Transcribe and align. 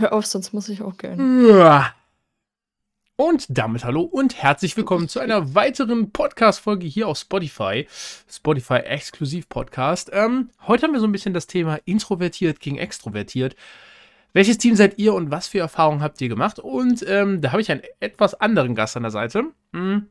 Hör 0.00 0.14
auf, 0.14 0.24
sonst 0.24 0.54
muss 0.54 0.70
ich 0.70 0.80
auch 0.80 0.96
gehen. 0.96 1.44
Und 3.16 3.44
damit 3.50 3.84
hallo 3.84 4.00
und 4.00 4.42
herzlich 4.42 4.74
willkommen 4.78 5.10
zu 5.10 5.20
einer 5.20 5.54
weiteren 5.54 6.10
Podcast-Folge 6.10 6.86
hier 6.86 7.06
auf 7.06 7.18
Spotify. 7.18 7.86
Spotify 8.26 8.76
Exklusiv 8.76 9.50
Podcast. 9.50 10.08
Ähm, 10.14 10.48
heute 10.66 10.84
haben 10.84 10.94
wir 10.94 11.00
so 11.00 11.06
ein 11.06 11.12
bisschen 11.12 11.34
das 11.34 11.46
Thema 11.46 11.80
introvertiert 11.84 12.60
gegen 12.60 12.78
extrovertiert. 12.78 13.56
Welches 14.32 14.56
Team 14.56 14.74
seid 14.74 14.98
ihr 14.98 15.12
und 15.12 15.30
was 15.30 15.48
für 15.48 15.58
Erfahrungen 15.58 16.00
habt 16.00 16.18
ihr 16.22 16.30
gemacht? 16.30 16.58
Und 16.58 17.04
ähm, 17.06 17.42
da 17.42 17.52
habe 17.52 17.60
ich 17.60 17.70
einen 17.70 17.82
etwas 18.00 18.32
anderen 18.32 18.74
Gast 18.74 18.96
an 18.96 19.02
der 19.02 19.12
Seite. 19.12 19.48
Hm 19.74 20.06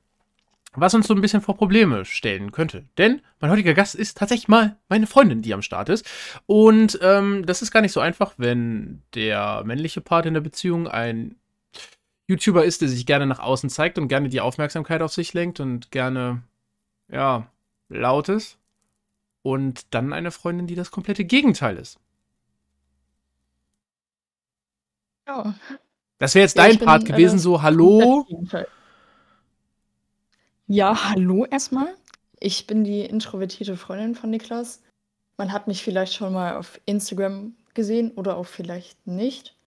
was 0.75 0.93
uns 0.93 1.07
so 1.07 1.13
ein 1.15 1.21
bisschen 1.21 1.41
vor 1.41 1.57
Probleme 1.57 2.05
stellen 2.05 2.51
könnte. 2.51 2.85
Denn 2.97 3.21
mein 3.39 3.51
heutiger 3.51 3.73
Gast 3.73 3.95
ist 3.95 4.17
tatsächlich 4.17 4.47
mal 4.47 4.77
meine 4.87 5.07
Freundin, 5.07 5.41
die 5.41 5.53
am 5.53 5.61
Start 5.61 5.89
ist. 5.89 6.07
Und 6.45 6.99
ähm, 7.01 7.45
das 7.45 7.61
ist 7.61 7.71
gar 7.71 7.81
nicht 7.81 7.91
so 7.91 7.99
einfach, 7.99 8.33
wenn 8.37 9.01
der 9.15 9.63
männliche 9.65 10.01
Part 10.01 10.25
in 10.25 10.33
der 10.35 10.41
Beziehung 10.41 10.87
ein 10.87 11.35
YouTuber 12.27 12.63
ist, 12.63 12.81
der 12.81 12.89
sich 12.89 13.07
gerne 13.07 13.25
nach 13.25 13.39
außen 13.39 13.69
zeigt 13.71 13.97
und 13.97 14.07
gerne 14.07 14.29
die 14.29 14.41
Aufmerksamkeit 14.41 15.01
auf 15.01 15.11
sich 15.11 15.33
lenkt 15.33 15.59
und 15.59 15.89
gerne, 15.91 16.43
ja, 17.11 17.47
laut 17.89 18.29
ist. 18.29 18.57
Und 19.41 19.93
dann 19.95 20.13
eine 20.13 20.31
Freundin, 20.31 20.67
die 20.67 20.75
das 20.75 20.91
komplette 20.91 21.25
Gegenteil 21.25 21.77
ist. 21.77 21.99
Ja. 25.27 25.55
Das 26.19 26.35
wäre 26.35 26.43
jetzt 26.43 26.57
Ja, 26.57 26.63
dein 26.63 26.73
ich 26.73 26.79
bin, 26.79 26.85
Part 26.85 27.05
gewesen, 27.05 27.37
äh, 27.37 27.39
so, 27.39 27.61
hallo. 27.61 28.27
Ja, 30.71 31.09
hallo 31.09 31.45
erstmal. 31.45 31.95
Ich 32.39 32.67
bin 32.67 32.83
die 32.83 33.01
introvertierte 33.01 33.75
Freundin 33.75 34.13
von 34.13 34.29
Niklas. 34.29 34.83
Man 35.35 35.51
hat 35.51 35.65
mich 35.65 35.83
vielleicht 35.83 36.13
schon 36.13 36.31
mal 36.31 36.57
auf 36.57 36.79
Instagram 36.85 37.55
gesehen 37.73 38.11
oder 38.11 38.37
auch 38.37 38.45
vielleicht 38.45 39.07
nicht. 39.07 39.57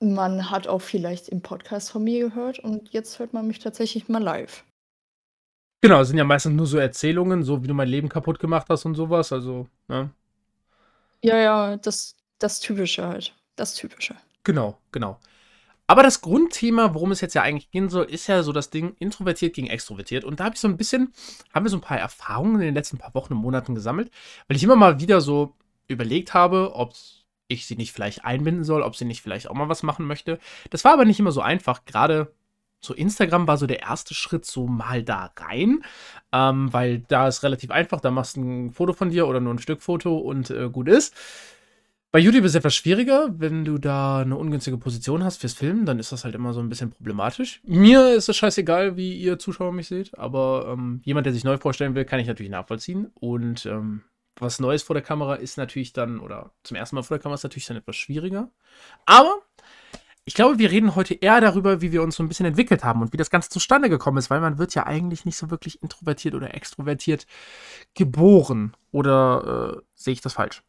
Man 0.00 0.50
hat 0.50 0.66
auch 0.66 0.80
vielleicht 0.80 1.28
im 1.28 1.42
Podcast 1.42 1.92
von 1.92 2.02
mir 2.02 2.28
gehört 2.28 2.58
und 2.58 2.88
jetzt 2.88 3.20
hört 3.20 3.32
man 3.32 3.46
mich 3.46 3.60
tatsächlich 3.60 4.08
mal 4.08 4.20
live. 4.20 4.64
Genau, 5.80 6.00
es 6.00 6.08
sind 6.08 6.18
ja 6.18 6.24
meistens 6.24 6.56
nur 6.56 6.66
so 6.66 6.78
Erzählungen, 6.78 7.44
so 7.44 7.62
wie 7.62 7.68
du 7.68 7.74
mein 7.74 7.88
Leben 7.88 8.08
kaputt 8.08 8.40
gemacht 8.40 8.66
hast 8.68 8.84
und 8.86 8.96
sowas. 8.96 9.32
Also, 9.32 9.68
ne? 9.86 10.10
Ja, 11.22 11.36
ja, 11.38 11.76
das, 11.76 12.16
das 12.40 12.58
Typische 12.58 13.06
halt. 13.06 13.32
Das 13.54 13.74
Typische. 13.74 14.16
Genau, 14.42 14.76
genau. 14.90 15.20
Aber 15.90 16.04
das 16.04 16.20
Grundthema, 16.20 16.94
worum 16.94 17.10
es 17.10 17.20
jetzt 17.20 17.34
ja 17.34 17.42
eigentlich 17.42 17.72
gehen 17.72 17.88
soll, 17.88 18.04
ist 18.04 18.28
ja 18.28 18.44
so 18.44 18.52
das 18.52 18.70
Ding 18.70 18.94
introvertiert 19.00 19.54
gegen 19.54 19.66
extrovertiert. 19.66 20.22
Und 20.22 20.38
da 20.38 20.44
habe 20.44 20.54
ich 20.54 20.60
so 20.60 20.68
ein 20.68 20.76
bisschen, 20.76 21.12
haben 21.52 21.64
wir 21.64 21.70
so 21.70 21.78
ein 21.78 21.80
paar 21.80 21.98
Erfahrungen 21.98 22.60
in 22.60 22.66
den 22.66 22.76
letzten 22.76 22.96
paar 22.96 23.12
Wochen 23.12 23.32
und 23.32 23.40
Monaten 23.40 23.74
gesammelt, 23.74 24.08
weil 24.46 24.56
ich 24.56 24.62
immer 24.62 24.76
mal 24.76 25.00
wieder 25.00 25.20
so 25.20 25.56
überlegt 25.88 26.32
habe, 26.32 26.76
ob 26.76 26.94
ich 27.48 27.66
sie 27.66 27.74
nicht 27.74 27.90
vielleicht 27.90 28.24
einbinden 28.24 28.62
soll, 28.62 28.82
ob 28.82 28.94
sie 28.94 29.04
nicht 29.04 29.20
vielleicht 29.20 29.50
auch 29.50 29.54
mal 29.54 29.68
was 29.68 29.82
machen 29.82 30.06
möchte. 30.06 30.38
Das 30.70 30.84
war 30.84 30.92
aber 30.92 31.04
nicht 31.04 31.18
immer 31.18 31.32
so 31.32 31.40
einfach. 31.40 31.84
Gerade 31.86 32.32
so 32.80 32.94
Instagram 32.94 33.48
war 33.48 33.56
so 33.56 33.66
der 33.66 33.80
erste 33.80 34.14
Schritt 34.14 34.44
so 34.44 34.68
mal 34.68 35.02
da 35.02 35.32
rein, 35.36 35.82
ähm, 36.30 36.72
weil 36.72 37.00
da 37.08 37.26
ist 37.26 37.42
relativ 37.42 37.72
einfach. 37.72 38.00
Da 38.00 38.12
machst 38.12 38.36
du 38.36 38.42
ein 38.42 38.70
Foto 38.70 38.92
von 38.92 39.10
dir 39.10 39.26
oder 39.26 39.40
nur 39.40 39.54
ein 39.54 39.58
Stück 39.58 39.82
Foto 39.82 40.18
und 40.18 40.50
äh, 40.50 40.70
gut 40.70 40.86
ist. 40.86 41.16
Bei 42.12 42.18
YouTube 42.18 42.44
ist 42.44 42.50
es 42.50 42.56
etwas 42.56 42.74
schwieriger, 42.74 43.28
wenn 43.38 43.64
du 43.64 43.78
da 43.78 44.18
eine 44.18 44.36
ungünstige 44.36 44.76
Position 44.76 45.22
hast 45.22 45.40
fürs 45.40 45.52
Filmen, 45.54 45.86
dann 45.86 46.00
ist 46.00 46.10
das 46.10 46.24
halt 46.24 46.34
immer 46.34 46.52
so 46.52 46.58
ein 46.58 46.68
bisschen 46.68 46.90
problematisch. 46.90 47.60
Mir 47.64 48.14
ist 48.14 48.28
es 48.28 48.36
scheißegal, 48.36 48.96
wie 48.96 49.16
ihr 49.16 49.38
Zuschauer 49.38 49.72
mich 49.72 49.86
seht, 49.86 50.18
aber 50.18 50.66
ähm, 50.72 51.00
jemand, 51.04 51.26
der 51.26 51.32
sich 51.32 51.44
neu 51.44 51.56
vorstellen 51.56 51.94
will, 51.94 52.04
kann 52.04 52.18
ich 52.18 52.26
natürlich 52.26 52.50
nachvollziehen. 52.50 53.12
Und 53.14 53.64
ähm, 53.66 54.02
was 54.34 54.58
Neues 54.58 54.82
vor 54.82 54.94
der 54.94 55.04
Kamera 55.04 55.36
ist 55.36 55.56
natürlich 55.56 55.92
dann, 55.92 56.18
oder 56.18 56.50
zum 56.64 56.76
ersten 56.76 56.96
Mal 56.96 57.02
vor 57.02 57.16
der 57.16 57.22
Kamera 57.22 57.36
ist 57.36 57.44
natürlich 57.44 57.66
dann 57.66 57.76
etwas 57.76 57.94
schwieriger. 57.94 58.50
Aber 59.06 59.42
ich 60.24 60.34
glaube, 60.34 60.58
wir 60.58 60.72
reden 60.72 60.96
heute 60.96 61.14
eher 61.14 61.40
darüber, 61.40 61.80
wie 61.80 61.92
wir 61.92 62.02
uns 62.02 62.16
so 62.16 62.24
ein 62.24 62.28
bisschen 62.28 62.46
entwickelt 62.46 62.82
haben 62.82 63.02
und 63.02 63.12
wie 63.12 63.18
das 63.18 63.30
Ganze 63.30 63.50
zustande 63.50 63.88
gekommen 63.88 64.18
ist, 64.18 64.30
weil 64.30 64.40
man 64.40 64.58
wird 64.58 64.74
ja 64.74 64.84
eigentlich 64.84 65.24
nicht 65.24 65.36
so 65.36 65.48
wirklich 65.52 65.80
introvertiert 65.80 66.34
oder 66.34 66.54
extrovertiert 66.54 67.28
geboren. 67.94 68.74
Oder 68.90 69.76
äh, 69.76 69.82
sehe 69.94 70.12
ich 70.12 70.22
das 70.22 70.32
falsch? 70.32 70.64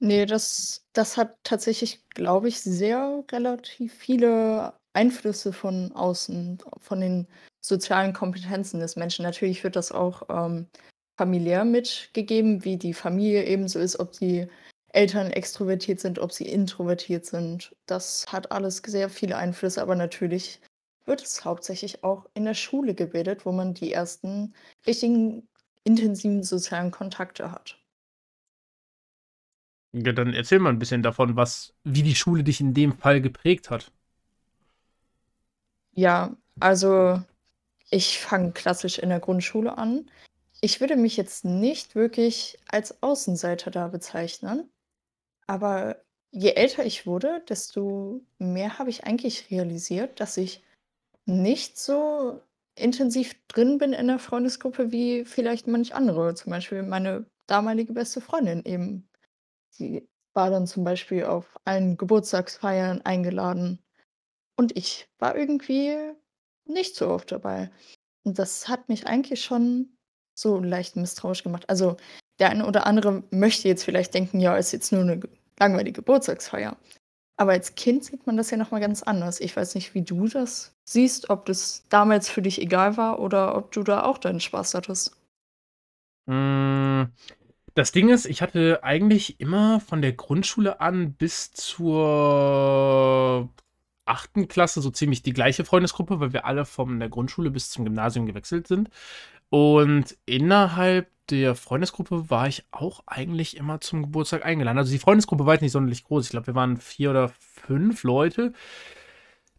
Nee, 0.00 0.26
das, 0.26 0.86
das 0.92 1.16
hat 1.16 1.36
tatsächlich, 1.42 2.06
glaube 2.10 2.48
ich, 2.48 2.60
sehr 2.60 3.24
relativ 3.32 3.94
viele 3.94 4.74
Einflüsse 4.92 5.52
von 5.52 5.92
außen, 5.92 6.58
von 6.78 7.00
den 7.00 7.26
sozialen 7.60 8.12
Kompetenzen 8.12 8.78
des 8.80 8.94
Menschen. 8.96 9.24
Natürlich 9.24 9.64
wird 9.64 9.74
das 9.74 9.90
auch 9.90 10.22
ähm, 10.28 10.68
familiär 11.16 11.64
mitgegeben, 11.64 12.64
wie 12.64 12.76
die 12.76 12.94
Familie 12.94 13.44
ebenso 13.46 13.80
ist, 13.80 13.98
ob 13.98 14.12
die 14.12 14.46
Eltern 14.92 15.30
extrovertiert 15.32 16.00
sind, 16.00 16.18
ob 16.20 16.32
sie 16.32 16.46
introvertiert 16.48 17.26
sind. 17.26 17.74
Das 17.86 18.24
hat 18.28 18.52
alles 18.52 18.78
sehr 18.86 19.10
viele 19.10 19.36
Einflüsse, 19.36 19.82
aber 19.82 19.96
natürlich 19.96 20.60
wird 21.06 21.22
es 21.22 21.44
hauptsächlich 21.44 22.04
auch 22.04 22.26
in 22.34 22.44
der 22.44 22.54
Schule 22.54 22.94
gebildet, 22.94 23.44
wo 23.46 23.52
man 23.52 23.74
die 23.74 23.92
ersten 23.92 24.54
richtigen 24.86 25.48
intensiven 25.84 26.42
sozialen 26.44 26.90
Kontakte 26.92 27.50
hat. 27.50 27.78
Ja, 29.92 30.12
dann 30.12 30.34
erzähl 30.34 30.58
mal 30.58 30.70
ein 30.70 30.78
bisschen 30.78 31.02
davon, 31.02 31.36
was, 31.36 31.74
wie 31.84 32.02
die 32.02 32.14
Schule 32.14 32.44
dich 32.44 32.60
in 32.60 32.74
dem 32.74 32.92
Fall 32.92 33.20
geprägt 33.20 33.70
hat. 33.70 33.90
Ja, 35.94 36.36
also 36.60 37.22
ich 37.90 38.20
fange 38.20 38.52
klassisch 38.52 38.98
in 38.98 39.08
der 39.08 39.20
Grundschule 39.20 39.78
an. 39.78 40.10
Ich 40.60 40.80
würde 40.80 40.96
mich 40.96 41.16
jetzt 41.16 41.44
nicht 41.44 41.94
wirklich 41.94 42.58
als 42.68 43.02
Außenseiter 43.02 43.70
da 43.70 43.88
bezeichnen, 43.88 44.70
aber 45.46 45.96
je 46.30 46.50
älter 46.52 46.84
ich 46.84 47.06
wurde, 47.06 47.42
desto 47.48 48.22
mehr 48.38 48.78
habe 48.78 48.90
ich 48.90 49.04
eigentlich 49.04 49.50
realisiert, 49.50 50.20
dass 50.20 50.36
ich 50.36 50.62
nicht 51.26 51.78
so 51.78 52.42
intensiv 52.76 53.34
drin 53.48 53.78
bin 53.78 53.92
in 53.92 54.08
der 54.08 54.18
Freundesgruppe 54.18 54.92
wie 54.92 55.24
vielleicht 55.24 55.66
manch 55.66 55.94
andere. 55.94 56.34
Zum 56.34 56.50
Beispiel 56.50 56.82
meine 56.82 57.26
damalige 57.46 57.92
beste 57.92 58.20
Freundin 58.20 58.64
eben. 58.64 59.07
Sie 59.78 60.08
war 60.34 60.50
dann 60.50 60.66
zum 60.66 60.84
Beispiel 60.84 61.24
auf 61.24 61.58
allen 61.64 61.96
Geburtstagsfeiern 61.96 63.02
eingeladen 63.02 63.78
und 64.56 64.76
ich 64.76 65.08
war 65.18 65.36
irgendwie 65.36 65.96
nicht 66.66 66.96
so 66.96 67.08
oft 67.10 67.32
dabei. 67.32 67.70
Und 68.24 68.38
das 68.38 68.68
hat 68.68 68.88
mich 68.88 69.06
eigentlich 69.06 69.42
schon 69.44 69.96
so 70.38 70.58
leicht 70.60 70.96
misstrauisch 70.96 71.42
gemacht. 71.44 71.68
Also 71.70 71.96
der 72.40 72.50
eine 72.50 72.66
oder 72.66 72.86
andere 72.86 73.24
möchte 73.30 73.68
jetzt 73.68 73.84
vielleicht 73.84 74.14
denken, 74.14 74.40
ja, 74.40 74.56
ist 74.56 74.72
jetzt 74.72 74.92
nur 74.92 75.02
eine 75.02 75.18
ge- 75.20 75.30
langweilige 75.58 75.94
Geburtstagsfeier. 76.02 76.76
Aber 77.38 77.52
als 77.52 77.74
Kind 77.76 78.04
sieht 78.04 78.26
man 78.26 78.36
das 78.36 78.50
ja 78.50 78.58
nochmal 78.58 78.80
ganz 78.82 79.02
anders. 79.04 79.40
Ich 79.40 79.56
weiß 79.56 79.74
nicht, 79.76 79.94
wie 79.94 80.02
du 80.02 80.28
das 80.28 80.74
siehst, 80.88 81.30
ob 81.30 81.46
das 81.46 81.84
damals 81.90 82.28
für 82.28 82.42
dich 82.42 82.60
egal 82.62 82.96
war 82.96 83.20
oder 83.20 83.56
ob 83.56 83.72
du 83.72 83.82
da 83.84 84.04
auch 84.04 84.18
deinen 84.18 84.40
Spaß 84.40 84.74
hattest. 84.74 85.16
Mm, 86.26 87.04
Das 87.78 87.92
Ding 87.92 88.08
ist, 88.08 88.26
ich 88.26 88.42
hatte 88.42 88.82
eigentlich 88.82 89.38
immer 89.38 89.78
von 89.78 90.02
der 90.02 90.12
Grundschule 90.12 90.80
an 90.80 91.12
bis 91.12 91.52
zur 91.52 93.48
achten 94.04 94.48
Klasse 94.48 94.80
so 94.82 94.90
ziemlich 94.90 95.22
die 95.22 95.32
gleiche 95.32 95.64
Freundesgruppe, 95.64 96.18
weil 96.18 96.32
wir 96.32 96.44
alle 96.44 96.64
von 96.64 96.98
der 96.98 97.08
Grundschule 97.08 97.52
bis 97.52 97.70
zum 97.70 97.84
Gymnasium 97.84 98.26
gewechselt 98.26 98.66
sind. 98.66 98.90
Und 99.48 100.18
innerhalb 100.26 101.08
der 101.30 101.54
Freundesgruppe 101.54 102.28
war 102.30 102.48
ich 102.48 102.64
auch 102.72 103.04
eigentlich 103.06 103.56
immer 103.56 103.80
zum 103.80 104.02
Geburtstag 104.02 104.44
eingeladen. 104.44 104.78
Also 104.78 104.90
die 104.90 104.98
Freundesgruppe 104.98 105.46
war 105.46 105.54
jetzt 105.54 105.62
nicht 105.62 105.70
sonderlich 105.70 106.02
groß. 106.02 106.24
Ich 106.24 106.30
glaube, 106.30 106.48
wir 106.48 106.56
waren 106.56 106.78
vier 106.78 107.10
oder 107.10 107.28
fünf 107.38 108.02
Leute. 108.02 108.54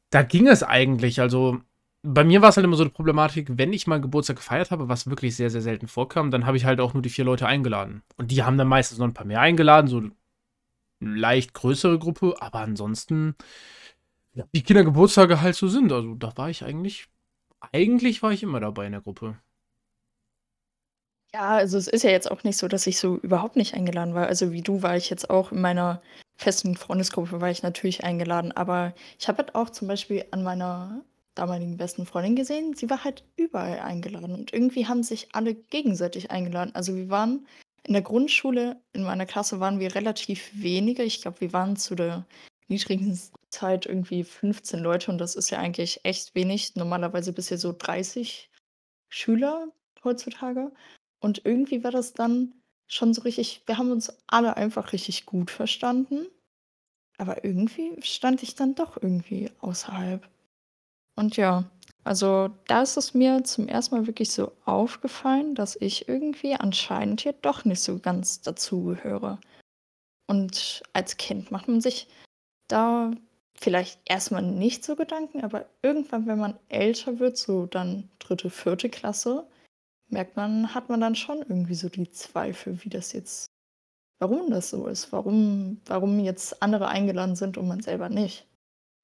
Da 0.09 0.23
ging 0.23 0.45
es 0.47 0.61
eigentlich. 0.61 1.21
Also 1.21 1.61
bei 2.01 2.23
mir 2.23 2.41
war 2.41 2.49
es 2.49 2.57
halt 2.57 2.63
immer 2.63 2.77
so 2.77 2.83
eine 2.83 2.91
Problematik, 2.91 3.49
wenn 3.57 3.73
ich 3.73 3.87
mal 3.87 3.99
Geburtstag 3.99 4.37
gefeiert 4.37 4.71
habe, 4.71 4.87
was 4.87 5.09
wirklich 5.09 5.35
sehr, 5.35 5.49
sehr 5.49 5.61
selten 5.61 5.87
vorkam, 5.87 6.31
dann 6.31 6.45
habe 6.45 6.57
ich 6.57 6.65
halt 6.65 6.79
auch 6.79 6.93
nur 6.93 7.03
die 7.03 7.09
vier 7.09 7.25
Leute 7.25 7.47
eingeladen. 7.47 8.03
Und 8.17 8.31
die 8.31 8.43
haben 8.43 8.57
dann 8.57 8.67
meistens 8.67 8.97
noch 8.99 9.07
ein 9.07 9.13
paar 9.13 9.25
mehr 9.25 9.41
eingeladen, 9.41 9.87
so 9.87 9.97
eine 9.97 10.11
leicht 11.01 11.53
größere 11.53 11.99
Gruppe, 11.99 12.35
aber 12.39 12.59
ansonsten, 12.59 13.35
ja, 14.33 14.45
wie 14.51 14.63
Kindergeburtstage 14.63 15.41
halt 15.41 15.55
so 15.55 15.67
sind. 15.67 15.91
Also 15.91 16.15
da 16.15 16.35
war 16.37 16.49
ich 16.49 16.63
eigentlich, 16.63 17.07
eigentlich 17.71 18.23
war 18.23 18.31
ich 18.31 18.43
immer 18.43 18.59
dabei 18.59 18.85
in 18.85 18.93
der 18.93 19.01
Gruppe. 19.01 19.37
Ja, 21.33 21.49
also 21.57 21.77
es 21.77 21.87
ist 21.87 22.03
ja 22.03 22.09
jetzt 22.09 22.31
auch 22.31 22.43
nicht 22.43 22.57
so, 22.57 22.67
dass 22.67 22.87
ich 22.87 22.97
so 22.97 23.17
überhaupt 23.17 23.55
nicht 23.55 23.75
eingeladen 23.75 24.15
war. 24.15 24.27
Also 24.27 24.51
wie 24.51 24.61
du 24.61 24.81
war 24.81 24.97
ich 24.97 25.09
jetzt 25.09 25.29
auch 25.29 25.51
in 25.51 25.61
meiner 25.61 26.01
festen 26.37 26.75
Freundesgruppe 26.75 27.41
war 27.41 27.51
ich 27.51 27.61
natürlich 27.61 28.03
eingeladen. 28.03 28.51
Aber 28.51 28.95
ich 29.19 29.27
habe 29.27 29.39
halt 29.39 29.53
auch 29.53 29.69
zum 29.69 29.87
Beispiel 29.87 30.25
an 30.31 30.41
meiner 30.43 31.03
damaligen 31.35 31.77
besten 31.77 32.05
Freundin 32.05 32.35
gesehen, 32.35 32.73
sie 32.75 32.89
war 32.89 33.03
halt 33.03 33.23
überall 33.35 33.79
eingeladen. 33.79 34.33
Und 34.33 34.53
irgendwie 34.53 34.87
haben 34.87 35.03
sich 35.03 35.29
alle 35.33 35.55
gegenseitig 35.55 36.31
eingeladen. 36.31 36.75
Also 36.75 36.95
wir 36.95 37.09
waren 37.09 37.47
in 37.83 37.93
der 37.93 38.01
Grundschule, 38.01 38.81
in 38.93 39.03
meiner 39.03 39.25
Klasse 39.25 39.59
waren 39.59 39.79
wir 39.79 39.95
relativ 39.95 40.51
wenige. 40.53 41.03
Ich 41.03 41.21
glaube, 41.21 41.41
wir 41.41 41.53
waren 41.53 41.75
zu 41.77 41.95
der 41.95 42.25
niedrigen 42.67 43.19
Zeit 43.49 43.85
irgendwie 43.85 44.23
15 44.23 44.79
Leute 44.79 45.11
und 45.11 45.17
das 45.17 45.35
ist 45.35 45.49
ja 45.49 45.59
eigentlich 45.59 46.01
echt 46.03 46.35
wenig. 46.35 46.75
Normalerweise 46.75 47.33
bist 47.33 47.51
du 47.51 47.57
so 47.57 47.73
30 47.77 48.49
Schüler 49.09 49.67
heutzutage. 50.03 50.71
Und 51.19 51.45
irgendwie 51.45 51.83
war 51.83 51.91
das 51.91 52.13
dann 52.13 52.53
schon 52.87 53.13
so 53.13 53.21
richtig, 53.21 53.63
wir 53.65 53.77
haben 53.77 53.91
uns 53.91 54.11
alle 54.27 54.57
einfach 54.57 54.93
richtig 54.93 55.25
gut 55.25 55.51
verstanden. 55.51 56.27
aber 57.17 57.43
irgendwie 57.43 58.01
stand 58.01 58.43
ich 58.43 58.55
dann 58.55 58.75
doch 58.75 58.97
irgendwie 59.01 59.51
außerhalb. 59.59 60.27
Und 61.19 61.35
ja, 61.35 61.65
also 62.05 62.49
da 62.67 62.81
ist 62.81 62.95
es 62.95 63.13
mir 63.13 63.43
zum 63.43 63.67
ersten 63.67 63.93
Mal 63.93 64.07
wirklich 64.07 64.31
so 64.31 64.53
aufgefallen, 64.63 65.53
dass 65.53 65.75
ich 65.75 66.07
irgendwie 66.07 66.55
anscheinend 66.55 67.19
hier 67.19 67.33
doch 67.33 67.65
nicht 67.65 67.81
so 67.81 67.99
ganz 67.99 68.39
dazugehöre. 68.39 69.37
Und 70.27 70.81
als 70.93 71.17
Kind 71.17 71.51
macht 71.51 71.67
man 71.67 71.81
sich 71.81 72.07
da 72.69 73.11
vielleicht 73.53 73.99
erstmal 74.05 74.43
nicht 74.43 74.85
so 74.85 74.95
Gedanken, 74.95 75.41
aber 75.43 75.65
irgendwann, 75.81 76.25
wenn 76.25 76.39
man 76.39 76.57
älter 76.69 77.19
wird, 77.19 77.35
so 77.35 77.65
dann 77.65 78.09
dritte, 78.19 78.49
vierte 78.49 78.87
Klasse, 78.87 79.45
merkt 80.07 80.37
man, 80.37 80.73
hat 80.73 80.87
man 80.87 81.01
dann 81.01 81.15
schon 81.15 81.39
irgendwie 81.39 81.75
so 81.75 81.89
die 81.89 82.09
Zweifel, 82.11 82.81
wie 82.85 82.89
das 82.89 83.11
jetzt, 83.11 83.47
warum 84.19 84.49
das 84.51 84.69
so 84.69 84.87
ist, 84.87 85.11
warum, 85.11 85.81
warum 85.85 86.17
jetzt 86.21 86.63
andere 86.63 86.87
eingeladen 86.87 87.35
sind 87.35 87.57
und 87.57 87.67
man 87.67 87.81
selber 87.81 88.07
nicht. 88.07 88.47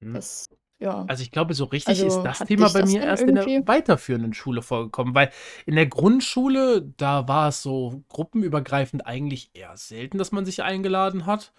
Hm. 0.00 0.14
Das, 0.14 0.48
ja. 0.78 1.04
Also 1.08 1.22
ich 1.22 1.30
glaube, 1.30 1.54
so 1.54 1.64
richtig 1.64 2.02
ist 2.02 2.18
Also 2.18 2.22
das 2.22 2.40
hat 2.40 2.48
Thema 2.48 2.68
bei 2.68 2.80
das 2.82 2.92
mir 2.92 3.02
erst 3.02 3.22
in 3.22 3.34
der 3.34 3.46
irgendwie? 3.46 3.66
weiterführenden 3.66 4.34
Schule 4.34 4.60
vorgekommen, 4.62 5.14
weil 5.14 5.30
in 5.64 5.74
der 5.74 5.86
Grundschule, 5.86 6.82
da 6.96 7.26
war 7.28 7.48
es 7.48 7.62
so 7.62 8.04
gruppenübergreifend 8.08 9.06
eigentlich 9.06 9.50
eher 9.54 9.76
selten, 9.76 10.18
dass 10.18 10.32
man 10.32 10.44
sich 10.44 10.62
eingeladen 10.62 11.24
hat. 11.26 11.52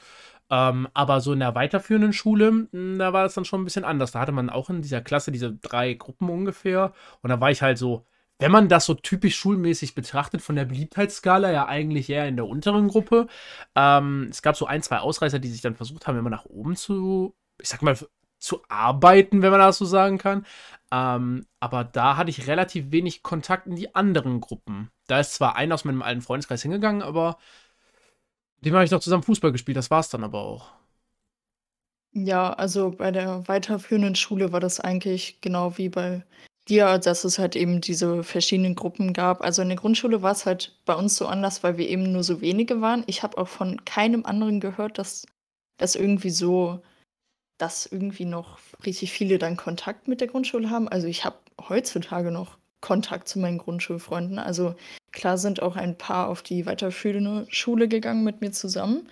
Ähm, 0.50 0.88
aber 0.94 1.20
so 1.20 1.34
in 1.34 1.40
der 1.40 1.56
weiterführenden 1.56 2.14
Schule, 2.14 2.68
hm, 2.72 2.98
da 3.00 3.12
war 3.12 3.26
es 3.26 3.34
dann 3.34 3.44
schon 3.46 3.62
ein 3.62 3.66
bisschen 3.66 3.84
anders. 3.84 4.12
Da 4.12 4.20
hatte 4.20 4.32
man 4.32 4.50
auch 4.50 4.70
in 4.70 4.82
dieser 4.82 5.02
Klasse 5.02 5.32
diese 5.32 5.54
drei 5.54 5.94
Gruppen 5.96 6.30
ungefähr. 6.30 6.94
Und 7.22 7.30
da 7.32 7.42
war 7.42 7.52
ich 7.52 7.62
halt 7.62 7.78
so, 7.78 8.06
wenn 8.40 8.52
man 8.52 8.70
das 8.70 8.86
so 8.86 8.94
typisch 8.94 9.36
schulmäßig 9.36 9.96
betrachtet, 9.96 10.42
von 10.42 10.56
der 10.56 10.66
Beliebtheitsskala 10.66 11.52
ja 11.52 11.68
eigentlich 11.68 12.10
eher 12.10 12.28
in 12.28 12.36
der 12.36 12.46
unteren 12.48 12.88
Gruppe. 12.88 13.28
Ähm, 13.76 14.28
es 14.30 14.42
gab 14.44 14.56
so 14.56 14.68
ein, 14.68 14.84
zwei 14.84 15.00
Ausreißer, 15.00 15.40
die 15.40 15.50
sich 15.50 15.62
dann 15.62 15.76
versucht 15.76 16.08
haben, 16.08 16.18
immer 16.20 16.30
nach 16.30 16.46
oben 16.46 16.76
zu, 16.76 17.36
ich 17.60 17.68
sag 17.70 17.82
mal, 17.82 17.98
zu 18.40 18.62
arbeiten, 18.70 19.42
wenn 19.42 19.52
man 19.52 19.60
das 19.60 19.78
so 19.78 19.86
sagen 19.86 20.18
kann. 20.18 20.46
Ähm, 20.92 21.46
aber 21.60 21.84
da 21.84 22.18
hatte 22.18 22.30
ich 22.30 22.48
relativ 22.48 22.92
wenig 22.92 23.24
Kontakt 23.24 23.68
in 23.68 23.76
die 23.76 23.94
anderen 23.96 24.40
Gruppen. 24.42 24.90
Da 25.08 25.20
ist 25.20 25.34
zwar 25.34 25.56
einer 25.56 25.76
aus 25.76 25.86
meinem 25.86 26.02
alten 26.02 26.22
Freundeskreis 26.22 26.62
hingegangen, 26.62 27.02
aber 27.02 27.38
dem 28.62 28.74
habe 28.74 28.86
ich 28.86 28.92
noch 28.92 29.00
zusammen 29.00 29.24
Fußball 29.24 29.52
gespielt. 29.52 29.78
Das 29.78 29.92
war 29.92 30.00
es 30.00 30.10
dann 30.10 30.24
aber 30.24 30.40
auch. 30.40 30.72
Ja, 32.14 32.54
also 32.54 32.92
bei 32.92 33.12
der 33.12 33.48
weiterführenden 33.48 34.16
Schule 34.16 34.52
war 34.52 34.60
das 34.60 34.80
eigentlich 34.80 35.40
genau 35.42 35.78
wie 35.78 35.90
bei 35.90 36.24
dir, 36.68 36.98
dass 36.98 37.24
es 37.24 37.40
halt 37.40 37.56
eben 37.56 37.82
diese 37.82 38.24
verschiedenen 38.24 38.76
Gruppen 38.76 39.14
gab. 39.14 39.42
Also 39.42 39.62
in 39.62 39.70
der 39.70 39.78
Grundschule 39.78 40.22
war 40.22 40.32
es 40.32 40.46
halt 40.46 40.76
bei 40.86 40.96
uns 40.96 41.16
so 41.16 41.28
anders, 41.28 41.64
weil 41.64 41.78
wir 41.78 41.88
eben 41.88 42.12
nur 42.12 42.24
so 42.24 42.42
wenige 42.42 42.82
waren. 42.82 43.04
Ich 43.08 43.24
habe 43.24 43.38
auch 43.38 43.48
von 43.48 43.84
keinem 43.86 44.26
anderen 44.26 44.60
gehört, 44.60 44.98
dass 44.98 45.26
das 45.78 45.96
irgendwie 45.96 46.30
so, 46.32 46.82
dass 47.58 47.86
irgendwie 47.86 48.26
noch 48.26 48.60
richtig 48.86 49.12
viele 49.12 49.40
dann 49.40 49.58
Kontakt 49.58 50.08
mit 50.08 50.22
der 50.22 50.28
Grundschule 50.28 50.70
haben. 50.70 50.88
Also 50.88 51.08
ich 51.08 51.26
habe 51.26 51.38
heutzutage 51.70 52.32
noch 52.32 52.58
Kontakt 52.82 53.28
zu 53.28 53.40
meinen 53.40 53.58
Grundschulfreunden. 53.58 54.40
Also 54.40 54.76
klar 55.12 55.38
sind 55.38 55.62
auch 55.62 55.76
ein 55.76 55.98
paar 55.98 56.30
auf 56.30 56.44
die 56.44 56.66
weiterführende 56.66 57.48
Schule 57.50 57.88
gegangen 57.88 58.24
mit 58.24 58.42
mir 58.42 58.52
zusammen. 58.52 59.10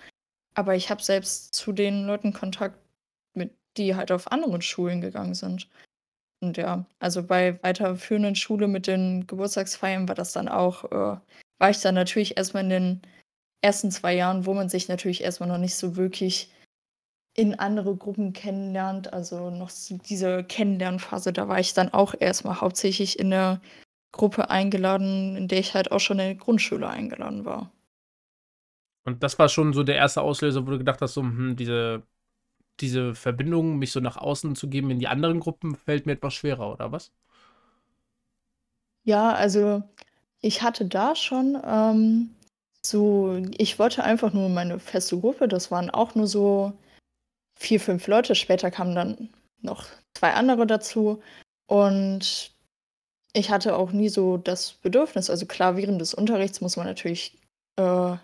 Aber 0.54 0.74
ich 0.74 0.90
habe 0.90 1.02
selbst 1.02 1.54
zu 1.54 1.72
den 1.72 2.06
Leuten 2.06 2.32
Kontakt, 2.32 2.78
mit 3.34 3.52
die 3.76 3.94
halt 3.96 4.12
auf 4.12 4.30
anderen 4.30 4.62
Schulen 4.62 5.00
gegangen 5.00 5.34
sind. 5.34 5.68
Und 6.40 6.56
ja, 6.56 6.86
also 6.98 7.22
bei 7.22 7.62
weiterführenden 7.62 8.36
Schule 8.36 8.68
mit 8.68 8.86
den 8.86 9.26
Geburtstagsfeiern 9.26 10.08
war 10.08 10.14
das 10.14 10.32
dann 10.32 10.48
auch, 10.48 10.84
äh, 10.84 11.16
war 11.58 11.70
ich 11.70 11.80
dann 11.80 11.94
natürlich 11.94 12.36
erstmal 12.36 12.64
in 12.64 12.70
den 12.70 13.02
ersten 13.62 13.90
zwei 13.90 14.14
Jahren, 14.14 14.46
wo 14.46 14.54
man 14.54 14.68
sich 14.68 14.88
natürlich 14.88 15.22
erstmal 15.22 15.48
noch 15.48 15.58
nicht 15.58 15.74
so 15.74 15.96
wirklich 15.96 16.50
in 17.36 17.58
andere 17.58 17.94
Gruppen 17.94 18.32
kennenlernt. 18.32 19.12
Also 19.12 19.50
noch 19.50 19.70
diese 20.08 20.42
Kennenlernphase, 20.44 21.32
da 21.32 21.48
war 21.48 21.60
ich 21.60 21.74
dann 21.74 21.92
auch 21.92 22.14
erstmal 22.18 22.60
hauptsächlich 22.60 23.18
in 23.18 23.30
der 23.30 23.60
Gruppe 24.10 24.50
eingeladen, 24.50 25.36
in 25.36 25.46
der 25.46 25.60
ich 25.60 25.74
halt 25.74 25.92
auch 25.92 26.00
schon 26.00 26.18
in 26.18 26.26
der 26.26 26.34
Grundschule 26.34 26.88
eingeladen 26.88 27.44
war. 27.44 27.70
Und 29.04 29.22
das 29.22 29.38
war 29.38 29.48
schon 29.48 29.72
so 29.72 29.82
der 29.84 29.96
erste 29.96 30.22
Auslöser, 30.22 30.66
wo 30.66 30.70
du 30.70 30.78
gedacht 30.78 31.00
hast, 31.00 31.14
so, 31.14 31.22
hm, 31.22 31.54
diese, 31.56 32.02
diese 32.80 33.14
Verbindung, 33.14 33.78
mich 33.78 33.92
so 33.92 34.00
nach 34.00 34.16
außen 34.16 34.56
zu 34.56 34.68
geben 34.68 34.90
in 34.90 34.98
die 34.98 35.06
anderen 35.06 35.38
Gruppen, 35.38 35.76
fällt 35.76 36.06
mir 36.06 36.12
etwas 36.12 36.34
schwerer, 36.34 36.72
oder 36.72 36.90
was? 36.90 37.12
Ja, 39.04 39.32
also 39.32 39.82
ich 40.40 40.62
hatte 40.62 40.86
da 40.86 41.14
schon 41.14 41.56
ähm, 41.64 42.30
so, 42.84 43.40
ich 43.56 43.78
wollte 43.78 44.02
einfach 44.02 44.32
nur 44.32 44.48
meine 44.48 44.80
feste 44.80 45.18
Gruppe, 45.20 45.46
das 45.46 45.70
waren 45.70 45.90
auch 45.90 46.14
nur 46.14 46.26
so 46.26 46.72
vier, 47.56 47.80
fünf 47.80 48.06
Leute. 48.06 48.34
Später 48.34 48.70
kamen 48.70 48.94
dann 48.94 49.30
noch 49.60 49.86
zwei 50.14 50.32
andere 50.32 50.66
dazu. 50.66 51.22
Und 51.66 52.52
ich 53.32 53.50
hatte 53.50 53.76
auch 53.76 53.92
nie 53.92 54.08
so 54.08 54.36
das 54.36 54.72
Bedürfnis, 54.72 55.28
also 55.28 55.46
klar, 55.46 55.76
während 55.76 56.00
des 56.00 56.14
Unterrichts 56.14 56.60
muss 56.60 56.76
man 56.76 56.86
natürlich 56.86 57.38
äh, 57.76 58.16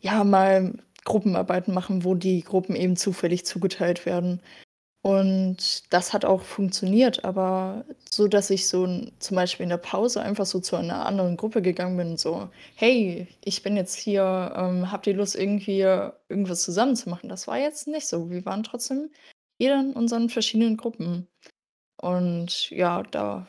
ja 0.00 0.24
mal 0.24 0.74
Gruppenarbeiten 1.04 1.72
machen, 1.72 2.04
wo 2.04 2.14
die 2.14 2.42
Gruppen 2.42 2.74
eben 2.74 2.96
zufällig 2.96 3.46
zugeteilt 3.46 4.06
werden. 4.06 4.40
Und 5.02 5.92
das 5.92 6.12
hat 6.12 6.26
auch 6.26 6.42
funktioniert, 6.42 7.24
aber 7.24 7.86
so, 8.10 8.28
dass 8.28 8.50
ich 8.50 8.68
so 8.68 8.86
zum 9.18 9.34
Beispiel 9.34 9.64
in 9.64 9.70
der 9.70 9.78
Pause 9.78 10.20
einfach 10.20 10.44
so 10.44 10.60
zu 10.60 10.76
einer 10.76 11.06
anderen 11.06 11.38
Gruppe 11.38 11.62
gegangen 11.62 11.96
bin, 11.96 12.18
so, 12.18 12.50
hey, 12.74 13.26
ich 13.42 13.62
bin 13.62 13.76
jetzt 13.76 13.94
hier, 13.96 14.52
ähm, 14.54 14.92
habt 14.92 15.06
ihr 15.06 15.14
Lust, 15.14 15.36
irgendwie 15.36 15.80
irgendwas 16.28 16.62
zusammen 16.62 16.96
zu 16.96 17.08
machen? 17.08 17.30
Das 17.30 17.46
war 17.46 17.58
jetzt 17.58 17.88
nicht 17.88 18.06
so. 18.08 18.28
Wir 18.28 18.44
waren 18.44 18.62
trotzdem 18.62 19.10
jeder 19.58 19.80
in 19.80 19.94
unseren 19.94 20.28
verschiedenen 20.28 20.76
Gruppen. 20.76 21.28
Und 21.96 22.70
ja, 22.70 23.02
da 23.04 23.46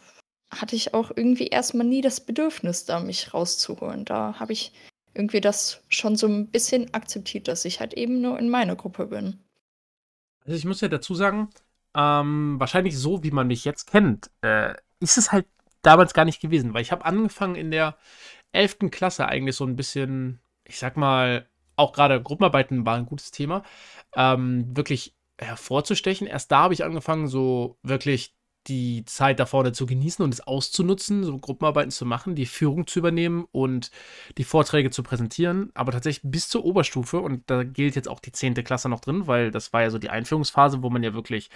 hatte 0.52 0.76
ich 0.78 0.94
auch 0.94 1.12
irgendwie 1.16 1.48
erstmal 1.48 1.88
nie 1.88 2.02
das 2.02 2.22
Bedürfnis, 2.22 2.86
da 2.86 3.00
mich 3.02 3.34
rauszuholen. 3.34 4.06
Da 4.06 4.40
habe 4.40 4.54
ich 4.54 4.74
irgendwie 5.14 5.42
das 5.42 5.82
schon 5.90 6.16
so 6.16 6.28
ein 6.28 6.48
bisschen 6.48 6.94
akzeptiert, 6.94 7.48
dass 7.50 7.66
ich 7.66 7.82
halt 7.82 7.94
eben 7.94 8.22
nur 8.22 8.40
in 8.40 8.50
meiner 8.50 8.76
Gruppe 8.78 9.08
bin. 9.08 9.40
Also 10.46 10.58
ich 10.58 10.66
muss 10.66 10.82
ja 10.82 10.88
dazu 10.88 11.16
sagen, 11.16 11.50
ähm, 11.96 12.56
wahrscheinlich 12.60 12.98
so, 12.98 13.24
wie 13.24 13.32
man 13.32 13.48
mich 13.48 13.66
jetzt 13.66 13.90
kennt, 13.92 14.32
äh, 14.42 14.74
ist 15.00 15.18
es 15.18 15.32
halt 15.32 15.46
damals 15.82 16.14
gar 16.14 16.26
nicht 16.26 16.42
gewesen, 16.42 16.74
weil 16.74 16.82
ich 16.82 16.92
habe 16.92 17.06
angefangen 17.06 17.56
in 17.56 17.72
der 17.72 17.98
elften 18.52 18.92
Klasse 18.92 19.28
eigentlich 19.28 19.56
so 19.56 19.66
ein 19.66 19.76
bisschen, 19.76 20.40
ich 20.66 20.80
sag 20.80 20.98
mal, 20.98 21.48
auch 21.76 21.94
gerade 21.94 22.22
Gruppenarbeiten 22.22 22.86
war 22.86 22.98
ein 22.98 23.06
gutes 23.06 23.32
Thema, 23.32 23.64
ähm, 24.16 24.76
wirklich 24.76 25.16
hervorzustechen. 25.40 26.28
Erst 26.28 26.52
da 26.52 26.64
habe 26.64 26.74
ich 26.74 26.84
angefangen, 26.84 27.28
so 27.28 27.78
wirklich 27.84 28.36
die 28.68 29.06
Zeit 29.06 29.40
da 29.40 29.46
vorne 29.46 29.72
zu 29.72 29.86
genießen 29.86 30.24
und 30.24 30.34
es 30.34 30.42
auszunutzen, 30.42 31.24
so 31.24 31.38
Gruppenarbeiten 31.40 31.92
zu 31.92 32.06
machen, 32.06 32.36
die 32.36 32.46
Führung 32.46 32.86
zu 32.86 33.00
übernehmen 33.00 33.46
und 33.52 33.90
die 34.38 34.44
Vorträge 34.44 34.92
zu 34.92 35.02
präsentieren, 35.02 35.72
aber 35.74 35.92
tatsächlich 35.92 36.32
bis 36.32 36.48
zur 36.48 36.64
Oberstufe 36.64 37.20
und 37.20 37.50
da 37.50 37.64
gilt 37.64 37.96
jetzt 37.96 38.08
auch 38.08 38.20
die 38.20 38.32
zehnte 38.32 38.64
Klasse 38.64 38.88
noch 38.88 39.00
drin, 39.00 39.26
weil 39.26 39.50
das 39.52 39.74
war 39.74 39.82
ja 39.82 39.90
so 39.90 39.98
die 39.98 40.10
Einführungsphase, 40.10 40.84
wo 40.84 40.90
man 40.90 41.02
ja 41.04 41.14
wirklich 41.14 41.50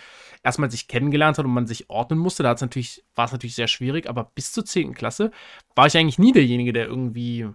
erstmal 0.43 0.71
sich 0.71 0.87
kennengelernt 0.87 1.37
hat 1.37 1.45
und 1.45 1.53
man 1.53 1.67
sich 1.67 1.89
ordnen 1.89 2.19
musste. 2.19 2.43
Da 2.43 2.55
natürlich, 2.59 3.03
war 3.13 3.25
es 3.25 3.31
natürlich 3.31 3.55
sehr 3.55 3.67
schwierig, 3.67 4.09
aber 4.09 4.31
bis 4.35 4.51
zur 4.51 4.65
zehnten 4.65 4.95
Klasse 4.95 5.31
war 5.75 5.85
ich 5.87 5.97
eigentlich 5.97 6.19
nie 6.19 6.31
derjenige, 6.31 6.73
der 6.73 6.87
irgendwie, 6.87 7.47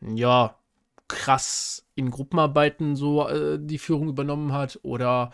ja, 0.00 0.58
krass 1.08 1.86
in 1.94 2.10
Gruppenarbeiten 2.10 2.96
so 2.96 3.28
äh, 3.28 3.58
die 3.60 3.78
Führung 3.78 4.08
übernommen 4.08 4.52
hat 4.52 4.80
oder 4.82 5.32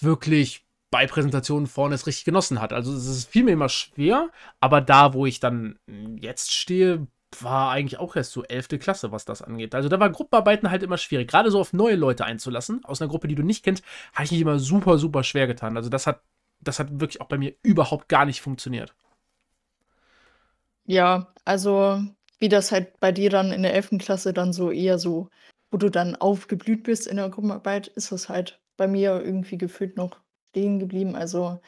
wirklich 0.00 0.66
bei 0.92 1.06
Präsentationen 1.06 1.66
vorne 1.66 1.94
es 1.94 2.06
richtig 2.06 2.26
genossen 2.26 2.60
hat. 2.60 2.72
Also 2.72 2.92
es 2.92 3.06
ist 3.06 3.30
fiel 3.30 3.44
mir 3.44 3.52
immer 3.52 3.70
schwer, 3.70 4.28
aber 4.60 4.82
da, 4.82 5.14
wo 5.14 5.24
ich 5.24 5.40
dann 5.40 5.78
jetzt 6.20 6.52
stehe, 6.52 7.06
war 7.40 7.70
eigentlich 7.70 7.98
auch 7.98 8.14
erst 8.14 8.32
so 8.32 8.44
elfte 8.44 8.78
Klasse, 8.78 9.10
was 9.10 9.24
das 9.24 9.40
angeht. 9.40 9.74
Also 9.74 9.88
da 9.88 9.98
war 9.98 10.10
Gruppenarbeiten 10.10 10.70
halt 10.70 10.82
immer 10.82 10.98
schwierig. 10.98 11.30
Gerade 11.30 11.50
so 11.50 11.58
auf 11.58 11.72
neue 11.72 11.96
Leute 11.96 12.26
einzulassen, 12.26 12.84
aus 12.84 13.00
einer 13.00 13.08
Gruppe, 13.08 13.26
die 13.26 13.34
du 13.34 13.42
nicht 13.42 13.64
kennst, 13.64 13.82
habe 14.12 14.26
ich 14.26 14.32
mich 14.32 14.42
immer 14.42 14.58
super, 14.58 14.98
super 14.98 15.24
schwer 15.24 15.46
getan. 15.46 15.78
Also 15.78 15.88
das 15.88 16.06
hat, 16.06 16.20
das 16.60 16.78
hat 16.78 17.00
wirklich 17.00 17.22
auch 17.22 17.28
bei 17.28 17.38
mir 17.38 17.54
überhaupt 17.62 18.10
gar 18.10 18.26
nicht 18.26 18.42
funktioniert. 18.42 18.94
Ja, 20.84 21.32
also 21.46 22.02
wie 22.38 22.50
das 22.50 22.70
halt 22.70 23.00
bei 23.00 23.12
dir 23.12 23.30
dann 23.30 23.50
in 23.50 23.62
der 23.62 23.72
elften 23.72 23.96
Klasse 23.96 24.34
dann 24.34 24.52
so 24.52 24.70
eher 24.70 24.98
so, 24.98 25.30
wo 25.70 25.78
du 25.78 25.88
dann 25.88 26.16
aufgeblüht 26.16 26.82
bist 26.82 27.06
in 27.06 27.16
der 27.16 27.30
Gruppenarbeit, 27.30 27.88
ist 27.88 28.12
das 28.12 28.28
halt 28.28 28.60
bei 28.76 28.86
mir 28.86 29.22
irgendwie 29.22 29.56
gefühlt 29.56 29.96
noch 29.96 30.21
stehen 30.52 30.78
geblieben. 30.78 31.16
Also 31.16 31.60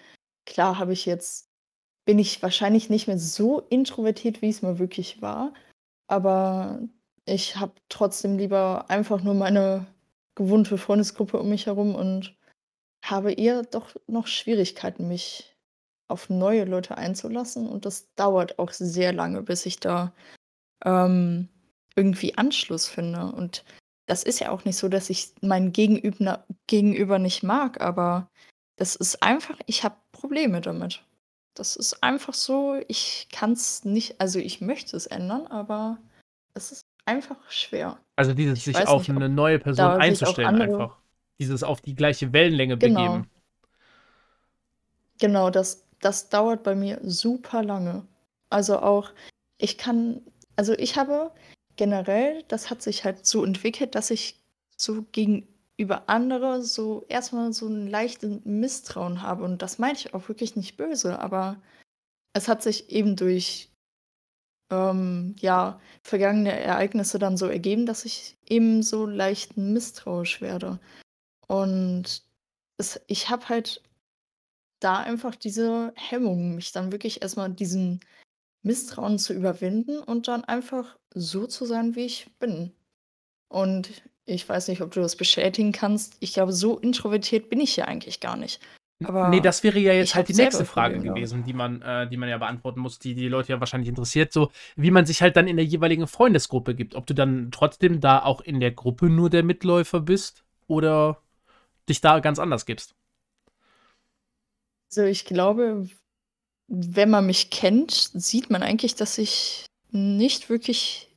klar 0.46 0.78
habe 0.78 0.92
ich 0.92 1.06
jetzt, 1.06 1.48
bin 2.04 2.18
ich 2.18 2.42
wahrscheinlich 2.42 2.90
nicht 2.90 3.06
mehr 3.06 3.18
so 3.18 3.60
introvertiert, 3.70 4.42
wie 4.42 4.50
es 4.50 4.62
mal 4.62 4.78
wirklich 4.78 5.22
war, 5.22 5.54
aber 6.06 6.80
ich 7.26 7.56
habe 7.56 7.72
trotzdem 7.88 8.36
lieber 8.36 8.90
einfach 8.90 9.22
nur 9.22 9.34
meine 9.34 9.86
gewohnte 10.34 10.76
Freundesgruppe 10.76 11.38
um 11.38 11.48
mich 11.48 11.66
herum 11.66 11.94
und 11.94 12.36
habe 13.02 13.32
eher 13.32 13.62
doch 13.62 13.94
noch 14.06 14.26
Schwierigkeiten, 14.26 15.08
mich 15.08 15.56
auf 16.08 16.28
neue 16.28 16.64
Leute 16.64 16.98
einzulassen. 16.98 17.68
Und 17.68 17.86
das 17.86 18.12
dauert 18.14 18.58
auch 18.58 18.72
sehr 18.72 19.12
lange, 19.12 19.42
bis 19.42 19.64
ich 19.64 19.80
da 19.80 20.12
ähm, 20.84 21.48
irgendwie 21.96 22.36
Anschluss 22.36 22.86
finde. 22.86 23.32
Und 23.32 23.64
das 24.06 24.22
ist 24.22 24.40
ja 24.40 24.50
auch 24.50 24.64
nicht 24.64 24.76
so, 24.76 24.88
dass 24.88 25.08
ich 25.08 25.32
mein 25.40 25.72
Gegenüber 25.72 26.44
Gegenüber 26.66 27.18
nicht 27.18 27.42
mag, 27.42 27.80
aber 27.80 28.30
das 28.78 28.96
ist 28.96 29.22
einfach 29.22 29.58
ich 29.66 29.84
habe 29.84 29.96
Probleme 30.12 30.60
damit. 30.60 31.04
Das 31.54 31.76
ist 31.76 32.02
einfach 32.02 32.34
so, 32.34 32.80
ich 32.88 33.28
kann's 33.32 33.84
nicht 33.84 34.20
also, 34.20 34.38
ich 34.40 34.60
möchte 34.60 34.96
es 34.96 35.06
ändern, 35.06 35.46
aber 35.46 35.98
es 36.54 36.72
ist 36.72 36.86
einfach 37.06 37.38
schwer. 37.50 37.98
Also, 38.18 38.32
dieses 38.34 38.64
Ich 38.64 38.64
sich 38.64 38.86
auf 38.86 39.02
nicht, 39.02 39.16
ob 39.16 39.18
'ne 39.18 39.28
neue 39.28 39.58
Person 39.58 39.94
einzustellen 40.00 40.54
einfach. 40.56 40.98
Dieses 41.40 41.62
auf 41.64 41.80
die 41.80 41.94
gleiche 41.96 42.32
Wellenlänge 42.32 42.76
Genau. 42.78 43.02
begeben. 43.12 43.30
Genau, 45.20 45.50
das 45.50 45.86
das 46.00 46.28
dauert 46.28 46.62
bei 46.64 46.74
mir 46.74 47.00
super 47.02 47.62
lange. 47.62 48.06
Also, 48.50 48.78
auch 48.80 49.10
ich 49.58 49.78
kann 49.78 50.20
also, 50.56 50.72
ich 50.74 50.96
habe 50.96 51.32
generell 51.76 52.42
das 52.48 52.70
hat 52.70 52.82
sich 52.82 53.04
halt 53.04 53.26
so 53.26 53.44
entwickelt, 53.44 53.94
dass 53.94 54.10
ich 54.10 54.40
so 54.76 55.02
gegenüber 55.78 56.08
andere 56.08 56.62
so 56.62 57.04
erst 57.08 57.32
mal 57.32 57.52
so 57.52 57.66
'n 57.68 57.88
leichten 57.88 58.42
Misstrauen 58.44 59.22
habe 59.22 59.44
und 59.44 59.62
das 59.62 59.78
meine 59.78 59.94
ich 59.98 60.14
auch 60.14 60.28
wirklich 60.28 60.56
nicht 60.56 60.76
böse, 60.76 61.18
aber 61.20 61.60
es 62.34 62.48
hat 62.48 62.62
sich 62.62 62.90
eben 62.90 63.16
durch, 63.16 63.70
ähm, 64.70 65.36
ja, 65.40 65.80
vergangene 66.02 66.52
Ereignisse 66.60 67.18
dann 67.18 67.36
so 67.36 67.46
ergeben, 67.46 67.86
dass 67.86 68.04
ich 68.04 68.38
eben 68.48 68.82
so 68.82 69.06
leicht 69.06 69.56
misstrauisch 69.56 70.40
werde. 70.40 70.80
Und 71.48 72.24
es 72.78 73.00
ich 73.08 73.30
habe 73.30 73.48
halt 73.50 73.82
da 74.80 74.98
einfach 75.00 75.34
diese 75.36 75.92
Hemmung, 75.96 76.54
mich 76.56 76.72
dann 76.72 76.92
wirklich 76.92 77.22
erst 77.22 77.36
mal 77.36 77.48
diesen 77.50 78.00
Misstrauen 78.62 79.18
zu 79.18 79.34
überwinden 79.34 79.98
und 80.00 80.28
dann 80.28 80.44
einfach 80.44 80.98
so 81.14 81.46
zu 81.46 81.66
sein, 81.66 81.96
wie 81.96 82.06
ich 82.06 82.30
bin. 82.38 82.72
Und 83.48 84.02
ich 84.26 84.48
weiß 84.48 84.68
nicht, 84.68 84.80
ob 84.80 84.90
du 84.92 85.00
das 85.00 85.16
bestätigen 85.16 85.72
kannst. 85.72 86.16
Ich 86.20 86.34
glaube, 86.34 86.52
so 86.52 86.78
introvertiert 86.78 87.50
bin 87.50 87.60
ich 87.60 87.76
ja 87.76 87.84
eigentlich 87.86 88.20
gar 88.20 88.36
nicht. 88.36 88.60
Aber 89.02 89.38
das 89.40 89.62
wäre 89.62 89.78
ja 89.78 89.92
jetzt 89.92 90.14
halt 90.14 90.28
die 90.28 90.34
nächste 90.34 90.64
Frage 90.64 90.94
Probleme 90.94 91.14
gewesen, 91.14 91.44
die 91.44 91.52
man 91.52 91.82
äh, 91.82 92.08
die 92.08 92.16
man 92.16 92.28
ja 92.28 92.38
beantworten 92.38 92.80
muss, 92.80 92.98
die 92.98 93.14
die 93.14 93.28
Leute 93.28 93.52
ja 93.52 93.60
wahrscheinlich 93.60 93.88
interessiert, 93.88 94.32
so 94.32 94.50
wie 94.76 94.90
man 94.90 95.04
sich 95.04 95.20
halt 95.20 95.36
dann 95.36 95.48
in 95.48 95.56
der 95.56 95.66
jeweiligen 95.66 96.06
Freundesgruppe 96.06 96.74
gibt. 96.74 96.94
Ob 96.94 97.06
du 97.06 97.12
dann 97.12 97.50
trotzdem 97.50 98.00
da 98.00 98.22
auch 98.22 98.40
in 98.40 98.60
der 98.60 98.70
Gruppe 98.70 99.10
nur 99.10 99.30
der 99.30 99.42
Mitläufer 99.42 100.00
bist 100.00 100.44
oder 100.68 101.20
dich 101.88 102.00
da 102.00 102.20
ganz 102.20 102.38
anders 102.38 102.66
gibst? 102.66 102.94
Also, 104.90 105.02
ich 105.02 105.24
glaube, 105.24 105.88
wenn 106.68 107.10
man 107.10 107.26
mich 107.26 107.50
kennt, 107.50 107.90
sieht 107.90 108.48
man 108.48 108.62
eigentlich, 108.62 108.94
dass 108.94 109.18
ich 109.18 109.66
nicht 109.90 110.48
wirklich 110.48 111.10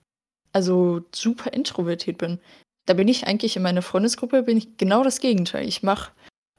also, 0.52 1.06
super 1.14 1.54
introvertiert 1.54 2.18
bin. 2.18 2.40
Da 2.88 2.94
bin 2.94 3.08
ich 3.08 3.28
eigentlich 3.28 3.56
in 3.56 3.64
meiner 3.64 3.82
Freundesgruppe 3.82 4.44
bin 4.44 4.58
ich 4.58 4.78
genau 4.78 5.04
das 5.04 5.20
Gegenteil. 5.20 5.68
Ich 5.68 5.84
mache 5.84 6.12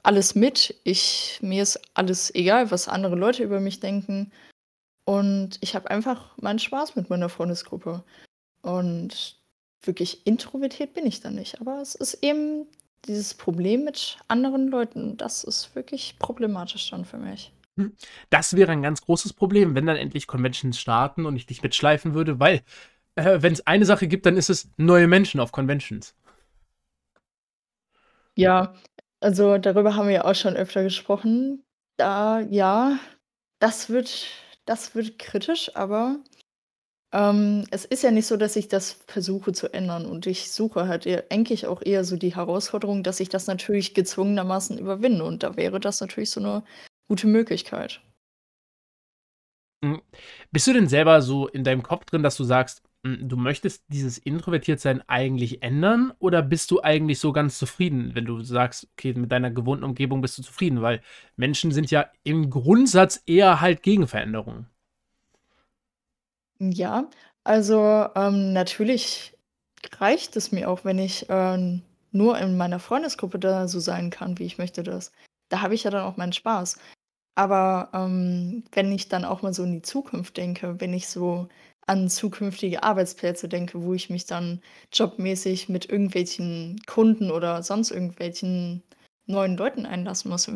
alles 0.03 0.35
mit. 0.35 0.75
Ich 0.83 1.39
mir 1.41 1.63
ist 1.63 1.81
alles 1.95 2.33
egal, 2.33 2.71
was 2.71 2.87
andere 2.87 3.15
Leute 3.15 3.43
über 3.43 3.59
mich 3.59 3.79
denken. 3.79 4.31
Und 5.05 5.57
ich 5.61 5.75
habe 5.75 5.89
einfach 5.89 6.37
meinen 6.37 6.59
Spaß 6.59 6.95
mit 6.95 7.09
meiner 7.09 7.29
Freundesgruppe. 7.29 8.03
Und 8.61 9.39
wirklich 9.81 10.27
introvertiert 10.27 10.93
bin 10.93 11.07
ich 11.07 11.19
da 11.19 11.31
nicht. 11.31 11.59
Aber 11.61 11.81
es 11.81 11.95
ist 11.95 12.19
eben 12.21 12.67
dieses 13.05 13.33
Problem 13.33 13.83
mit 13.83 14.19
anderen 14.27 14.67
Leuten. 14.67 15.17
Das 15.17 15.43
ist 15.43 15.73
wirklich 15.73 16.17
problematisch 16.19 16.91
dann 16.91 17.05
für 17.05 17.17
mich. 17.17 17.51
Hm, 17.77 17.95
das 18.29 18.55
wäre 18.55 18.71
ein 18.71 18.83
ganz 18.83 19.01
großes 19.01 19.33
Problem, 19.33 19.73
wenn 19.73 19.87
dann 19.87 19.95
endlich 19.95 20.27
Conventions 20.27 20.79
starten 20.79 21.25
und 21.25 21.35
ich 21.35 21.47
dich 21.47 21.63
mitschleifen 21.63 22.13
würde, 22.13 22.39
weil, 22.39 22.61
äh, 23.15 23.41
wenn's 23.41 23.61
eine 23.67 23.85
Sache 23.85 24.07
gibt, 24.07 24.25
dann 24.25 24.37
ist 24.37 24.49
es 24.49 24.69
neue 24.77 25.07
Menschen 25.07 25.39
auf 25.39 25.51
Conventions. 25.51 26.13
Ja, 28.37 28.73
also, 29.19 29.57
darüber 29.57 29.95
haben 29.95 30.07
wir 30.07 30.15
ja 30.15 30.25
auch 30.25 30.35
schon 30.35 30.55
öfter 30.55 30.83
gesprochen. 30.83 31.63
Da 31.97 32.39
ja, 32.41 32.97
das 33.59 33.89
wird 33.89 34.27
das 34.65 34.95
wird 34.95 35.19
kritisch, 35.19 35.75
aber, 35.75 36.17
ähm, 37.13 37.65
es 37.71 37.85
ist 37.85 38.03
ja 38.03 38.11
nicht 38.11 38.27
so, 38.27 38.37
dass 38.37 38.55
ich 38.57 38.67
das 38.69 38.93
versuche 39.07 39.53
zu 39.53 39.73
ändern 39.73 40.05
und 40.07 40.27
ich 40.27 40.51
suche 40.51 40.87
halt 40.87 41.07
eigentlich 41.31 41.67
auch 41.67 41.81
eher 41.83 42.03
so 42.05 42.17
die 42.17 42.35
Herausforderung, 42.35 43.03
dass 43.03 43.19
ich 43.21 43.29
das 43.29 43.47
natürlich 43.47 43.93
gezwungenermaßen 43.95 44.77
überwinde 44.79 45.23
und 45.25 45.43
da 45.43 45.57
wäre 45.57 45.79
das 45.81 46.01
natürlich 46.01 46.31
so 46.31 46.41
'ne 46.41 46.63
gute 47.09 47.27
Möglichkeit. 47.27 48.01
Hm, 49.83 50.01
bist 50.51 50.67
du 50.67 50.73
denn 50.73 50.87
selber 50.87 51.21
so 51.21 51.47
in 51.47 51.63
deinem 51.63 51.83
Kopf 51.83 52.05
drin, 52.05 52.23
dass 52.23 52.35
du 52.35 52.43
sagst, 52.43 52.81
du 53.03 53.37
möchtest 53.37 53.83
dieses 53.87 54.17
Introvertiertsein 54.17 55.01
eigentlich 55.07 55.63
ändern 55.63 56.13
oder 56.19 56.41
bist 56.41 56.69
du 56.71 56.81
eigentlich 56.81 57.19
so 57.19 57.31
ganz 57.31 57.57
zufrieden, 57.57 58.13
wenn 58.15 58.25
du 58.25 58.41
sagst: 58.41 58.87
„Okay, 58.93 59.13
mit 59.13 59.31
deiner 59.31 59.51
gewohnten 59.51 59.83
Umgebung 59.85 60.21
bist 60.21 60.37
du 60.37 60.41
zufrieden“, 60.43 60.81
weil 60.81 61.01
Menschen 61.37 61.71
sind 61.71 61.91
ja 61.91 62.07
im 62.23 62.49
Grundsatz 62.49 63.21
eher 63.25 63.61
halt 63.61 63.83
gegen 63.83 64.07
Veränderungen. 64.07 64.67
Ja, 66.59 67.09
also, 67.43 68.07
ähm, 68.15 68.53
natürlich 68.53 69.37
reicht 69.99 70.35
es 70.35 70.51
mir 70.51 70.69
auch, 70.69 70.83
wenn 70.85 70.99
ich, 70.99 71.25
ähm, 71.29 71.81
nur 72.11 72.37
in 72.39 72.57
meiner 72.57 72.79
Freundesgruppe 72.79 73.39
da 73.39 73.67
so 73.67 73.79
sein 73.79 74.09
kann, 74.09 74.37
wie 74.39 74.43
ich 74.45 74.57
möchte 74.57 74.83
das. 74.83 75.11
Da 75.49 75.61
habe 75.61 75.75
ich 75.75 75.83
ja 75.83 75.91
dann 75.91 76.03
auch 76.03 76.17
meinen 76.17 76.33
Spaß. 76.33 76.77
Aber, 77.35 77.89
ähm, 77.93 78.63
wenn 78.73 78.91
ich 78.91 79.09
dann 79.09 79.25
auch 79.25 79.41
mal 79.43 79.53
so 79.53 79.63
in 79.63 79.73
die 79.73 79.81
Zukunft 79.83 80.37
denke, 80.37 80.79
wenn 80.81 80.93
ich 80.93 81.07
so 81.09 81.49
an 81.89 82.09
zukünftige 82.09 82.83
Arbeitsplätze 82.83 83.49
denke, 83.49 83.83
wo 83.83 83.93
ich 83.93 84.09
mich 84.09 84.25
dann 84.27 84.61
jobmäßig 84.93 85.69
mit 85.69 85.89
irgendwelchen 85.89 86.81
Kunden 86.87 87.31
oder 87.31 87.63
sonst 87.63 87.91
irgendwelchen 87.91 88.83
neuen 89.27 89.57
Leuten 89.57 89.85
einlassen 89.87 90.31
muss, 90.31 90.49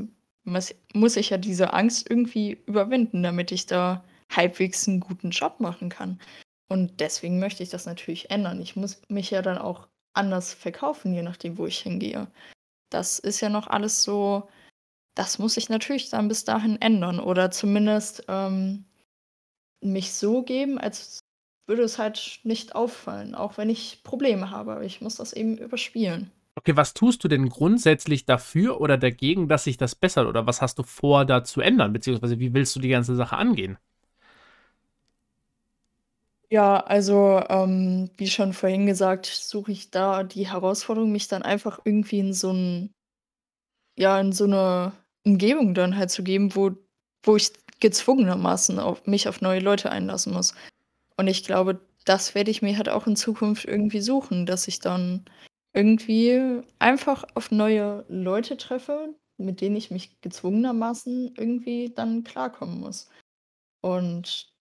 muss 0.94 1.18
ich 1.18 1.30
ja 1.32 1.38
diese 1.38 1.74
Angst 1.74 2.10
irgendwie 2.10 2.60
überwinden, 2.66 3.24
damit 3.24 3.52
ich 3.52 3.66
da 3.66 4.04
halbwegs 4.32 4.88
'n 4.88 5.00
guten 5.00 5.32
Job 5.32 5.60
machen 5.60 5.90
kann. 5.90 6.20
Und 6.70 7.00
deswegen 7.00 7.40
möchte 7.40 7.63
ich 7.63 7.70
das 7.70 7.86
natürlich 7.86 8.32
ändern. 8.32 8.62
Ich 8.62 8.75
muss 8.75 9.02
mich 9.10 9.32
ja 9.32 9.42
dann 9.42 9.58
auch 9.58 9.88
anders 10.13 10.54
verkaufen, 10.54 11.13
je 11.13 11.22
nachdem, 11.24 11.58
wo 11.58 11.66
ich 11.68 11.80
hingehe. 11.80 12.28
Das 12.92 13.20
ist 13.20 13.42
ja 13.42 13.50
noch 13.50 13.68
alles 13.68 14.04
so 14.04 14.50
das 15.16 15.40
muss 15.40 15.56
sich 15.56 15.70
natürlich 15.70 16.10
dann 16.10 16.28
bis 16.28 16.46
dahin 16.46 16.82
ändern 16.82 17.20
oder 17.20 17.52
zumindest, 17.52 18.24
ähm, 18.30 18.86
mich 19.84 20.13
so 20.13 20.44
geben, 20.44 20.78
als 20.80 21.20
würde 21.68 21.84
es 21.84 21.98
halt 22.00 22.40
nicht 22.44 22.75
auffallen, 22.75 23.36
auch 23.36 23.58
wenn 23.58 23.70
ich 23.70 24.02
Probleme 24.04 24.52
habe. 24.52 24.86
Ich 24.86 25.02
muss 25.02 25.16
das 25.16 25.34
eben 25.34 25.58
überspielen. 25.58 26.32
Okay, 26.58 26.75
was 26.78 26.94
tust 26.94 27.24
du 27.24 27.28
denn 27.28 27.50
grundsätzlich 27.50 28.25
dafür 28.25 28.80
oder 28.80 28.98
dagegen, 28.98 29.48
dass 29.48 29.63
sich 29.63 29.78
das 29.78 29.96
bessert 29.96 30.28
oder 30.28 30.46
was 30.46 30.62
hast 30.62 30.78
du 30.78 30.84
vor, 30.84 31.25
da 31.25 31.44
zu 31.44 31.62
ändern, 31.62 31.94
beziehungsweise 31.94 32.40
wie 32.40 32.54
willst 32.54 32.75
du 32.75 32.80
die 32.80 32.90
ganze 32.90 33.16
Sache 33.16 33.38
angehen? 33.38 33.78
Ja, 36.52 36.78
also, 36.82 37.42
ähm, 37.50 38.10
wie 38.18 38.28
schon 38.28 38.54
vorhin 38.54 38.86
gesagt, 38.86 39.25
suche 39.25 39.72
ich 39.72 39.90
da 39.92 40.24
die 40.24 40.48
Herausforderung, 40.50 41.12
mich 41.12 41.28
dann 41.28 41.42
einfach 41.42 41.80
irgendwie 41.84 42.20
in 42.20 42.34
so 42.34 42.52
'n 42.52 42.94
ja, 43.98 44.20
in 44.20 44.32
so 44.32 44.46
'ne 44.48 44.92
Umgebung 45.25 45.74
dann 45.74 45.96
halt 45.98 46.10
zu 46.12 46.24
geben, 46.24 46.56
wo 46.56 46.72
wo 47.25 47.36
ich 47.38 47.54
gezwungenermaßen 47.84 48.80
auf 48.80 49.06
mich 49.06 49.28
auf 49.28 49.42
neue 49.42 49.60
Leute 49.60 49.92
einlassen 49.92 50.34
muss. 50.34 50.56
Und 51.18 51.28
ich 51.28 51.44
glaube, 51.44 51.80
das 52.06 52.34
werde 52.34 52.50
ich 52.50 52.63
mir 52.63 52.75
halt 52.75 52.90
auch 52.90 53.06
in 53.06 53.16
Zukunft 53.16 53.66
irgendwie 53.66 54.02
suchen, 54.02 54.48
dass 54.48 54.68
ich 54.68 54.80
dann 54.80 55.25
irgendwie 55.74 56.62
einfach 56.80 57.24
auf 57.36 57.52
neue 57.52 58.06
Leute 58.08 58.58
treffe, 58.58 59.13
mit 59.38 59.62
denen 59.62 59.75
ich 59.75 59.92
mich 59.92 60.20
gezwungenermaßen 60.22 61.36
irgendwie 61.38 61.92
dann 61.96 62.24
klarkommen 62.24 62.80
muss. 62.80 63.10
Und 63.82 64.52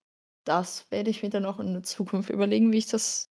das 0.44 0.90
werde 0.90 1.10
ich 1.10 1.22
mir 1.22 1.30
dann 1.30 1.46
auch 1.46 1.60
in 1.60 1.72
der 1.72 1.82
Zukunft 1.84 2.28
überlegen, 2.28 2.72
wie 2.72 2.78
ich 2.78 2.86
das, 2.86 3.30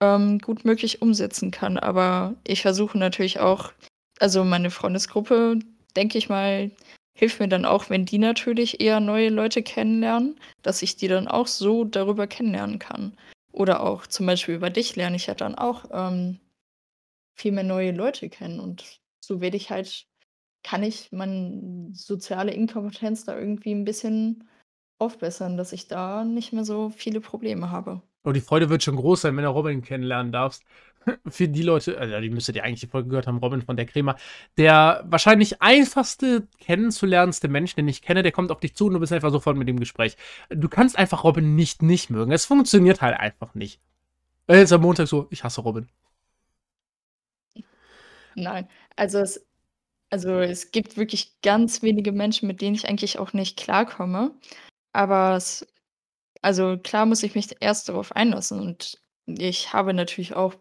ähm, 0.00 0.38
gut 0.38 0.64
möglich 0.64 1.02
umsetzen 1.02 1.50
kann. 1.50 1.78
Aber 1.78 2.36
ich 2.46 2.62
versuche 2.62 2.98
natürlich 2.98 3.40
auch 3.40 3.72
also, 4.22 4.44
meine 4.44 4.70
Freundesgruppe, 4.70 5.58
denke 5.96 6.16
ich 6.16 6.28
mal, 6.28 6.70
hilft 7.14 7.40
mir 7.40 7.48
dann 7.48 7.64
auch, 7.64 7.90
wenn 7.90 8.04
die 8.06 8.18
natürlich 8.18 8.80
eher 8.80 9.00
neue 9.00 9.28
Leute 9.30 9.62
kennenlernen, 9.62 10.38
dass 10.62 10.82
ich 10.82 10.96
die 10.96 11.08
dann 11.08 11.28
auch 11.28 11.46
so 11.46 11.84
darüber 11.84 12.26
kennenlernen 12.26 12.78
kann. 12.78 13.16
Oder 13.52 13.82
auch 13.82 14.06
zum 14.06 14.26
Beispiel 14.26 14.54
über 14.54 14.70
dich 14.70 14.96
lerne 14.96 15.16
ich 15.16 15.26
ja 15.26 15.34
dann 15.34 15.54
auch, 15.56 15.84
ähm, 15.92 16.40
viel 17.36 17.52
mehr 17.52 17.64
neue 17.64 17.92
Leute 17.92 18.28
kennen 18.30 18.60
und 18.60 19.00
so 19.20 19.40
werde 19.40 19.56
ich 19.56 19.70
halt 19.70 20.06
kann 20.64 20.82
ich 20.84 21.12
meine 21.12 21.90
soziale 21.94 22.52
Inkompetenz 22.54 23.24
da 23.26 23.38
irgendwie 23.38 23.72
'n 23.72 23.84
bisschen 23.84 24.48
aufbessern, 24.98 25.56
dass 25.58 25.72
ich 25.72 25.88
da 25.88 26.24
nicht 26.24 26.52
mehr 26.54 26.64
so 26.64 26.90
viele 26.90 27.20
Probleme 27.20 27.70
habe. 27.70 28.02
Oh, 28.24 28.32
die 28.32 28.40
Freude 28.40 28.70
wird 28.70 28.82
schon 28.84 28.96
groß 28.96 29.22
sein, 29.22 29.36
wenn 29.36 29.44
du 29.44 29.50
Robin 29.50 29.82
kennenlernen 29.82 30.30
darfst. 30.32 30.62
Für 31.28 31.48
die 31.48 31.62
Leute 31.62 31.96
äh, 31.96 32.10
ja, 32.10 32.20
die 32.20 32.30
müsstet 32.30 32.56
ihr 32.56 32.64
eigentlich 32.64 32.80
die 32.80 32.86
Folge 32.86 33.08
gehört 33.08 33.26
haben, 33.26 33.38
Robin 33.38 33.62
von 33.62 33.76
der 33.76 33.86
Crema. 33.86 34.16
Der 34.56 35.04
wahrscheinlich 35.06 35.62
einfachste 35.62 36.46
kennenzulernendste 36.60 37.48
Mensch, 37.48 37.74
den 37.74 37.88
ich 37.88 38.02
kenne, 38.02 38.22
der 38.22 38.32
kommt 38.32 38.50
auf 38.50 38.60
dich 38.60 38.74
zu 38.74 38.86
und 38.86 38.94
du 38.94 39.00
bist 39.00 39.12
einfach 39.12 39.30
sofort 39.30 39.56
mit 39.56 39.68
im 39.68 39.80
Gespräch. 39.80 40.16
Du 40.50 40.68
kannst 40.68 40.98
einfach 40.98 41.24
Robin 41.24 41.54
nicht 41.56 41.82
nicht 41.82 42.10
mögen. 42.10 42.32
Es 42.32 42.44
funktioniert 42.44 43.00
halt 43.02 43.18
einfach 43.18 43.54
nicht. 43.54 43.80
Äh, 44.48 44.58
jetzt 44.58 44.72
am 44.72 44.82
Montag 44.82 45.08
so: 45.08 45.26
„Ich 45.30 45.44
hasse 45.44 45.60
Robin.“ 45.62 45.88
Nein, 48.34 48.68
also 48.96 49.18
es 49.20 49.46
also 50.10 50.40
es 50.40 50.72
gibt 50.72 50.96
wirklich 50.98 51.40
ganz 51.42 51.82
wenige 51.82 52.12
Menschen, 52.12 52.46
mit 52.46 52.60
denen 52.60 52.74
ich 52.76 52.86
eigentlich 52.88 53.18
auch 53.18 53.32
nicht 53.32 53.58
klarkomme. 53.58 54.34
Aber 54.92 55.36
es 55.36 55.66
also 56.42 56.78
klar 56.78 57.06
muss 57.06 57.22
ich 57.22 57.34
mich 57.34 57.56
erst 57.60 57.88
darauf 57.88 58.12
einlassen 58.16 58.60
und 58.60 59.00
ich 59.26 59.72
habe 59.72 59.94
natürlich 59.94 60.34
auch 60.34 60.56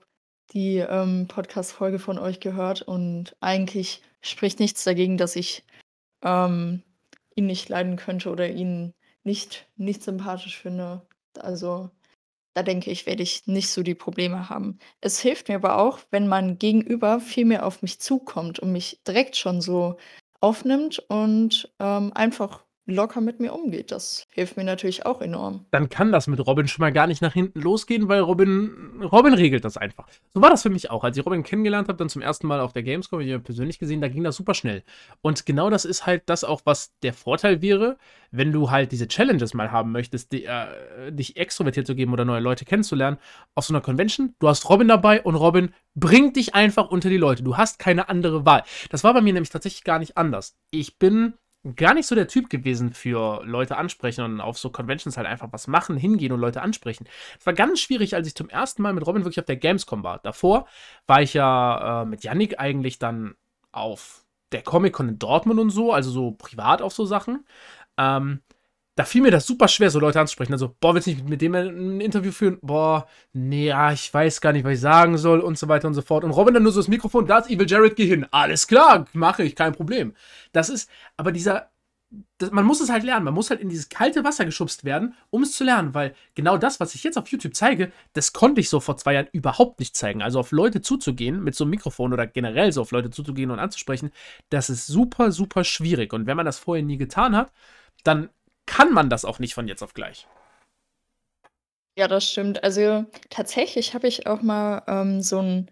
die, 0.54 0.78
ähm, 0.78 1.28
Podcast-Folge 1.28 2.00
von 2.00 2.18
euch 2.20 2.40
gehört 2.40 2.82
und 2.82 3.36
eigentlich 3.42 4.02
spricht 4.22 4.60
nichts 4.60 4.84
dagegen, 4.84 5.18
dass 5.18 5.36
ich, 5.36 5.64
ähm, 6.24 6.84
ihn 7.36 7.46
nicht 7.48 7.70
leiden 7.70 7.96
könnte 7.98 8.30
oder 8.32 8.50
ihn 8.50 8.94
nicht 9.24 9.68
nicht 9.78 10.04
sympathisch 10.04 10.58
finde. 10.60 11.06
Also, 11.40 11.90
da 12.56 12.64
denke 12.64 12.92
ich, 12.92 13.06
werde 13.06 13.24
ich 13.24 13.48
nicht 13.48 13.70
so 13.70 13.84
die 13.84 13.96
Probleme 13.96 14.50
haben. 14.50 14.80
Es 15.02 15.20
hilft 15.22 15.48
mir 15.50 15.56
aber 15.56 15.78
auch, 15.80 16.00
wenn 16.12 16.28
mein 16.28 16.58
Gegenüber 16.60 17.20
viel 17.22 17.46
mehr 17.46 17.66
auf 17.66 17.82
mich 17.82 18.00
zukommt 18.02 18.60
und 18.60 18.72
mich 18.74 19.02
direkt 19.08 19.38
schon 19.38 19.62
so 19.62 19.98
aufnimmt 20.42 21.00
und, 21.10 21.74
ähm, 21.80 22.12
einfach 22.16 22.66
locker 22.86 23.22
mit 23.22 23.40
mir 23.40 23.54
umgeht. 23.54 23.92
Das 23.92 24.28
hilft 24.32 24.58
mir 24.58 24.64
natürlich 24.64 25.06
auch 25.06 25.22
enorm. 25.22 25.66
Dann 25.72 25.90
kann 25.90 26.12
das 26.12 26.28
mit 26.28 26.46
Robin 26.46 26.68
schon 26.68 26.82
mal 26.82 26.92
gar 26.92 27.08
nicht 27.08 27.22
nach 27.22 27.34
hinten 27.34 27.62
losgehen, 27.62 28.08
weil 28.10 28.22
Robin, 28.22 29.02
Robin 29.02 29.34
regelt 29.34 29.66
das 29.66 29.78
einfach. 29.78 30.08
So 30.34 30.42
war 30.42 30.50
das 30.50 30.64
für 30.64 30.70
mich 30.70 30.90
auch. 30.90 31.04
Als 31.04 31.18
ich 31.18 31.26
Robin 31.26 31.44
kennengelernt 31.44 31.88
habe, 31.88 31.98
dann 31.98 32.10
zum 32.10 32.22
ersten 32.22 32.48
Mal 32.48 32.60
auf 32.60 32.74
der 32.74 32.84
Gamescom, 32.84 33.20
ich 33.22 33.32
habe 33.32 33.44
persönlich 33.44 33.80
gesehen, 33.80 34.02
da 34.02 34.08
ging 34.08 34.24
das 34.24 34.36
super 34.36 34.54
schnell. 34.54 34.84
Und 35.22 35.46
genau 35.46 35.70
das 35.70 35.86
ist 35.86 36.06
halt 36.06 36.24
das 36.26 36.44
auch, 36.44 36.62
was 36.66 36.92
der 37.04 37.14
Vorteil 37.14 37.62
wäre, 37.62 37.98
wenn 38.32 38.52
du 38.52 38.72
halt 38.72 38.92
diese 38.92 39.08
Challenges 39.08 39.54
mal 39.54 39.72
haben 39.72 39.92
möchtest, 39.92 40.32
die, 40.32 40.46
äh, 40.46 41.12
dich 41.12 41.38
extrovertiert 41.38 41.86
zu 41.86 41.96
geben 41.96 42.14
oder 42.14 42.26
neue 42.26 42.40
Leute 42.40 42.66
kennenzulernen, 42.66 43.18
auf 43.56 43.66
so 43.66 43.74
einer 43.74 43.82
Convention, 43.82 44.36
du 44.40 44.48
hast 44.48 44.70
Robin 44.70 44.88
dabei 44.88 45.22
und 45.22 45.36
Robin 45.36 45.74
bringt 45.96 46.38
dich 46.38 46.56
einfach 46.56 46.90
unter 46.90 47.10
die 47.10 47.18
Leute. 47.18 47.44
Du 47.44 47.58
hast 47.58 47.78
keine 47.78 48.10
andere 48.10 48.46
Wahl. 48.46 48.64
Das 48.90 49.04
war 49.04 49.14
bei 49.14 49.22
mir 49.22 49.34
nämlich 49.34 49.50
tatsächlich 49.50 49.84
gar 49.84 50.00
nicht 50.00 50.18
anders. 50.18 50.56
Ich 50.72 50.98
bin 50.98 51.34
gar 51.76 51.94
nicht 51.94 52.08
so 52.08 52.16
der 52.16 52.28
Typ 52.28 52.50
gewesen 52.50 52.92
für 52.92 53.44
Leute 53.46 53.78
ansprechen 53.78 54.24
und 54.24 54.42
auf 54.42 54.58
so 54.58 54.72
Conventions 54.72 55.18
halt 55.18 55.28
einfach 55.28 55.50
was 55.52 55.68
machen, 55.68 55.96
hingehen 55.96 56.32
und 56.32 56.40
Leute 56.40 56.62
ansprechen. 56.62 57.08
Es 57.40 57.46
war 57.46 57.54
ganz 57.54 57.80
schwierig, 57.80 58.16
als 58.16 58.28
ich 58.28 58.36
zum 58.36 58.50
ersten 58.50 58.82
Mal 58.82 58.94
mit 58.94 59.06
Robin 59.06 59.24
wirklich 59.24 59.40
auf 59.40 59.46
der 59.46 59.58
Gamescom 59.58 60.04
war. 60.04 60.20
Davor 60.20 60.68
war 61.06 61.22
ich 61.22 61.34
ja 61.34 62.02
äh, 62.02 62.06
mit 62.06 62.24
Yannick 62.24 62.60
eigentlich 62.60 62.98
dann 62.98 63.36
auf 63.72 64.26
der 64.52 64.64
Comic-Con 64.64 65.10
in 65.10 65.20
Dortmund 65.20 65.60
und 65.60 65.70
so, 65.70 65.94
also 65.94 66.12
so 66.12 66.32
privat 66.32 66.82
auf 66.82 66.94
so 66.94 67.06
Sachen. 67.06 67.46
Ähm, 67.98 68.42
da 69.02 69.06
fiel 69.06 69.24
mir 69.24 69.32
das 69.32 69.48
super 69.48 69.68
schwer, 69.68 69.90
so 69.90 70.00
Leute 70.00 70.20
anzusprechen. 70.20 70.54
Also, 70.54 70.76
boah, 70.80 70.94
willst 70.94 71.08
du 71.08 71.12
nicht 71.12 71.28
mit 71.28 71.42
dem 71.42 71.56
ein 71.56 72.02
Interview 72.02 72.32
führen? 72.32 72.60
Boah, 72.62 73.08
nee, 73.34 73.66
ja, 73.66 73.92
ich 73.92 74.14
weiß 74.14 74.42
gar 74.42 74.54
nicht, 74.54 74.64
was 74.64 74.74
ich 74.74 74.80
sagen 74.80 75.18
soll 75.18 75.40
und 75.40 75.58
so 75.58 75.68
weiter 75.68 75.88
und 75.88 75.96
so 75.96 76.04
fort. 76.04 76.24
Und 76.24 76.30
Robin 76.30 76.54
dann 76.54 76.62
nur 76.62 76.72
so 76.72 76.80
das 76.80 76.88
Mikrofon, 76.88 77.26
da 77.26 77.40
ist 77.40 77.50
Evil 77.50 77.68
Jared, 77.68 77.96
geh 77.96 78.06
hin. 78.06 78.28
Alles 78.30 78.68
klar, 78.68 79.08
mache 79.14 79.42
ich, 79.42 79.56
kein 79.56 79.74
Problem. 79.74 80.14
Das 80.52 80.70
ist, 80.70 80.88
aber 81.18 81.32
dieser, 81.32 81.72
das, 82.38 82.52
man 82.52 82.64
muss 82.64 82.80
es 82.80 82.92
halt 82.92 83.04
lernen. 83.04 83.26
Man 83.26 83.34
muss 83.34 83.50
halt 83.50 83.60
in 83.60 83.70
dieses 83.70 83.90
kalte 83.90 84.24
Wasser 84.24 84.46
geschubst 84.46 84.86
werden, 84.86 85.16
um 85.32 85.42
es 85.42 85.54
zu 85.54 85.64
lernen, 85.64 85.96
weil 85.96 86.14
genau 86.36 86.60
das, 86.60 86.80
was 86.80 86.94
ich 86.94 87.04
jetzt 87.04 87.18
auf 87.18 87.28
YouTube 87.30 87.56
zeige, 87.56 87.92
das 88.14 88.34
konnte 88.34 88.62
ich 88.62 88.70
so 88.70 88.80
vor 88.82 88.98
zwei 88.98 89.14
Jahren 89.16 89.30
überhaupt 89.32 89.80
nicht 89.80 89.96
zeigen. 89.96 90.22
Also 90.22 90.40
auf 90.40 90.52
Leute 90.52 90.82
zuzugehen 90.82 91.44
mit 91.44 91.56
so 91.56 91.64
einem 91.64 91.72
Mikrofon 91.72 92.14
oder 92.14 92.28
generell 92.28 92.72
so 92.72 92.82
auf 92.82 92.92
Leute 92.92 93.10
zuzugehen 93.10 93.50
und 93.50 93.58
anzusprechen, 93.58 94.12
das 94.52 94.70
ist 94.70 94.86
super, 94.86 95.32
super 95.32 95.64
schwierig. 95.64 96.14
Und 96.14 96.28
wenn 96.28 96.38
man 96.38 96.46
das 96.46 96.60
vorher 96.60 96.86
nie 96.86 96.98
getan 96.98 97.36
hat, 97.36 97.52
dann 98.04 98.30
kann 98.72 98.94
man 98.94 99.10
das 99.10 99.26
auch 99.26 99.40
nicht 99.40 99.54
von 99.54 99.68
jetzt 99.68 99.84
auf 99.84 99.94
gleich. 99.94 100.28
Ja, 101.98 102.08
das 102.08 102.32
stimmt. 102.32 102.64
Also 102.64 103.06
tatsächlich 103.30 103.94
habe 103.94 104.08
ich 104.08 104.28
auch 104.28 104.42
mal 104.42 104.84
ähm, 104.88 105.22
so 105.22 105.40
eine 105.40 105.66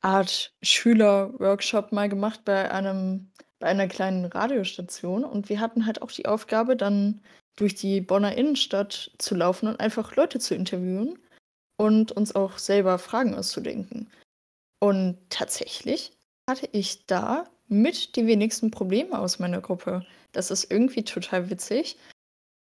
Art 0.00 0.54
Schüler-Workshop 0.62 1.90
mal 1.90 2.08
gemacht 2.08 2.44
bei 2.44 2.70
einem 2.70 3.32
bei 3.58 3.66
einer 3.66 3.88
kleinen 3.88 4.26
Radiostation 4.26 5.24
und 5.24 5.48
wir 5.48 5.60
hatten 5.60 5.86
halt 5.86 6.02
auch 6.02 6.12
die 6.12 6.26
Aufgabe, 6.26 6.76
dann 6.76 7.20
durch 7.56 7.74
die 7.74 8.00
Bonner 8.00 8.36
Innenstadt 8.36 9.10
zu 9.18 9.34
laufen 9.34 9.66
und 9.66 9.80
einfach 9.80 10.14
Leute 10.14 10.38
zu 10.38 10.54
interviewen 10.54 11.18
und 11.78 12.12
uns 12.12 12.36
auch 12.36 12.58
selber 12.58 12.98
Fragen 12.98 13.34
auszudenken. 13.34 14.08
Und 14.78 15.18
tatsächlich 15.30 16.12
hatte 16.48 16.68
ich 16.72 17.06
da 17.06 17.48
mit 17.66 18.14
die 18.14 18.26
wenigsten 18.26 18.70
Probleme 18.70 19.18
aus 19.18 19.38
meiner 19.38 19.62
Gruppe. 19.62 20.06
Das 20.32 20.50
ist 20.50 20.70
irgendwie 20.70 21.02
total 21.02 21.48
witzig, 21.50 21.96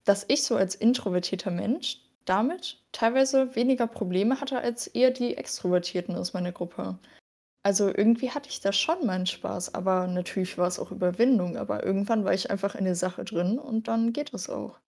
dass 0.05 0.25
ich 0.27 0.43
so 0.43 0.55
als 0.55 0.75
introvertierter 0.75 1.51
Mensch 1.51 1.99
damit 2.25 2.81
teilweise 2.91 3.55
weniger 3.55 3.87
Probleme 3.87 4.39
hatte 4.39 4.59
als 4.59 4.87
eher 4.87 5.11
die 5.11 5.35
Extrovertierten 5.35 6.15
aus 6.15 6.33
meiner 6.33 6.51
Gruppe. 6.51 6.97
Also 7.63 7.87
irgendwie 7.87 8.31
hatte 8.31 8.49
ich 8.49 8.59
da 8.59 8.73
schon 8.73 9.05
meinen 9.05 9.25
Spaß, 9.25 9.73
aber 9.73 10.07
natürlich 10.07 10.57
war 10.57 10.67
es 10.67 10.79
auch 10.79 10.91
Überwindung. 10.91 11.57
Aber 11.57 11.85
irgendwann 11.85 12.25
war 12.25 12.33
ich 12.33 12.51
einfach 12.51 12.75
in 12.75 12.85
der 12.85 12.95
Sache 12.95 13.23
drin 13.23 13.57
und 13.57 13.87
dann 13.87 14.11
geht 14.11 14.33
es 14.33 14.49
auch. 14.49 14.79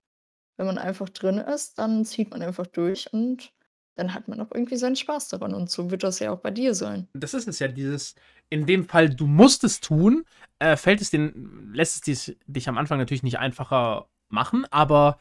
Wenn 0.58 0.68
man 0.68 0.78
einfach 0.78 1.10
drin 1.10 1.38
ist, 1.38 1.80
dann 1.80 2.06
zieht 2.06 2.32
man 2.32 2.42
einfach 2.42 2.68
durch 2.68 3.12
und 3.12 3.52
dann 3.96 4.14
hat 4.14 4.28
man 4.28 4.42
auch 4.42 4.52
irgendwie 4.54 4.76
seinen 4.76 4.98
Spaß 4.98 5.30
daran. 5.30 5.54
Und 5.54 5.70
so 5.70 5.90
wird 5.90 6.04
das 6.04 6.20
ja 6.20 6.32
auch 6.32 6.40
bei 6.40 6.52
dir 6.52 6.76
sein. 6.76 7.08
Das 7.14 7.34
ist 7.34 7.48
es 7.48 7.60
ja, 7.60 7.70
dieses, 7.70 8.16
in 8.50 8.66
dem 8.66 8.84
Fall, 8.84 9.10
du 9.10 9.26
musst 9.26 9.64
es 9.64 9.80
tun, 9.80 10.26
äh, 10.60 10.76
fällt 10.76 11.00
es 11.00 11.12
den, 11.12 11.72
lässt 11.74 12.08
es 12.08 12.36
dich 12.46 12.70
am 12.70 12.78
Anfang 12.78 12.98
natürlich 12.98 13.24
nicht 13.24 13.40
einfacher 13.40 14.10
machen, 14.30 14.66
aber 14.72 15.18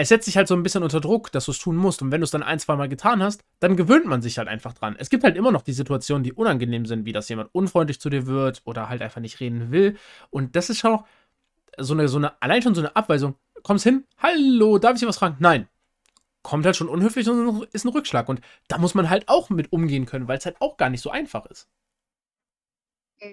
es 0.00 0.08
setzt 0.08 0.24
sich 0.24 0.38
halt 0.38 0.48
so 0.48 0.54
ein 0.54 0.62
bisschen 0.62 0.82
unter 0.82 1.00
Druck, 1.00 1.30
dass 1.30 1.44
du 1.44 1.50
es 1.50 1.58
tun 1.58 1.76
musst. 1.76 2.00
Und 2.00 2.10
wenn 2.10 2.22
du 2.22 2.24
es 2.24 2.30
dann 2.30 2.42
ein, 2.42 2.58
zwei 2.58 2.74
Mal 2.74 2.88
getan 2.88 3.22
hast, 3.22 3.44
dann 3.58 3.76
gewöhnt 3.76 4.06
man 4.06 4.22
sich 4.22 4.38
halt 4.38 4.48
einfach 4.48 4.72
dran. 4.72 4.96
Es 4.98 5.10
gibt 5.10 5.24
halt 5.24 5.36
immer 5.36 5.52
noch 5.52 5.60
die 5.60 5.74
Situationen, 5.74 6.24
die 6.24 6.32
unangenehm 6.32 6.86
sind, 6.86 7.04
wie 7.04 7.12
dass 7.12 7.28
jemand 7.28 7.50
unfreundlich 7.52 8.00
zu 8.00 8.08
dir 8.08 8.26
wird 8.26 8.62
oder 8.64 8.88
halt 8.88 9.02
einfach 9.02 9.20
nicht 9.20 9.40
reden 9.40 9.72
will. 9.72 9.98
Und 10.30 10.56
das 10.56 10.70
ist 10.70 10.78
schon 10.78 10.94
auch 10.94 11.04
so 11.76 11.92
eine, 11.92 12.08
so 12.08 12.16
eine, 12.16 12.40
allein 12.40 12.62
schon 12.62 12.74
so 12.74 12.80
eine 12.80 12.96
Abweisung. 12.96 13.34
Kommst 13.62 13.84
hin, 13.84 14.04
hallo, 14.16 14.78
darf 14.78 14.94
ich 14.94 15.00
dir 15.00 15.08
was 15.08 15.18
fragen? 15.18 15.36
Nein. 15.38 15.68
Kommt 16.42 16.64
halt 16.64 16.76
schon 16.76 16.88
unhöflich 16.88 17.28
und 17.28 17.64
ist 17.74 17.84
ein 17.84 17.90
Rückschlag. 17.90 18.26
Und 18.30 18.40
da 18.68 18.78
muss 18.78 18.94
man 18.94 19.10
halt 19.10 19.28
auch 19.28 19.50
mit 19.50 19.70
umgehen 19.70 20.06
können, 20.06 20.28
weil 20.28 20.38
es 20.38 20.46
halt 20.46 20.56
auch 20.60 20.78
gar 20.78 20.88
nicht 20.88 21.02
so 21.02 21.10
einfach 21.10 21.44
ist. 21.44 21.68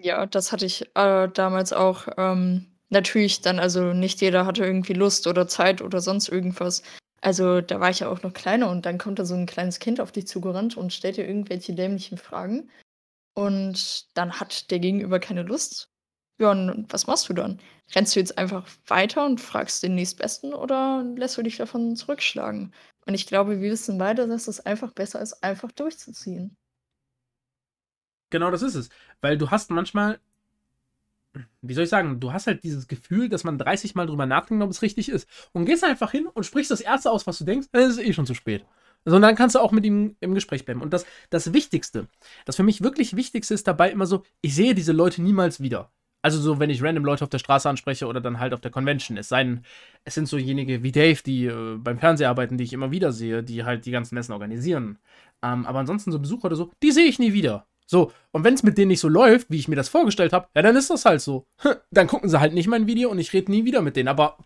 Ja, 0.01 0.25
das 0.25 0.51
hatte 0.51 0.65
ich 0.65 0.85
äh, 0.95 1.29
damals 1.29 1.71
auch. 1.71 2.09
Ähm 2.17 2.76
Natürlich 2.89 3.41
dann 3.41 3.59
also 3.59 3.93
nicht 3.93 4.21
jeder 4.21 4.45
hatte 4.45 4.65
irgendwie 4.65 4.93
Lust 4.93 5.27
oder 5.27 5.47
Zeit 5.47 5.81
oder 5.81 5.99
sonst 6.01 6.29
irgendwas. 6.29 6.83
Also, 7.21 7.61
da 7.61 7.79
war 7.79 7.89
ich 7.89 7.99
ja 7.99 8.09
auch 8.09 8.21
noch 8.23 8.33
kleiner 8.33 8.69
und 8.69 8.85
dann 8.85 8.97
kommt 8.97 9.19
da 9.19 9.25
so 9.25 9.35
ein 9.35 9.47
kleines 9.47 9.79
Kind 9.79 9.99
auf 9.99 10.11
dich 10.11 10.27
zugerannt 10.27 10.77
und 10.77 10.93
stellt 10.93 11.17
dir 11.17 11.27
irgendwelche 11.27 11.73
dämlichen 11.73 12.17
Fragen. 12.17 12.69
Und 13.35 14.07
dann 14.17 14.39
hat 14.39 14.71
der 14.71 14.79
Gegenüber 14.79 15.19
keine 15.19 15.43
Lust. 15.43 15.89
Ja, 16.39 16.51
und 16.51 16.85
was 16.93 17.07
machst 17.07 17.29
du 17.29 17.33
dann? 17.33 17.59
Rennst 17.95 18.15
du 18.15 18.19
jetzt 18.19 18.37
einfach 18.37 18.67
weiter 18.87 19.25
und 19.25 19.41
fragst 19.41 19.83
den 19.83 19.95
Nächstbesten 19.95 20.53
oder 20.53 21.03
lässt 21.15 21.37
du 21.37 21.41
dich 21.41 21.57
davon 21.57 21.95
zurückschlagen? 21.95 22.73
Und 23.05 23.13
ich 23.13 23.25
glaube, 23.25 23.61
wir 23.61 23.71
wissen 23.71 23.97
beide, 23.97 24.27
dass 24.27 24.47
es 24.47 24.59
einfach 24.59 24.91
besser 24.91 25.21
ist, 25.21 25.43
einfach 25.43 25.71
durchzuziehen. 25.71 26.55
Genau 28.29 28.51
das 28.51 28.61
ist 28.61 28.75
es. 28.75 28.89
Weil 29.21 29.37
du 29.37 29.49
hast 29.49 29.71
manchmal 29.71 30.19
wie 31.61 31.73
soll 31.73 31.83
ich 31.83 31.89
sagen, 31.89 32.19
du 32.19 32.33
hast 32.33 32.47
halt 32.47 32.63
dieses 32.63 32.87
Gefühl, 32.87 33.29
dass 33.29 33.43
man 33.43 33.57
30 33.57 33.95
Mal 33.95 34.07
drüber 34.07 34.25
nachdenkt, 34.25 34.63
ob 34.63 34.69
es 34.69 34.81
richtig 34.81 35.09
ist. 35.09 35.27
Und 35.53 35.65
gehst 35.65 35.83
einfach 35.83 36.11
hin 36.11 36.27
und 36.33 36.45
sprichst 36.45 36.71
das 36.71 36.81
Erste 36.81 37.11
aus, 37.11 37.27
was 37.27 37.37
du 37.37 37.45
denkst, 37.45 37.67
dann 37.71 37.83
ist 37.83 37.97
es 37.97 37.99
eh 37.99 38.13
schon 38.13 38.25
zu 38.25 38.33
spät. 38.33 38.65
Sondern 39.05 39.29
dann 39.29 39.35
kannst 39.35 39.55
du 39.55 39.59
auch 39.59 39.71
mit 39.71 39.85
ihm 39.85 40.15
im 40.19 40.33
Gespräch 40.33 40.65
bleiben. 40.65 40.81
Und 40.81 40.91
das, 40.91 41.05
das 41.29 41.53
Wichtigste, 41.53 42.07
das 42.45 42.55
für 42.55 42.63
mich 42.63 42.81
wirklich 42.81 43.15
Wichtigste 43.15 43.53
ist 43.53 43.67
dabei 43.67 43.91
immer 43.91 44.05
so, 44.05 44.23
ich 44.41 44.55
sehe 44.55 44.75
diese 44.75 44.91
Leute 44.91 45.21
niemals 45.21 45.61
wieder. 45.61 45.91
Also 46.21 46.41
so, 46.41 46.59
wenn 46.59 46.69
ich 46.69 46.83
random 46.83 47.05
Leute 47.05 47.23
auf 47.23 47.29
der 47.29 47.39
Straße 47.39 47.69
anspreche 47.69 48.07
oder 48.07 48.19
dann 48.19 48.39
halt 48.39 48.53
auf 48.53 48.59
der 48.59 48.71
Convention. 48.71 49.17
Es 49.17 49.29
seien, 49.29 49.63
es 50.03 50.15
sind 50.15 50.27
sojenige 50.27 50.83
wie 50.83 50.91
Dave, 50.91 51.21
die 51.25 51.45
äh, 51.45 51.77
beim 51.77 51.99
Fernsehen 51.99 52.27
arbeiten, 52.27 52.57
die 52.57 52.63
ich 52.63 52.73
immer 52.73 52.91
wieder 52.91 53.11
sehe, 53.11 53.43
die 53.43 53.63
halt 53.63 53.85
die 53.85 53.91
ganzen 53.91 54.15
Messen 54.15 54.33
organisieren. 54.33 54.97
Ähm, 55.41 55.65
aber 55.65 55.79
ansonsten 55.79 56.11
so 56.11 56.19
Besucher 56.19 56.45
oder 56.45 56.55
so, 56.55 56.71
die 56.83 56.91
sehe 56.91 57.05
ich 57.05 57.19
nie 57.19 57.33
wieder. 57.33 57.67
So, 57.89 58.11
und 58.31 58.43
wenn 58.43 58.53
es 58.53 58.63
mit 58.63 58.77
denen 58.77 58.89
nicht 58.89 58.99
so 58.99 59.07
läuft, 59.07 59.49
wie 59.49 59.57
ich 59.57 59.67
mir 59.67 59.77
das 59.77 59.89
vorgestellt 59.89 60.33
habe, 60.33 60.47
ja, 60.55 60.61
dann 60.61 60.75
ist 60.75 60.89
das 60.89 61.05
halt 61.05 61.21
so. 61.21 61.45
Dann 61.91 62.07
gucken 62.07 62.29
sie 62.29 62.39
halt 62.39 62.53
nicht 62.53 62.67
mein 62.67 62.85
Video 62.85 63.09
und 63.09 63.17
ich 63.17 63.33
rede 63.33 63.49
nie 63.49 63.65
wieder 63.65 63.81
mit 63.81 63.95
denen, 63.95 64.09
aber 64.09 64.37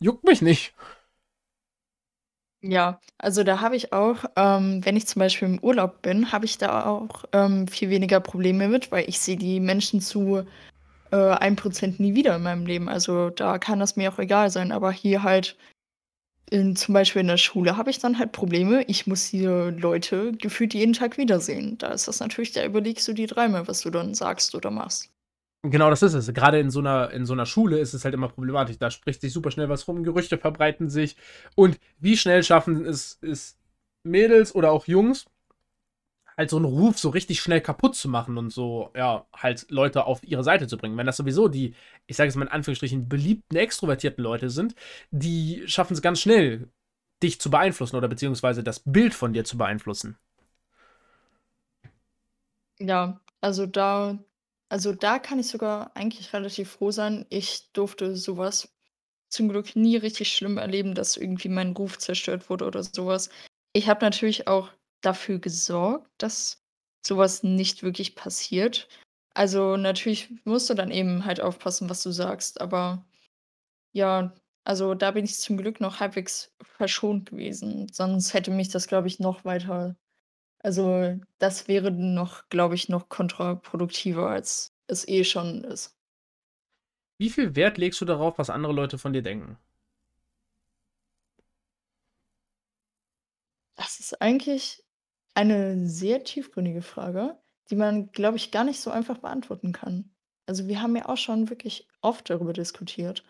juckt 0.00 0.24
mich 0.24 0.42
nicht. 0.42 0.74
Ja, 2.62 3.00
also 3.16 3.42
da 3.42 3.60
habe 3.60 3.76
ich 3.76 3.92
auch, 3.94 4.24
ähm, 4.36 4.84
wenn 4.84 4.96
ich 4.96 5.06
zum 5.06 5.20
Beispiel 5.20 5.48
im 5.48 5.60
Urlaub 5.60 6.02
bin, 6.02 6.30
habe 6.30 6.44
ich 6.44 6.58
da 6.58 6.84
auch 6.84 7.24
ähm, 7.32 7.66
viel 7.68 7.88
weniger 7.88 8.20
Probleme 8.20 8.68
mit, 8.68 8.92
weil 8.92 9.08
ich 9.08 9.18
sehe 9.18 9.36
die 9.38 9.60
Menschen 9.60 10.02
zu 10.02 10.44
äh, 11.10 11.16
1% 11.16 12.02
nie 12.02 12.14
wieder 12.14 12.36
in 12.36 12.42
meinem 12.42 12.66
Leben. 12.66 12.88
Also 12.88 13.30
da 13.30 13.58
kann 13.58 13.80
das 13.80 13.96
mir 13.96 14.12
auch 14.12 14.18
egal 14.18 14.50
sein. 14.50 14.72
Aber 14.72 14.92
hier 14.92 15.22
halt 15.22 15.56
in, 16.50 16.76
zum 16.76 16.94
Beispiel 16.94 17.20
in 17.20 17.28
der 17.28 17.36
Schule 17.36 17.76
habe 17.76 17.90
ich 17.90 17.98
dann 17.98 18.18
halt 18.18 18.32
Probleme. 18.32 18.82
Ich 18.84 19.06
muss 19.06 19.24
hier 19.24 19.70
Leute 19.70 20.32
gefühlt 20.32 20.74
jeden 20.74 20.92
Tag 20.92 21.16
wiedersehen. 21.16 21.78
Da 21.78 21.88
ist 21.88 22.08
das 22.08 22.20
natürlich, 22.20 22.52
da 22.52 22.64
überlegst 22.64 23.06
du 23.08 23.12
dir 23.12 23.28
dreimal, 23.28 23.68
was 23.68 23.82
du 23.82 23.90
dann 23.90 24.14
sagst 24.14 24.54
oder 24.54 24.70
machst. 24.70 25.10
Genau, 25.62 25.90
das 25.90 26.02
ist 26.02 26.14
es. 26.14 26.32
Gerade 26.32 26.58
in 26.58 26.70
so 26.70 26.80
einer, 26.80 27.10
in 27.10 27.26
so 27.26 27.34
einer 27.34 27.46
Schule 27.46 27.78
ist 27.78 27.94
es 27.94 28.04
halt 28.04 28.14
immer 28.14 28.28
problematisch. 28.28 28.78
Da 28.78 28.90
spricht 28.90 29.20
sich 29.20 29.32
super 29.32 29.50
schnell 29.50 29.68
was 29.68 29.86
rum, 29.86 30.02
Gerüchte 30.02 30.38
verbreiten 30.38 30.88
sich. 30.88 31.16
Und 31.54 31.78
wie 31.98 32.16
schnell 32.16 32.42
schaffen 32.42 32.84
es, 32.84 33.18
es 33.20 33.58
Mädels 34.02 34.54
oder 34.54 34.72
auch 34.72 34.86
Jungs, 34.86 35.26
halt 36.40 36.50
so 36.50 36.56
einen 36.56 36.64
Ruf 36.64 36.98
so 36.98 37.10
richtig 37.10 37.40
schnell 37.40 37.60
kaputt 37.60 37.94
zu 37.94 38.08
machen 38.08 38.38
und 38.38 38.50
so, 38.50 38.90
ja, 38.96 39.26
halt 39.32 39.66
Leute 39.70 40.04
auf 40.06 40.24
ihre 40.24 40.42
Seite 40.42 40.66
zu 40.66 40.78
bringen. 40.78 40.96
Wenn 40.96 41.06
das 41.06 41.18
sowieso 41.18 41.48
die, 41.48 41.74
ich 42.06 42.16
sage 42.16 42.28
es 42.28 42.36
mal 42.36 42.46
in 42.46 42.52
Anführungsstrichen, 42.52 43.08
beliebten, 43.08 43.56
extrovertierten 43.56 44.24
Leute 44.24 44.50
sind, 44.50 44.74
die 45.10 45.62
schaffen 45.66 45.92
es 45.94 46.02
ganz 46.02 46.20
schnell, 46.20 46.68
dich 47.22 47.40
zu 47.40 47.50
beeinflussen 47.50 47.96
oder 47.96 48.08
beziehungsweise 48.08 48.64
das 48.64 48.80
Bild 48.80 49.14
von 49.14 49.32
dir 49.34 49.44
zu 49.44 49.58
beeinflussen. 49.58 50.16
Ja, 52.78 53.20
also 53.42 53.66
da 53.66 54.18
also 54.70 54.94
da 54.94 55.18
kann 55.18 55.40
ich 55.40 55.48
sogar 55.48 55.94
eigentlich 55.96 56.32
relativ 56.32 56.70
froh 56.70 56.92
sein. 56.92 57.26
Ich 57.28 57.72
durfte 57.72 58.16
sowas 58.16 58.72
zum 59.28 59.48
Glück 59.48 59.76
nie 59.76 59.96
richtig 59.96 60.32
schlimm 60.32 60.58
erleben, 60.58 60.94
dass 60.94 61.16
irgendwie 61.16 61.48
mein 61.48 61.72
Ruf 61.72 61.98
zerstört 61.98 62.48
wurde 62.48 62.66
oder 62.66 62.82
sowas. 62.82 63.30
Ich 63.72 63.88
habe 63.88 64.04
natürlich 64.04 64.46
auch 64.48 64.70
dafür 65.00 65.38
gesorgt, 65.38 66.10
dass 66.18 66.62
sowas 67.04 67.42
nicht 67.42 67.82
wirklich 67.82 68.14
passiert. 68.14 68.88
Also, 69.34 69.76
natürlich 69.76 70.30
musst 70.44 70.70
du 70.70 70.74
dann 70.74 70.90
eben 70.90 71.24
halt 71.24 71.40
aufpassen, 71.40 71.88
was 71.90 72.02
du 72.02 72.10
sagst, 72.10 72.60
aber 72.60 73.04
ja, 73.92 74.34
also 74.64 74.94
da 74.94 75.12
bin 75.12 75.24
ich 75.24 75.38
zum 75.38 75.56
Glück 75.56 75.80
noch 75.80 76.00
halbwegs 76.00 76.52
verschont 76.62 77.30
gewesen. 77.30 77.88
Sonst 77.92 78.34
hätte 78.34 78.50
mich 78.50 78.68
das, 78.70 78.88
glaube 78.88 79.08
ich, 79.08 79.20
noch 79.20 79.44
weiter 79.44 79.96
also, 80.62 81.18
das 81.38 81.68
wäre 81.68 81.90
noch, 81.90 82.48
glaube 82.50 82.74
ich, 82.74 82.88
noch 82.90 83.08
kontraproduktiver, 83.08 84.28
als 84.28 84.74
es 84.88 85.08
eh 85.08 85.24
schon 85.24 85.64
ist. 85.64 85.96
Wie 87.18 87.30
viel 87.30 87.56
Wert 87.56 87.78
legst 87.78 88.00
du 88.00 88.04
darauf, 88.04 88.38
was 88.38 88.50
andere 88.50 88.72
Leute 88.72 88.98
von 88.98 89.12
dir 89.12 89.22
denken? 89.22 89.58
Das 93.76 94.00
ist 94.00 94.20
eigentlich 94.20 94.84
eine 95.34 95.86
sehr 95.88 96.24
tiefgründige 96.24 96.82
Frage, 96.82 97.38
die 97.70 97.76
man, 97.76 98.12
glaube 98.12 98.36
ich, 98.36 98.50
gar 98.50 98.64
nicht 98.64 98.80
so 98.80 98.90
einfach 98.90 99.18
beantworten 99.18 99.72
kann. 99.72 100.10
Also, 100.46 100.68
wir 100.68 100.82
haben 100.82 100.96
ja 100.96 101.08
auch 101.08 101.16
schon 101.16 101.50
wirklich 101.50 101.88
oft 102.02 102.28
darüber 102.30 102.52
diskutiert. 102.52 103.24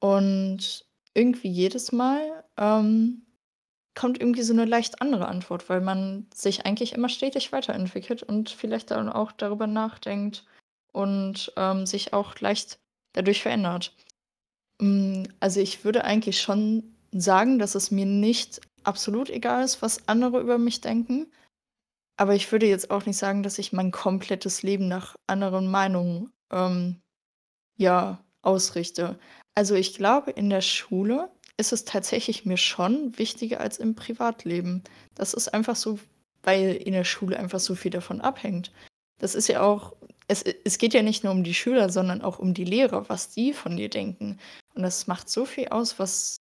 Und 0.00 0.86
irgendwie 1.14 1.48
jedes 1.50 1.92
Mal, 1.92 2.44
ähm 2.58 3.26
kommt 3.94 4.20
irgendwie 4.20 4.42
so 4.42 4.52
eine 4.52 4.64
leicht 4.64 5.02
andere 5.02 5.28
Antwort, 5.28 5.68
weil 5.68 5.80
man 5.80 6.26
sich 6.34 6.64
eigentlich 6.66 6.92
immer 6.94 7.08
stetig 7.08 7.52
weiterentwickelt 7.52 8.22
und 8.22 8.50
vielleicht 8.50 8.90
dann 8.90 9.08
auch 9.08 9.32
darüber 9.32 9.66
nachdenkt 9.66 10.44
und, 10.92 11.52
ähm, 11.56 11.86
sich 11.86 12.12
auch 12.12 12.38
leicht 12.40 12.78
dadurch 13.12 13.42
verändert. 13.42 13.94
Hm, 14.80 15.24
also, 15.40 15.60
ich 15.60 15.84
würde 15.84 16.04
eigentlich 16.04 16.40
schon 16.40 16.96
sagen, 17.12 17.58
dass 17.58 17.74
es 17.74 17.90
mir 17.90 18.06
nicht 18.06 18.60
absolut 18.84 19.30
egal 19.30 19.64
ist, 19.64 19.82
was 19.82 20.08
andere 20.08 20.40
über 20.40 20.58
mich 20.58 20.80
denken, 20.80 21.26
aber 22.16 22.34
ich 22.34 22.52
würde 22.52 22.66
jetzt 22.66 22.90
auch 22.90 23.06
nicht 23.06 23.16
sagen, 23.16 23.42
dass 23.42 23.58
ich 23.58 23.72
mein 23.72 23.90
komplettes 23.90 24.62
Leben 24.62 24.88
nach 24.88 25.16
anderen 25.26 25.70
Meinungen, 25.70 26.32
ähm, 26.52 27.00
ja, 27.76 28.22
ausrichte. 28.42 29.18
Also, 29.54 29.74
ich 29.74 29.94
glaube, 29.94 30.30
in 30.30 30.50
der 30.50 30.60
Schule 30.60 31.30
ist 31.56 31.72
es 31.72 31.84
tatsächlich 31.84 32.44
mir 32.44 32.56
schon 32.56 33.16
wichtiger 33.18 33.60
als 33.60 33.78
im 33.78 33.94
Privatleben. 33.94 34.82
Das 35.14 35.34
ist 35.34 35.52
einfach 35.52 35.76
so, 35.76 35.98
weil 36.42 36.74
in 36.74 36.92
der 36.92 37.04
Schule 37.04 37.38
einfach 37.38 37.60
so 37.60 37.74
viel 37.74 37.90
davon 37.90 38.20
abhängt. 38.20 38.72
Das 39.18 39.34
ist 39.34 39.48
ja 39.48 39.62
auch, 39.62 39.94
es, 40.28 40.42
es 40.42 40.78
geht 40.78 40.94
ja 40.94 41.02
nicht 41.02 41.24
nur 41.24 41.32
um 41.32 41.44
die 41.44 41.54
Schüler, 41.54 41.90
sondern 41.90 42.22
auch 42.22 42.38
um 42.38 42.54
die 42.54 42.64
Lehrer, 42.64 43.08
was 43.08 43.30
die 43.30 43.52
von 43.52 43.76
dir 43.76 43.88
denken. 43.88 44.38
Und 44.74 44.82
das 44.82 45.06
macht 45.06 45.28
so 45.28 45.44
viel 45.44 45.68
aus, 45.68 45.98
was, 45.98 46.36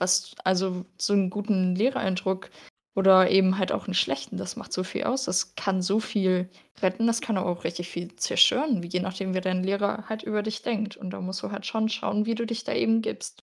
was, 0.00 0.34
also 0.44 0.84
so 0.98 1.12
einen 1.12 1.30
guten 1.30 1.74
Lehrereindruck 1.74 2.50
oder 2.94 3.30
eben 3.30 3.58
halt 3.58 3.72
auch 3.72 3.86
einen 3.86 3.94
schlechten, 3.94 4.36
das 4.36 4.56
macht 4.56 4.72
so 4.72 4.84
viel 4.84 5.04
aus. 5.04 5.24
Das 5.24 5.54
kann 5.54 5.82
so 5.82 6.00
viel 6.00 6.50
retten, 6.82 7.06
das 7.06 7.20
kann 7.20 7.36
aber 7.38 7.50
auch 7.50 7.64
richtig 7.64 7.88
viel 7.88 8.14
zerstören, 8.16 8.82
je 8.82 9.00
nachdem, 9.00 9.34
wie 9.34 9.40
dein 9.40 9.62
Lehrer 9.64 10.08
halt 10.08 10.22
über 10.24 10.42
dich 10.42 10.62
denkt. 10.62 10.96
Und 10.96 11.10
da 11.10 11.20
musst 11.20 11.42
du 11.42 11.50
halt 11.52 11.66
schon 11.66 11.88
schauen, 11.88 12.26
wie 12.26 12.34
du 12.34 12.46
dich 12.46 12.64
da 12.64 12.72
eben 12.74 13.02
gibst. 13.02 13.44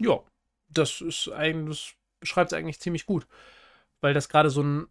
Ja, 0.00 0.20
das 0.68 1.00
ist 1.00 1.28
eigentlich, 1.30 1.94
das 1.94 2.20
beschreibt 2.20 2.52
es 2.52 2.58
eigentlich 2.58 2.80
ziemlich 2.80 3.06
gut. 3.06 3.26
Weil 4.00 4.14
das 4.14 4.28
gerade 4.28 4.50
so 4.50 4.62
ein, 4.62 4.86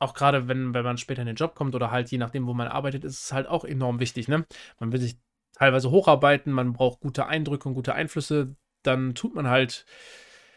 auch 0.00 0.14
gerade 0.14 0.48
wenn, 0.48 0.74
wenn 0.74 0.84
man 0.84 0.98
später 0.98 1.22
in 1.22 1.26
den 1.26 1.36
Job 1.36 1.54
kommt 1.56 1.74
oder 1.74 1.90
halt 1.90 2.10
je 2.10 2.18
nachdem, 2.18 2.46
wo 2.46 2.54
man 2.54 2.68
arbeitet, 2.68 3.04
ist 3.04 3.24
es 3.24 3.32
halt 3.32 3.48
auch 3.48 3.64
enorm 3.64 4.00
wichtig, 4.00 4.28
ne? 4.28 4.46
Man 4.80 4.92
will 4.92 5.00
sich 5.00 5.18
teilweise 5.52 5.90
hocharbeiten, 5.90 6.52
man 6.52 6.72
braucht 6.72 7.00
gute 7.00 7.26
Eindrücke 7.26 7.68
und 7.68 7.74
gute 7.74 7.94
Einflüsse, 7.94 8.54
dann 8.82 9.14
tut 9.14 9.34
man 9.34 9.48
halt 9.48 9.84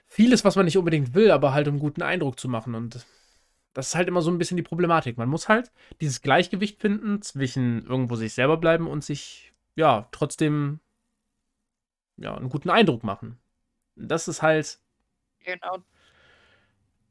vieles, 0.05 0.45
was 0.45 0.55
man 0.55 0.65
nicht 0.65 0.77
unbedingt 0.77 1.13
will, 1.13 1.31
aber 1.31 1.53
halt 1.53 1.67
um 1.67 1.79
guten 1.79 2.01
Eindruck 2.01 2.39
zu 2.39 2.47
machen. 2.47 2.75
Und 2.75 3.05
das 3.73 3.87
ist 3.87 3.95
halt 3.95 4.07
immer 4.07 4.21
so 4.21 4.31
ein 4.31 4.37
bisschen 4.37 4.57
die 4.57 4.63
Problematik. 4.63 5.17
Man 5.17 5.29
muss 5.29 5.49
halt 5.49 5.71
dieses 6.01 6.21
Gleichgewicht 6.21 6.79
finden 6.79 7.21
zwischen 7.21 7.85
irgendwo 7.85 8.15
sich 8.15 8.33
selber 8.33 8.57
bleiben 8.57 8.87
und 8.87 9.03
sich, 9.03 9.53
ja, 9.75 10.07
trotzdem, 10.11 10.79
ja, 12.17 12.35
einen 12.35 12.49
guten 12.49 12.69
Eindruck 12.69 13.03
machen. 13.03 13.39
Das 13.95 14.27
ist 14.27 14.41
halt. 14.41 14.79
Genau. 15.39 15.83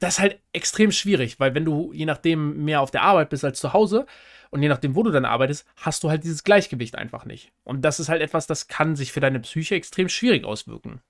Das 0.03 0.15
ist 0.15 0.19
halt 0.19 0.41
extrem 0.53 0.91
schwierig, 0.91 1.38
weil 1.38 1.55
wenn 1.55 1.65
du 1.65 1.93
je 1.93 2.07
nachdem 2.07 2.65
mehr 2.65 2.81
auf 2.81 2.91
der 2.91 3.03
Arbeit 3.03 3.31
bist 3.31 3.45
als 3.45 3.61
zu 3.61 3.73
Hause 3.73 4.05
und 4.51 4.61
je 4.61 4.69
nachdem, 4.69 4.97
wo 4.97 5.05
du 5.05 5.12
dann 5.12 5.25
arbeitest, 5.25 5.65
hast 5.77 6.03
du 6.03 6.11
halt 6.11 6.25
dieses 6.25 6.43
Gleichgewicht 6.43 6.97
einfach 6.97 7.25
nicht. 7.25 7.53
Und 7.62 7.83
das 7.83 8.01
ist 8.01 8.09
halt 8.09 8.21
etwas, 8.21 8.49
das 8.49 8.67
kann 8.67 8.97
sich 8.97 9.12
für 9.12 9.21
deine 9.21 9.38
Psyche 9.38 9.77
extrem 9.77 10.09
schwierig 10.09 10.45
auswirken. 10.45 11.01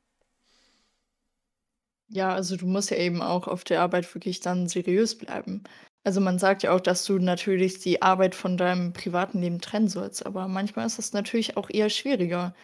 Ja, 2.09 2.35
also 2.35 2.55
du 2.55 2.67
musst 2.67 2.91
ja 2.91 2.99
eben 2.99 3.23
auch 3.23 3.49
auf 3.49 3.65
der 3.65 3.81
Arbeit 3.81 4.15
wirklich 4.15 4.41
dann 4.41 4.69
seriös 4.69 5.17
bleiben. 5.17 5.65
Also 6.05 6.21
man 6.21 6.39
sagt 6.39 6.63
ja 6.63 6.75
auch, 6.75 6.81
dass 6.81 7.07
du 7.07 7.19
natürlich 7.19 7.79
die 7.79 8.03
Arbeit 8.03 8.35
von 8.35 8.59
deinem 8.59 8.93
privaten 8.93 9.41
Leben 9.41 9.63
trennen 9.63 9.89
sollst, 9.89 10.27
aber 10.27 10.49
manchmal 10.49 10.85
ist 10.85 10.99
das 10.99 11.15
natürlich 11.15 11.57
auch 11.57 11.71
eher 11.71 11.89
schwieriger. 11.89 12.55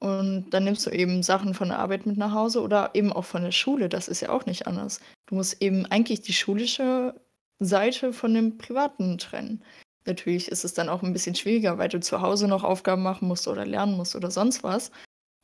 Und 0.00 0.48
dann 0.48 0.64
nimmst 0.64 0.86
du 0.86 0.90
eben 0.90 1.22
Sachen 1.22 1.52
von 1.52 1.68
der 1.68 1.78
Arbeit 1.78 2.06
mit 2.06 2.16
nach 2.16 2.32
Hause 2.32 2.62
oder 2.62 2.94
eben 2.94 3.12
auch 3.12 3.26
von 3.26 3.42
der 3.42 3.52
Schule. 3.52 3.90
Das 3.90 4.08
ist 4.08 4.22
ja 4.22 4.30
auch 4.30 4.46
nicht 4.46 4.66
anders. 4.66 5.00
Du 5.28 5.34
musst 5.34 5.60
eben 5.60 5.84
eigentlich 5.86 6.22
die 6.22 6.32
schulische 6.32 7.14
Seite 7.58 8.14
von 8.14 8.32
dem 8.32 8.56
Privaten 8.56 9.18
trennen. 9.18 9.62
Natürlich 10.06 10.48
ist 10.48 10.64
es 10.64 10.72
dann 10.72 10.88
auch 10.88 11.02
ein 11.02 11.12
bisschen 11.12 11.34
schwieriger, 11.34 11.76
weil 11.76 11.90
du 11.90 12.00
zu 12.00 12.22
Hause 12.22 12.48
noch 12.48 12.64
Aufgaben 12.64 13.02
machen 13.02 13.28
musst 13.28 13.46
oder 13.46 13.66
lernen 13.66 13.94
musst 13.94 14.16
oder 14.16 14.30
sonst 14.30 14.62
was. 14.62 14.90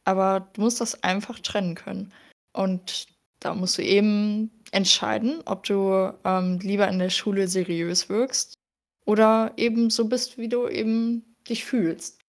Aber 0.04 0.48
du 0.54 0.62
musst 0.62 0.80
das 0.80 1.02
einfach 1.02 1.38
trennen 1.38 1.74
können. 1.74 2.14
Und 2.54 3.08
da 3.40 3.54
musst 3.54 3.76
du 3.76 3.82
eben 3.82 4.50
entscheiden, 4.70 5.42
ob 5.44 5.64
du 5.64 6.14
ähm, 6.24 6.58
lieber 6.60 6.88
in 6.88 6.98
der 6.98 7.10
Schule 7.10 7.46
seriös 7.46 8.08
wirkst 8.08 8.54
oder 9.04 9.52
eben 9.58 9.90
so 9.90 10.06
bist, 10.06 10.38
wie 10.38 10.48
du 10.48 10.66
eben 10.66 11.36
dich 11.46 11.62
fühlst. 11.62 12.23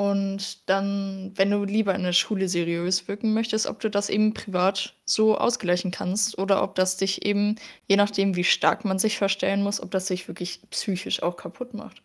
Und 0.00 0.66
dann, 0.70 1.30
wenn 1.34 1.50
du 1.50 1.62
lieber 1.64 1.94
in 1.94 2.04
der 2.04 2.14
Schule 2.14 2.48
seriös 2.48 3.06
wirken 3.06 3.34
möchtest, 3.34 3.66
ob 3.66 3.80
du 3.80 3.90
das 3.90 4.08
eben 4.08 4.32
privat 4.32 4.96
so 5.04 5.36
ausgleichen 5.36 5.90
kannst 5.90 6.38
oder 6.38 6.62
ob 6.62 6.74
das 6.74 6.96
dich 6.96 7.26
eben, 7.26 7.56
je 7.86 7.96
nachdem, 7.96 8.34
wie 8.34 8.44
stark 8.44 8.86
man 8.86 8.98
sich 8.98 9.18
verstellen 9.18 9.62
muss, 9.62 9.78
ob 9.78 9.90
das 9.90 10.06
sich 10.06 10.26
wirklich 10.26 10.62
psychisch 10.70 11.22
auch 11.22 11.36
kaputt 11.36 11.74
macht. 11.74 12.02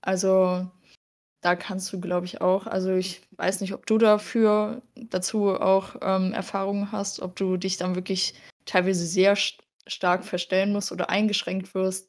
Also 0.00 0.70
da 1.42 1.54
kannst 1.54 1.92
du, 1.92 2.00
glaube 2.00 2.24
ich, 2.24 2.40
auch, 2.40 2.66
also 2.66 2.94
ich 2.94 3.20
weiß 3.32 3.60
nicht, 3.60 3.74
ob 3.74 3.84
du 3.84 3.98
dafür 3.98 4.80
dazu 4.94 5.50
auch 5.50 5.96
ähm, 6.00 6.32
Erfahrungen 6.32 6.92
hast, 6.92 7.20
ob 7.20 7.36
du 7.36 7.58
dich 7.58 7.76
dann 7.76 7.94
wirklich 7.94 8.32
teilweise 8.64 9.04
sehr 9.06 9.36
st 9.36 9.62
stark 9.86 10.24
verstellen 10.24 10.72
musst 10.72 10.92
oder 10.92 11.10
eingeschränkt 11.10 11.74
wirst, 11.74 12.08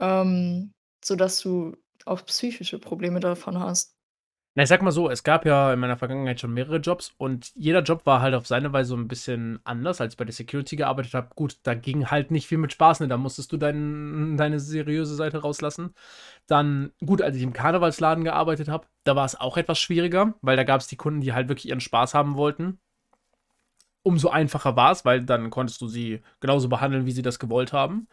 ähm, 0.00 0.72
sodass 1.04 1.38
du 1.42 1.76
auch 2.06 2.24
psychische 2.24 2.78
Probleme 2.78 3.20
davon 3.20 3.60
hast. 3.60 3.99
Na, 4.56 4.64
ich 4.64 4.68
sag 4.68 4.82
mal 4.82 4.90
so, 4.90 5.08
es 5.08 5.22
gab 5.22 5.46
ja 5.46 5.72
in 5.72 5.78
meiner 5.78 5.96
Vergangenheit 5.96 6.40
schon 6.40 6.52
mehrere 6.52 6.78
Jobs 6.78 7.14
und 7.18 7.52
jeder 7.54 7.82
Job 7.82 8.04
war 8.04 8.20
halt 8.20 8.34
auf 8.34 8.48
seine 8.48 8.72
Weise 8.72 8.88
so 8.90 8.96
ein 8.96 9.06
bisschen 9.06 9.60
anders, 9.62 10.00
als 10.00 10.14
ich 10.14 10.18
bei 10.18 10.24
der 10.24 10.34
Security 10.34 10.74
gearbeitet 10.74 11.14
habe. 11.14 11.28
Gut, 11.36 11.58
da 11.62 11.74
ging 11.74 12.10
halt 12.10 12.32
nicht 12.32 12.48
viel 12.48 12.58
mit 12.58 12.72
Spaß, 12.72 12.98
ne? 13.00 13.06
Da 13.08 13.16
musstest 13.16 13.52
du 13.52 13.56
dein, 13.58 14.36
deine 14.36 14.58
seriöse 14.58 15.14
Seite 15.14 15.38
rauslassen. 15.42 15.94
Dann, 16.48 16.92
gut, 17.04 17.22
als 17.22 17.36
ich 17.36 17.42
im 17.44 17.52
Karnevalsladen 17.52 18.24
gearbeitet 18.24 18.68
habe, 18.68 18.88
da 19.04 19.14
war 19.16 19.24
es 19.24 19.38
auch 19.38 19.56
etwas 19.56 19.78
schwieriger, 19.78 20.34
weil 20.42 20.56
da 20.56 20.64
gab 20.64 20.80
es 20.80 20.88
die 20.88 20.96
Kunden, 20.96 21.20
die 21.20 21.32
halt 21.32 21.48
wirklich 21.48 21.68
ihren 21.68 21.80
Spaß 21.80 22.14
haben 22.14 22.36
wollten. 22.36 22.80
Umso 24.02 24.30
einfacher 24.30 24.76
war 24.76 24.92
es, 24.92 25.04
weil 25.04 25.22
dann 25.22 25.50
konntest 25.50 25.80
du 25.82 25.86
sie 25.86 26.22
genauso 26.40 26.68
behandeln, 26.70 27.04
wie 27.04 27.12
sie 27.12 27.20
das 27.22 27.38
gewollt 27.38 27.72
haben. 27.74 28.08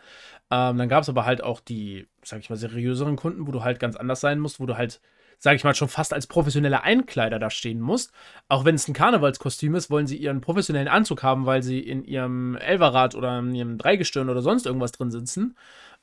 Ähm, 0.52 0.78
dann 0.78 0.90
gab 0.90 1.04
es 1.04 1.10
aber 1.10 1.26
halt 1.26 1.44
auch 1.44 1.62
die, 1.62 2.08
sag 2.24 2.40
ich 2.42 2.50
mal, 2.50 2.58
seriöseren 2.58 3.16
Kunden, 3.16 3.48
wo 3.48 3.52
du 3.52 3.64
halt 3.64 3.80
ganz 3.80 3.96
anders 3.96 4.22
sein 4.22 4.40
musst, 4.40 4.60
wo 4.60 4.66
du 4.66 4.78
halt 4.78 5.02
sage 5.38 5.56
ich 5.56 5.64
mal, 5.64 5.76
schon 5.76 5.88
fast 5.88 6.14
als 6.14 6.28
professioneller 6.28 6.84
Einkleider 6.84 7.40
da 7.40 7.50
stehen 7.50 7.80
musst. 7.80 8.12
Auch 8.50 8.66
wenn 8.66 8.76
es 8.76 8.88
ein 8.88 8.94
Karnevalskostüm 8.94 9.76
ist, 9.76 9.90
wollen 9.90 10.08
sie 10.08 10.18
ihren 10.18 10.42
professionellen 10.42 10.88
Anzug 10.88 11.24
haben, 11.24 11.46
weil 11.46 11.64
sie 11.64 11.80
in 11.80 12.04
ihrem 12.04 12.56
Elverrad 12.56 13.16
oder 13.16 13.40
in 13.40 13.54
ihrem 13.54 13.78
Dreigestirn 13.78 14.30
oder 14.30 14.42
sonst 14.42 14.66
irgendwas 14.66 14.92
drin 14.92 15.12
sitzen. 15.12 15.56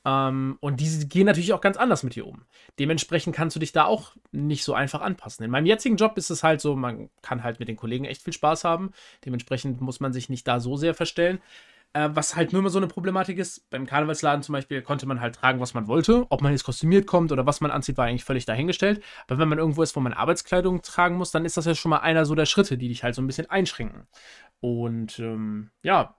Ähm, 0.05 0.57
und 0.61 0.79
die 0.79 1.09
gehen 1.09 1.25
natürlich 1.25 1.53
auch 1.53 1.61
ganz 1.61 1.77
anders 1.77 2.03
mit 2.03 2.15
dir 2.15 2.27
um. 2.27 2.43
Dementsprechend 2.79 3.35
kannst 3.35 3.55
du 3.55 3.59
dich 3.59 3.71
da 3.71 3.85
auch 3.85 4.15
nicht 4.31 4.63
so 4.63 4.73
einfach 4.73 5.01
anpassen. 5.01 5.43
In 5.43 5.51
meinem 5.51 5.65
jetzigen 5.65 5.97
Job 5.97 6.17
ist 6.17 6.29
es 6.29 6.43
halt 6.43 6.61
so, 6.61 6.75
man 6.75 7.09
kann 7.21 7.43
halt 7.43 7.59
mit 7.59 7.67
den 7.67 7.75
Kollegen 7.75 8.05
echt 8.05 8.21
viel 8.21 8.33
Spaß 8.33 8.63
haben. 8.63 8.91
Dementsprechend 9.25 9.81
muss 9.81 9.99
man 9.99 10.13
sich 10.13 10.29
nicht 10.29 10.47
da 10.47 10.59
so 10.59 10.77
sehr 10.77 10.93
verstellen. 10.93 11.39
Äh, 11.93 12.09
was 12.13 12.35
halt 12.35 12.51
nur 12.51 12.59
immer 12.59 12.69
so 12.69 12.79
eine 12.79 12.87
Problematik 12.87 13.37
ist, 13.37 13.69
beim 13.69 13.85
Karnevalsladen 13.85 14.43
zum 14.43 14.53
Beispiel 14.53 14.81
konnte 14.81 15.05
man 15.05 15.21
halt 15.21 15.35
tragen, 15.35 15.59
was 15.59 15.73
man 15.73 15.87
wollte. 15.87 16.25
Ob 16.29 16.41
man 16.41 16.51
jetzt 16.51 16.65
kostümiert 16.65 17.07
kommt 17.07 17.31
oder 17.31 17.45
was 17.45 17.61
man 17.61 17.71
anzieht, 17.71 17.97
war 17.97 18.05
eigentlich 18.05 18.25
völlig 18.25 18.45
dahingestellt. 18.45 19.01
Aber 19.27 19.39
wenn 19.39 19.49
man 19.49 19.59
irgendwo 19.59 19.81
ist, 19.81 19.95
wo 19.95 20.01
man 20.01 20.13
Arbeitskleidung 20.13 20.81
tragen 20.81 21.15
muss, 21.15 21.31
dann 21.31 21.45
ist 21.45 21.57
das 21.57 21.65
ja 21.65 21.75
schon 21.75 21.89
mal 21.89 21.99
einer 21.99 22.25
so 22.25 22.35
der 22.35 22.45
Schritte, 22.45 22.77
die 22.77 22.89
dich 22.89 23.03
halt 23.03 23.15
so 23.15 23.21
ein 23.21 23.27
bisschen 23.27 23.49
einschränken. 23.49 24.07
Und 24.59 25.19
ähm, 25.19 25.71
ja, 25.83 26.15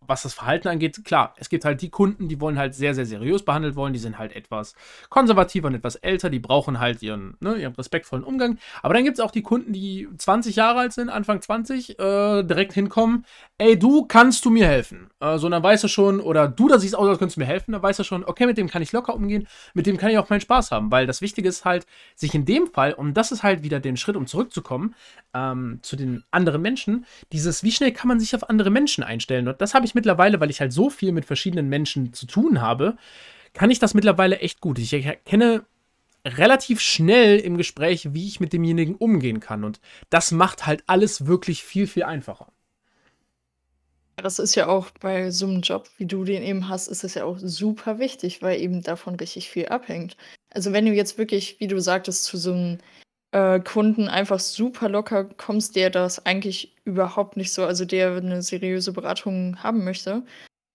was 0.00 0.22
das 0.22 0.34
Verhalten 0.34 0.68
angeht, 0.68 1.04
klar, 1.04 1.34
es 1.36 1.48
gibt 1.50 1.64
halt 1.64 1.82
die 1.82 1.90
Kunden, 1.90 2.28
die 2.28 2.40
wollen 2.40 2.58
halt 2.58 2.74
sehr, 2.74 2.94
sehr 2.94 3.04
seriös 3.04 3.44
behandelt 3.44 3.76
wollen, 3.76 3.92
die 3.92 3.98
sind 3.98 4.18
halt 4.18 4.34
etwas 4.34 4.74
konservativer 5.10 5.68
und 5.68 5.74
etwas 5.74 5.96
älter, 5.96 6.30
die 6.30 6.38
brauchen 6.38 6.80
halt 6.80 7.02
ihren, 7.02 7.36
ne, 7.40 7.56
ihren 7.56 7.74
respektvollen 7.74 8.24
Umgang. 8.24 8.58
Aber 8.82 8.94
dann 8.94 9.04
gibt 9.04 9.18
es 9.18 9.24
auch 9.24 9.30
die 9.30 9.42
Kunden, 9.42 9.72
die 9.72 10.08
20 10.16 10.56
Jahre 10.56 10.80
alt 10.80 10.92
sind, 10.94 11.10
Anfang 11.10 11.42
20, 11.42 11.98
äh, 11.98 12.42
direkt 12.42 12.72
hinkommen, 12.72 13.26
ey, 13.58 13.76
du 13.76 14.06
kannst 14.06 14.44
du 14.44 14.50
mir 14.50 14.66
helfen. 14.66 15.10
Äh, 15.20 15.38
so, 15.38 15.48
dann 15.48 15.62
weißt 15.62 15.82
du 15.84 15.88
schon, 15.88 16.20
oder 16.20 16.46
du, 16.48 16.68
da 16.68 16.78
siehst 16.78 16.96
aus, 16.96 17.08
als 17.08 17.18
könntest 17.18 17.36
du 17.36 17.40
mir 17.40 17.46
helfen, 17.46 17.72
dann 17.72 17.82
weißt 17.82 17.98
du 17.98 18.04
schon, 18.04 18.24
okay, 18.24 18.46
mit 18.46 18.56
dem 18.56 18.68
kann 18.68 18.82
ich 18.82 18.92
locker 18.92 19.14
umgehen, 19.14 19.48
mit 19.74 19.86
dem 19.86 19.96
kann 19.96 20.10
ich 20.10 20.18
auch 20.18 20.30
meinen 20.30 20.40
Spaß 20.40 20.70
haben, 20.70 20.90
weil 20.92 21.06
das 21.06 21.20
Wichtige 21.20 21.48
ist 21.48 21.64
halt, 21.64 21.86
sich 22.14 22.34
in 22.34 22.44
dem 22.44 22.68
Fall, 22.68 22.94
und 22.94 23.14
das 23.14 23.32
ist 23.32 23.42
halt 23.42 23.64
wieder 23.64 23.80
den 23.80 23.96
Schritt, 23.96 24.16
um 24.16 24.26
zurückzukommen, 24.26 24.94
ähm, 25.34 25.80
zu 25.82 25.96
den 25.96 26.22
anderen 26.30 26.62
Menschen, 26.62 27.04
dieses, 27.32 27.64
wie 27.64 27.72
schnell 27.72 27.92
kann 27.92 28.08
man 28.08 28.20
sich 28.20 28.34
auf 28.34 28.48
andere 28.48 28.70
Menschen 28.70 29.02
einstellen? 29.02 29.48
Und 29.48 29.60
das 29.60 29.74
habe 29.74 29.86
ich 29.86 29.94
mittlerweile, 29.94 30.40
weil 30.40 30.50
ich 30.50 30.60
halt 30.60 30.72
so 30.72 30.88
viel 30.88 31.12
mit 31.12 31.24
verschiedenen 31.24 31.68
Menschen 31.68 32.12
zu 32.12 32.26
tun 32.26 32.60
habe, 32.60 32.96
kann 33.54 33.70
ich 33.70 33.80
das 33.80 33.94
mittlerweile 33.94 34.38
echt 34.38 34.60
gut. 34.60 34.78
Ich 34.78 34.92
erkenne 34.92 35.64
relativ 36.24 36.80
schnell 36.80 37.38
im 37.38 37.56
Gespräch, 37.56 38.12
wie 38.12 38.26
ich 38.26 38.40
mit 38.40 38.52
demjenigen 38.52 38.94
umgehen 38.94 39.40
kann. 39.40 39.64
Und 39.64 39.80
das 40.10 40.30
macht 40.30 40.66
halt 40.66 40.84
alles 40.86 41.26
wirklich 41.26 41.64
viel, 41.64 41.86
viel 41.86 42.04
einfacher. 42.04 42.52
Das 44.22 44.38
ist 44.38 44.54
ja 44.56 44.66
auch 44.66 44.90
bei 45.00 45.30
so 45.30 45.46
einem 45.46 45.60
Job, 45.60 45.88
wie 45.96 46.06
du 46.06 46.24
den 46.24 46.42
eben 46.42 46.68
hast, 46.68 46.88
ist 46.88 47.04
es 47.04 47.14
ja 47.14 47.24
auch 47.24 47.38
super 47.38 47.98
wichtig, 47.98 48.42
weil 48.42 48.60
eben 48.60 48.82
davon 48.82 49.14
richtig 49.14 49.48
viel 49.48 49.66
abhängt. 49.66 50.16
Also 50.50 50.72
wenn 50.72 50.86
du 50.86 50.92
jetzt 50.92 51.18
wirklich, 51.18 51.60
wie 51.60 51.68
du 51.68 51.80
sagtest, 51.80 52.24
zu 52.24 52.36
so 52.36 52.52
einem 52.52 52.78
äh, 53.32 53.60
Kunden 53.60 54.08
einfach 54.08 54.40
super 54.40 54.88
locker 54.88 55.24
kommst, 55.24 55.76
der 55.76 55.90
das 55.90 56.24
eigentlich 56.26 56.76
überhaupt 56.84 57.36
nicht 57.36 57.52
so, 57.52 57.64
also 57.64 57.84
der 57.84 58.16
eine 58.16 58.42
seriöse 58.42 58.92
Beratung 58.92 59.62
haben 59.62 59.84
möchte 59.84 60.24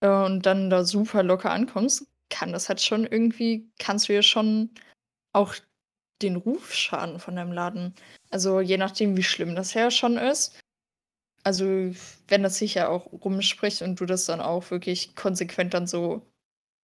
äh, 0.02 0.08
und 0.08 0.46
dann 0.46 0.70
da 0.70 0.86
super 0.86 1.24
locker 1.24 1.52
ankommst, 1.52 2.08
kann 2.30 2.54
das 2.54 2.70
halt 2.70 2.82
schon 2.82 3.06
irgendwie, 3.06 3.70
kannst 3.80 4.08
du 4.08 4.14
ja 4.14 4.22
schon 4.22 4.70
auch 5.34 5.56
den 6.22 6.36
Ruf 6.38 6.74
schaden 6.74 7.20
von 7.20 7.36
deinem 7.36 7.52
Laden. 7.52 7.94
Also 8.30 8.62
je 8.62 8.78
nachdem, 8.78 9.18
wie 9.18 9.24
schlimm 9.24 9.56
das 9.56 9.74
ja 9.74 9.92
schon 9.92 10.18
ist. 10.18 10.60
Also 11.44 11.66
wenn 12.28 12.44
das 12.44 12.58
sich 12.58 12.76
ja 12.76 12.88
auch 12.88 13.12
rumspricht 13.12 13.82
und 13.82 14.00
du 14.00 14.06
das 14.06 14.26
dann 14.26 14.42
auch 14.42 14.72
wirklich 14.72 15.16
konsequent 15.16 15.74
dann 15.74 15.88
so 15.88 16.22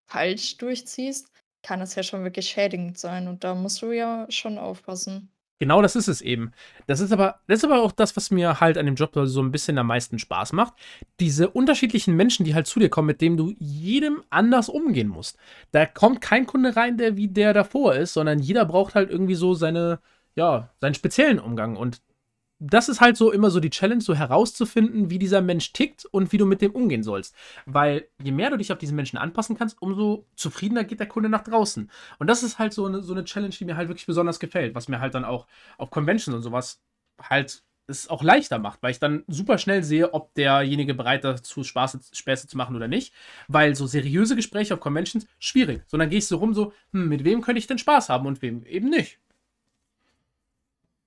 falsch 0.10 0.58
durchziehst, 0.58 1.32
kann 1.64 1.80
das 1.80 1.96
ja 1.96 2.04
schon 2.04 2.24
wirklich 2.24 2.50
schädigend 2.50 2.98
sein 2.98 3.28
und 3.28 3.44
da 3.44 3.56
musst 3.56 3.82
du 3.82 3.92
ja 3.92 4.26
schon 4.30 4.58
aufpassen. 4.58 5.32
Genau 5.62 5.82
das 5.82 5.98
ist 5.98 6.08
es 6.08 6.22
eben. 6.22 6.54
Das 6.88 7.02
ist 7.02 7.12
aber, 7.12 7.42
das 7.48 7.60
ist 7.60 7.64
aber 7.66 7.82
auch 7.82 7.92
das, 7.92 8.16
was 8.16 8.32
mir 8.32 8.62
halt 8.62 8.78
an 8.78 8.86
dem 8.86 8.96
Job 8.96 9.12
so 9.26 9.42
ein 9.42 9.52
bisschen 9.52 9.78
am 9.78 9.88
meisten 9.88 10.18
Spaß 10.18 10.54
macht. 10.54 10.74
Diese 11.20 11.50
unterschiedlichen 11.50 12.16
Menschen, 12.16 12.46
die 12.46 12.56
halt 12.56 12.66
zu 12.66 12.80
dir 12.80 12.88
kommen, 12.90 13.08
mit 13.08 13.20
denen 13.20 13.36
du 13.36 13.54
jedem 13.60 14.24
anders 14.30 14.70
umgehen 14.70 15.10
musst. 15.10 15.38
Da 15.72 15.86
kommt 15.86 16.22
kein 16.22 16.46
Kunde 16.46 16.78
rein, 16.78 16.98
der 16.98 17.18
wie 17.18 17.28
der 17.28 17.54
davor 17.54 17.96
ist, 17.96 18.14
sondern 18.14 18.40
jeder 18.40 18.64
braucht 18.64 18.96
halt 18.96 19.10
irgendwie 19.10 19.36
so 19.36 19.54
seine, 19.54 20.00
ja, 20.36 20.70
seinen 20.80 20.94
speziellen 20.94 21.40
Umgang. 21.40 21.76
Und 21.76 22.02
das 22.60 22.90
ist 22.90 23.00
halt 23.00 23.16
so 23.16 23.32
immer 23.32 23.50
so 23.50 23.60
die 23.60 23.70
Challenge, 23.70 24.02
so 24.02 24.14
herauszufinden, 24.14 25.10
wie 25.10 25.20
dieser 25.20 25.42
Mensch 25.42 25.72
tickt 25.72 26.06
und 26.06 26.32
wie 26.32 26.38
du 26.38 26.46
mit 26.46 26.62
dem 26.62 26.72
umgehen 26.72 27.04
sollst. 27.04 27.34
Weil 27.66 28.08
je 28.22 28.32
mehr 28.32 28.50
du 28.50 28.58
dich 28.58 28.72
auf 28.72 28.78
diesen 28.78 28.96
Menschen 28.96 29.18
anpassen 29.18 29.58
kannst, 29.58 29.82
umso 29.82 30.26
zufriedener 30.36 30.84
geht 30.84 31.00
der 31.00 31.08
Kunde 31.08 31.30
nach 31.30 31.44
draußen. 31.44 31.90
Und 32.20 32.28
das 32.28 32.44
ist 32.44 32.60
halt 32.60 32.74
so 32.74 32.86
eine, 32.86 33.02
so 33.02 33.14
eine 33.14 33.24
Challenge, 33.24 33.56
die 33.58 33.66
mir 33.66 33.78
halt 33.78 33.88
wirklich 33.88 34.06
besonders 34.06 34.40
gefällt, 34.40 34.76
was 34.76 34.90
mir 34.90 35.00
halt 35.00 35.16
dann 35.16 35.26
auch 35.26 35.48
auf 35.78 35.90
Conventions 35.90 36.36
und 36.36 36.42
sowas 36.42 36.82
halt 37.22 37.64
es 37.88 38.08
auch 38.08 38.24
leichter 38.24 38.60
macht, 38.60 38.84
weil 38.84 38.92
ich 38.92 39.00
dann 39.00 39.24
super 39.28 39.58
schnell 39.58 39.84
sehe, 39.84 40.14
ob 40.14 40.34
derjenige 40.36 40.94
bereit 40.94 41.24
dazu 41.24 41.64
Spaß, 41.64 42.12
Späße 42.14 42.48
zu 42.48 42.56
machen 42.56 42.76
oder 42.76 42.88
nicht. 42.88 43.14
Weil 43.48 43.74
so 43.74 43.88
seriöse 43.88 44.36
Gespräche 44.36 44.74
auf 44.74 44.80
Conventions 44.80 45.26
schwierig. 45.40 45.82
So, 45.88 45.98
dann 45.98 46.10
gehe 46.10 46.20
ich 46.20 46.28
so 46.28 46.38
rum, 46.38 46.54
so, 46.54 46.74
hm, 46.92 47.10
mit 47.10 47.24
wem 47.24 47.42
könnte 47.42 47.60
ich 47.60 47.68
denn 47.68 47.80
Spaß 47.80 48.10
haben 48.10 48.28
und 48.28 48.42
wem 48.42 48.64
eben 48.66 48.90
nicht. 48.90 49.20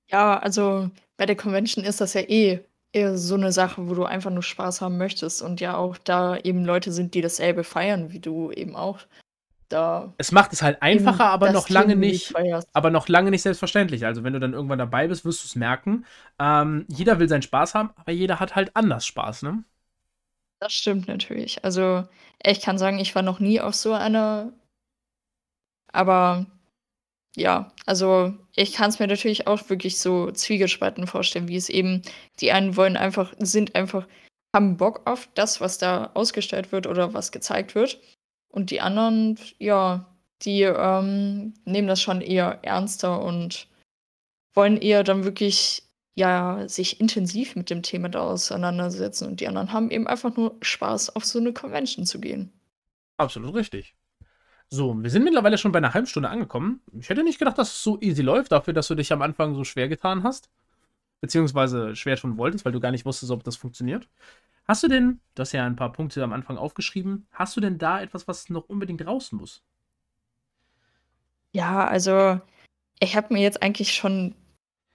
Ja, 0.09 0.39
also 0.39 0.91
bei 1.23 1.27
der 1.27 1.37
Convention 1.37 1.85
ist 1.85 2.01
das 2.01 2.15
ja 2.15 2.23
eh 2.23 2.65
eher 2.93 3.17
so 3.17 3.37
eine 3.37 3.53
Sache, 3.53 3.89
wo 3.89 3.95
du 3.95 4.03
einfach 4.03 4.33
nur 4.33 4.43
Spaß 4.43 4.81
haben 4.81 4.99
möchtest 4.99 5.41
und 5.41 5.61
ja 5.61 5.77
auch 5.77 5.97
da 5.97 6.37
eben 6.37 6.65
Leute 6.65 6.91
sind, 6.91 7.15
die 7.15 7.21
dasselbe 7.21 7.63
feiern 7.63 8.11
wie 8.11 8.19
du 8.19 8.51
eben 8.51 8.75
auch. 8.75 8.99
Da 9.69 10.13
es 10.19 10.33
macht 10.33 10.53
es 10.53 10.63
halt 10.63 10.83
einfacher, 10.83 11.27
aber 11.27 11.53
noch 11.53 11.69
lange 11.69 11.95
nicht, 11.95 12.35
aber 12.73 12.91
noch 12.91 13.07
lange 13.07 13.31
nicht 13.31 13.43
selbstverständlich. 13.43 14.05
Also 14.05 14.25
wenn 14.25 14.33
du 14.33 14.41
dann 14.41 14.53
irgendwann 14.53 14.81
dabei 14.81 15.07
bist, 15.07 15.25
wirst 15.25 15.45
du 15.45 15.47
es 15.47 15.55
merken. 15.55 16.07
Ähm, 16.41 16.87
jeder 16.89 17.21
will 17.21 17.29
seinen 17.29 17.43
Spaß 17.43 17.77
haben, 17.77 17.91
aber 17.95 18.11
jeder 18.11 18.41
hat 18.41 18.57
halt 18.57 18.75
anders 18.75 19.07
Spaß, 19.07 19.43
ne? 19.43 19.63
Das 20.59 20.73
stimmt 20.73 21.07
natürlich. 21.07 21.65
Also 21.65 22.03
ich 22.43 22.63
kann 22.63 22.79
sagen, 22.79 22.99
ich 22.99 23.15
war 23.15 23.23
noch 23.23 23.39
nie 23.39 23.61
auf 23.61 23.77
so 23.77 23.93
einer, 23.93 24.53
aber 25.93 26.47
ja, 27.37 27.73
also 27.87 28.35
ich 28.55 28.75
kann 28.75 28.91
es 28.91 28.99
mir 28.99 29.07
natürlich 29.07 29.47
auch 29.47 29.69
wirklich 29.71 29.99
so 29.99 30.31
zwiegespalten 30.31 31.07
vorstellen, 31.07 31.49
wie 31.49 31.57
es 31.57 31.69
eben, 31.69 32.03
die 32.41 32.53
einen 32.53 32.77
wollen 32.77 32.97
einfach, 32.97 33.33
sind 33.39 33.75
einfach, 33.75 34.07
haben 34.55 34.77
Bock 34.77 35.09
auf 35.09 35.29
das, 35.35 35.61
was 35.61 35.79
da 35.79 36.11
ausgestellt 36.15 36.73
wird 36.73 36.87
oder 36.87 37.15
was 37.15 37.33
gezeigt 37.33 37.75
wird. 37.75 37.99
Und 38.51 38.71
die 38.71 38.83
anderen, 38.83 39.39
ja, 39.59 40.15
die 40.43 40.63
ähm, 40.63 41.55
nehmen 41.65 41.89
das 41.89 42.03
schon 42.03 42.21
eher 42.21 42.59
ernster 42.63 43.23
und 43.23 43.69
wollen 44.55 44.77
eher 44.77 45.05
dann 45.05 45.25
wirklich, 45.25 45.85
ja, 46.15 46.69
sich 46.69 47.01
intensiv 47.01 47.57
mit 47.57 47.71
dem 47.71 47.83
Thema 47.83 48.11
da 48.11 48.21
auseinandersetzen. 48.21 49.27
Und 49.27 49.41
die 49.41 49.49
anderen 49.49 49.73
haben 49.73 49.91
eben 49.91 50.07
einfach 50.07 50.37
nur 50.37 50.59
Spaß, 50.61 51.17
auf 51.17 51.25
so 51.25 51.39
eine 51.39 51.55
Convention 51.55 52.05
zu 52.05 52.21
gehen. 52.21 52.53
Absolut 53.17 53.55
richtig. 53.55 53.95
So, 54.75 54.95
wir 55.03 55.11
sind 55.11 55.25
mittlerweile 55.25 55.59
schon 55.59 55.71
bei 55.71 55.81
einer 55.81 55.93
halben 55.93 56.07
Stunde 56.07 56.31
angekommen. 56.31 56.81
Ich 56.99 57.11
hätte 57.11 57.23
nicht 57.23 57.39
gedacht, 57.39 57.59
dass 57.59 57.69
es 57.69 57.83
so 57.83 58.01
easy 58.01 58.23
läuft, 58.23 58.53
dafür, 58.53 58.73
dass 58.73 58.89
du 58.89 58.95
dich 58.95 59.13
am 59.13 59.21
Anfang 59.21 59.55
so 59.55 59.65
schwer 59.65 59.87
getan 59.87 60.23
hast. 60.23 60.49
Beziehungsweise 61.21 61.95
schwer 61.95 62.17
tun 62.17 62.39
wolltest, 62.39 62.65
weil 62.65 62.73
du 62.73 62.81
gar 62.81 62.91
nicht 62.91 63.05
wusstest, 63.05 63.31
ob 63.33 63.45
das 63.45 63.57
funktioniert. 63.57 64.09
Hast 64.65 64.83
du 64.83 64.89
denn, 64.89 65.21
du 65.35 65.43
hast 65.43 65.53
ja 65.53 65.67
ein 65.67 65.77
paar 65.77 65.93
Punkte 65.93 66.25
am 66.25 66.33
Anfang 66.33 66.57
aufgeschrieben, 66.57 67.27
hast 67.33 67.55
du 67.55 67.61
denn 67.61 67.77
da 67.77 68.01
etwas, 68.01 68.27
was 68.29 68.49
noch 68.49 68.67
unbedingt 68.71 69.07
raus 69.07 69.31
muss? 69.33 69.63
Ja, 71.53 71.87
also 71.87 72.41
ich 72.99 73.15
habe 73.15 73.35
mir 73.35 73.43
jetzt 73.43 73.63
eigentlich 73.63 73.93
schon 73.93 74.35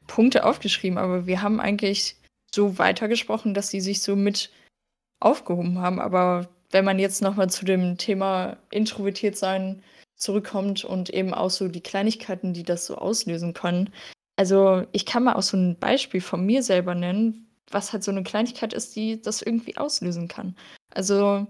Punkte 0.08 0.44
aufgeschrieben, 0.44 0.98
aber 0.98 1.28
wir 1.28 1.44
haben 1.44 1.60
eigentlich 1.60 2.16
so 2.52 2.80
weitergesprochen, 2.80 3.54
dass 3.54 3.70
sie 3.70 3.82
sich 3.82 4.02
so 4.02 4.16
mit 4.16 4.52
aufgehoben 5.20 5.78
haben. 5.78 6.00
Aber 6.00 6.50
wenn 6.72 6.86
man 6.86 7.00
jetzt 7.00 7.22
nochmal 7.22 7.50
zu 7.50 7.66
dem 7.66 7.98
Thema 7.98 8.58
introvertiert 8.72 9.38
sein 9.38 9.84
zurückkommt 10.16 10.84
und 10.84 11.10
eben 11.10 11.34
auch 11.34 11.50
so 11.50 11.68
die 11.68 11.82
Kleinigkeiten, 11.82 12.54
die 12.54 12.64
das 12.64 12.86
so 12.86 12.96
auslösen 12.96 13.54
können. 13.54 13.92
Also 14.36 14.86
ich 14.92 15.06
kann 15.06 15.24
mal 15.24 15.36
auch 15.36 15.44
so 15.44 15.58
ein 15.58 15.78
Beispiel 15.80 16.22
von 16.22 16.46
mir 16.46 16.64
selber 16.64 16.96
nennen, 16.96 17.48
was 17.72 17.94
halt 17.94 18.04
so 18.04 18.12
eine 18.12 18.24
Kleinigkeit 18.24 18.74
ist, 18.74 18.96
die 18.96 19.22
das 19.22 19.42
irgendwie 19.42 19.78
auslösen 19.78 20.28
kann. 20.28 20.56
Also 20.94 21.48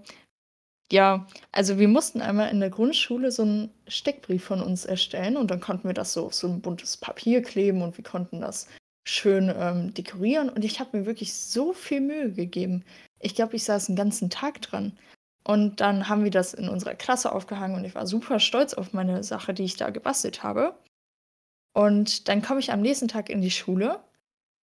ja, 0.90 1.26
also 1.52 1.78
wir 1.78 1.88
mussten 1.88 2.22
einmal 2.22 2.50
in 2.50 2.60
der 2.60 2.70
Grundschule 2.70 3.30
so 3.30 3.42
einen 3.42 3.70
Steckbrief 3.88 4.44
von 4.44 4.62
uns 4.62 4.86
erstellen 4.86 5.36
und 5.36 5.50
dann 5.50 5.60
konnten 5.60 5.86
wir 5.86 5.94
das 5.94 6.14
so 6.14 6.26
auf 6.26 6.34
so 6.34 6.48
ein 6.48 6.62
buntes 6.62 6.96
Papier 6.96 7.42
kleben 7.42 7.82
und 7.82 7.98
wir 7.98 8.04
konnten 8.04 8.40
das 8.40 8.68
schön 9.08 9.52
ähm, 9.56 9.94
dekorieren 9.94 10.50
und 10.50 10.64
ich 10.64 10.80
habe 10.80 10.98
mir 10.98 11.06
wirklich 11.06 11.32
so 11.32 11.72
viel 11.72 12.00
Mühe 12.00 12.32
gegeben. 12.32 12.84
Ich 13.20 13.34
glaube, 13.34 13.56
ich 13.56 13.64
saß 13.64 13.88
einen 13.88 13.96
ganzen 13.96 14.30
Tag 14.30 14.60
dran. 14.62 14.98
Und 15.44 15.80
dann 15.80 16.10
haben 16.10 16.24
wir 16.24 16.30
das 16.30 16.52
in 16.52 16.68
unserer 16.68 16.94
Klasse 16.94 17.32
aufgehangen 17.32 17.76
und 17.76 17.84
ich 17.86 17.94
war 17.94 18.06
super 18.06 18.38
stolz 18.38 18.74
auf 18.74 18.92
meine 18.92 19.24
Sache, 19.24 19.54
die 19.54 19.64
ich 19.64 19.76
da 19.76 19.88
gebastelt 19.88 20.42
habe. 20.42 20.74
Und 21.72 22.28
dann 22.28 22.42
komme 22.42 22.60
ich 22.60 22.70
am 22.70 22.82
nächsten 22.82 23.08
Tag 23.08 23.30
in 23.30 23.40
die 23.40 23.50
Schule 23.50 24.00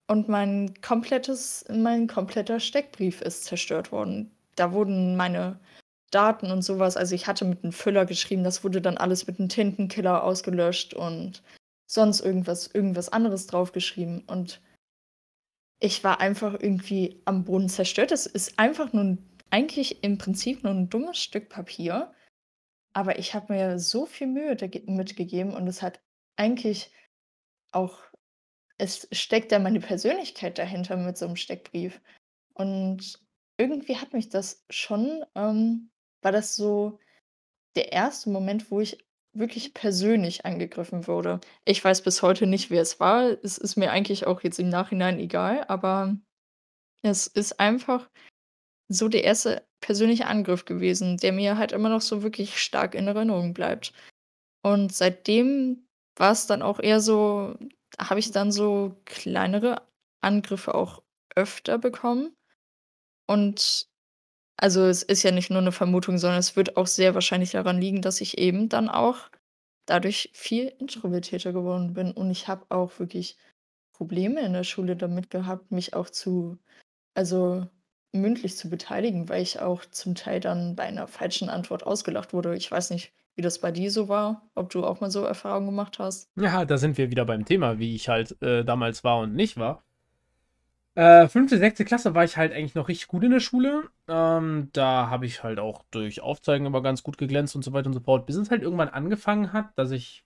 und 0.08 0.29
mein 0.29 0.75
komplettes, 0.81 1.65
mein 1.69 2.05
kompletter 2.08 2.60
Steckbrief 2.60 3.21
ist 3.21 3.45
zerstört 3.45 3.91
worden. 3.91 4.31
Da 4.55 4.73
wurden 4.73 5.15
meine 5.15 5.60
Daten 6.12 6.51
und 6.51 6.62
sowas, 6.62 6.97
also 6.97 7.15
ich 7.15 7.25
hatte 7.25 7.45
mit 7.45 7.63
einem 7.63 7.73
Füller 7.73 8.05
geschrieben, 8.05 8.43
das 8.43 8.63
wurde 8.63 8.79
dann 8.79 8.97
alles 8.97 9.25
mit 9.25 9.39
einem 9.39 9.49
Tintenkiller 9.49 10.23
ausgelöscht 10.23 10.93
und 10.93 11.41
sonst 11.88 12.21
irgendwas, 12.21 12.67
irgendwas 12.67 13.10
anderes 13.10 13.48
draufgeschrieben. 13.48 14.24
Und 14.28 14.62
ich 15.80 16.04
war 16.04 16.19
einfach 16.19 16.54
irgendwie 16.54 17.21
am 17.26 17.43
Boden 17.43 17.69
zerstört. 17.69 18.12
Das 18.12 18.26
ist 18.26 18.58
einfach 18.60 18.93
nur 18.93 19.17
eigentlich 19.50 20.04
im 20.04 20.17
Prinzip 20.17 20.63
nur 20.63 20.74
ein 20.74 20.89
dummes 20.89 21.17
Stück 21.17 21.50
Papier. 21.50 22.13
Aber 22.93 23.19
ich 23.19 23.34
habe 23.34 23.54
mir 23.54 23.80
so 23.80 24.06
viel 24.06 24.28
Mühe 24.28 24.58
mitgegeben 24.88 25.54
und 25.54 25.67
es 25.67 25.82
hat 25.82 26.02
eigentlich 26.38 26.91
auch 27.71 28.00
es 28.78 29.08
steckt 29.12 29.52
ja 29.52 29.60
meine 29.60 29.80
Persönlichkeit 29.80 30.58
dahinter 30.58 30.98
mit 30.98 31.17
so 31.17 31.28
'nem 31.28 31.36
Steckbrief. 31.38 32.02
Und 32.54 33.19
irgendwie 33.58 33.98
hat 33.98 34.13
mich 34.13 34.30
das 34.30 34.65
schon 34.69 35.26
ähm, 35.36 35.91
war 36.21 36.32
das 36.32 36.56
so 36.56 37.00
der 37.76 37.91
erste 37.93 38.30
Moment, 38.30 38.71
wo 38.71 38.82
ich 38.82 39.05
wirklich 39.38 39.74
persönlich 39.74 40.45
angegriffen 40.45 41.08
wurde. 41.08 41.41
Ich 41.65 41.84
weiß 41.84 42.02
bis 42.04 42.21
heute 42.21 42.48
nicht, 42.48 42.71
wer 42.71 42.82
es 42.82 43.00
war. 43.00 43.24
Es 43.43 43.58
ist 43.58 43.76
mir 43.76 43.91
eigentlich 43.91 44.28
auch 44.28 44.41
jetzt 44.41 44.60
im 44.60 44.69
Nachhinein 44.69 45.19
egal, 45.19 45.65
aber 45.67 46.17
es 47.02 47.28
ist 47.28 47.60
einfach 47.60 48.10
so 48.88 49.08
der 49.08 49.24
erste 49.24 49.67
persönliche 49.82 50.28
Angriff 50.28 50.65
gewesen, 50.65 51.17
der 51.17 51.34
mir 51.34 51.58
halt 51.58 51.71
immer 51.71 51.89
noch 51.89 52.02
so 52.02 52.24
wirklich 52.24 52.60
stark 52.60 52.95
in 52.95 53.08
Erinnerung 53.08 53.54
bleibt. 53.54 53.93
Und 54.63 54.93
seitdem 54.93 55.88
war's 56.17 56.48
dann 56.48 56.62
auch 56.62 56.80
eher 56.80 57.00
so 57.02 57.56
habe 58.00 58.19
ich 58.19 58.32
dann 58.32 58.52
so 58.52 58.95
kleinere 59.06 59.88
Angriffe 60.21 60.76
auch 60.76 61.04
öfter 61.36 61.78
bekommen. 61.78 62.36
Und 63.28 63.88
also, 64.58 64.86
es 64.86 65.04
ist 65.04 65.24
ja 65.24 65.32
nicht 65.32 65.50
nur 65.52 65.62
'ne 65.62 65.72
Vermutung, 65.72 66.18
sondern 66.18 66.39
es 66.39 66.56
wird 66.56 66.78
auch 66.78 66.88
sehr 66.88 67.13
wahrscheinlich 67.15 67.52
daran 67.52 67.80
liegen, 67.82 68.02
dass 68.02 68.22
ich 68.22 68.38
eben 68.38 68.70
dann 68.70 68.89
auch 68.89 69.18
dadurch 69.86 70.32
viel 70.34 70.68
introvertierter 70.80 71.54
geworden 71.54 71.94
bin. 71.94 72.12
Und 72.12 72.32
ich 72.32 72.48
habe 72.48 72.65
auch 72.70 73.00
wirklich 73.00 73.38
Probleme 73.94 74.41
in 74.41 74.54
der 74.54 74.63
Schule 74.65 74.96
damit 74.98 75.30
gehabt, 75.32 75.72
mich 75.72 75.94
auch 75.96 76.10
zu 76.10 76.60
also, 77.15 77.68
mündlich 78.13 78.58
zu 78.58 78.70
beteiligen, 78.72 79.30
weil 79.30 79.41
ich 79.44 79.60
auch 79.62 79.86
zum 79.86 80.15
Teil 80.15 80.39
dann 80.41 80.76
bei 80.78 80.89
'ner 80.91 81.08
falschen 81.08 81.50
Antwort 81.50 81.84
ausgelacht 81.86 82.34
wurde. 82.34 82.56
Ich 82.58 82.72
weiß 82.72 82.91
nicht, 82.91 83.13
wie 83.36 83.44
das 83.44 83.60
bei 83.62 83.72
dir 83.72 83.91
so 83.91 84.10
war, 84.10 84.50
ob 84.56 84.70
du 84.72 84.86
auch 84.86 85.02
mal 85.02 85.12
so 85.12 85.24
Erfahrungen 85.26 85.68
gemacht 85.68 86.00
hast? 86.00 86.26
Ja, 86.38 86.65
da 86.65 86.78
sind 86.78 86.98
wir 86.98 87.10
wieder 87.12 87.24
beim 87.24 87.46
Thema, 87.46 87.80
wie 87.80 87.96
ich 87.96 88.10
halt, 88.10 88.41
äh, 88.41 88.65
damals 88.65 89.06
war 89.06 89.20
und 89.20 89.36
nicht 89.36 89.56
war. 89.56 89.85
Äh, 90.95 91.27
5., 91.27 91.51
6. 91.51 91.84
Klasse 91.84 92.15
war 92.15 92.23
ich 92.23 92.38
halt 92.38 92.53
eigentlich 92.53 92.75
noch 92.75 92.88
richtig 92.88 93.08
gut 93.08 93.23
in 93.23 93.31
der 93.31 93.39
Schule. 93.41 93.89
Ähm, 94.08 94.69
da 94.73 95.10
habe 95.10 95.25
ich 95.25 95.43
halt 95.43 95.60
auch 95.60 95.84
durch 95.91 96.21
Aufzeigen 96.21 96.65
immer 96.65 96.81
ganz 96.81 97.03
gut 97.03 97.17
geglänzt 97.17 97.55
und 97.55 97.63
so 97.63 97.73
weiter 97.73 97.88
und 97.88 97.93
so 97.93 97.99
fort, 97.99 98.25
bis 98.25 98.38
es 98.38 98.49
halt 98.49 98.62
irgendwann 98.63 98.89
angefangen 98.89 99.51
hat, 99.53 99.69
dass 99.77 99.91
ich 99.91 100.23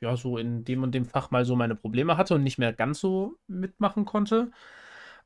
ja, 0.00 0.16
so 0.16 0.36
in 0.36 0.64
dem 0.64 0.82
und 0.82 0.92
dem 0.94 1.04
Fach 1.06 1.30
mal 1.30 1.44
so 1.44 1.54
meine 1.56 1.74
Probleme 1.76 2.16
hatte 2.16 2.34
und 2.34 2.42
nicht 2.42 2.58
mehr 2.58 2.72
ganz 2.72 3.00
so 3.00 3.36
mitmachen 3.46 4.04
konnte. 4.04 4.50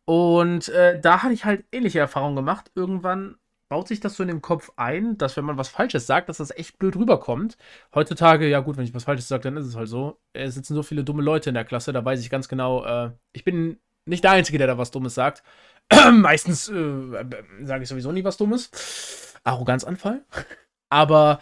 Und, 0.04 0.68
äh, 0.70 1.00
da 1.00 1.22
hatte 1.22 1.35
ich 1.35 1.44
halt 1.44 1.64
ähnliche 1.72 1.98
Erfahrungen 2.00 2.37
gemacht. 2.37 2.70
Irgendwann 2.74 3.37
baut 3.68 3.88
sich 3.88 4.00
das 4.00 4.16
so 4.16 4.22
in 4.22 4.28
den 4.28 4.42
Kopf 4.42 4.70
ein, 4.76 5.18
dass 5.18 5.37
wenn 5.37 5.44
man 5.46 5.59
was 5.59 5.68
Falsches 5.68 6.06
sagt, 6.06 6.28
dass 6.28 6.38
das 6.38 6.52
echt 6.56 6.78
blöd 6.78 6.96
rüberkommt. 6.96 7.56
Heutzutage, 7.94 8.48
ja 8.48 8.61
gut, 8.61 8.76
wenn 8.76 8.85
ich 8.85 8.94
was 8.94 9.04
Falsches 9.04 9.28
sage, 9.28 9.42
dann 9.44 9.56
ist 9.56 9.66
es 9.66 9.76
halt 9.76 9.88
so. 9.88 10.20
Es 10.35 10.54
sitzen 10.54 10.74
so 10.74 10.82
viele 10.85 11.04
dumme 11.04 11.22
Leute 11.22 11.50
in 11.50 11.54
der 11.54 11.64
Klasse, 11.64 11.92
da 11.92 12.04
weiß 12.04 12.20
ich 12.20 12.30
ganz 12.30 12.48
genau, 12.48 12.85
äh, 12.85 13.12
ich 13.32 13.44
bin 13.44 13.78
nicht 14.07 14.25
der 14.25 14.33
Einzige, 14.33 14.59
der 14.59 14.66
da 14.66 14.79
was 14.79 14.90
Dummes 14.90 15.14
sagt. 15.14 15.42
Meistens, 16.12 16.69
äh, 16.69 17.25
sage 17.62 17.83
ich 17.83 17.88
sowieso 17.88 18.12
nie 18.12 18.25
was 18.25 18.37
Dummes. 18.37 18.71
Arroganzanfall. 19.45 20.25
Aber 20.88 21.40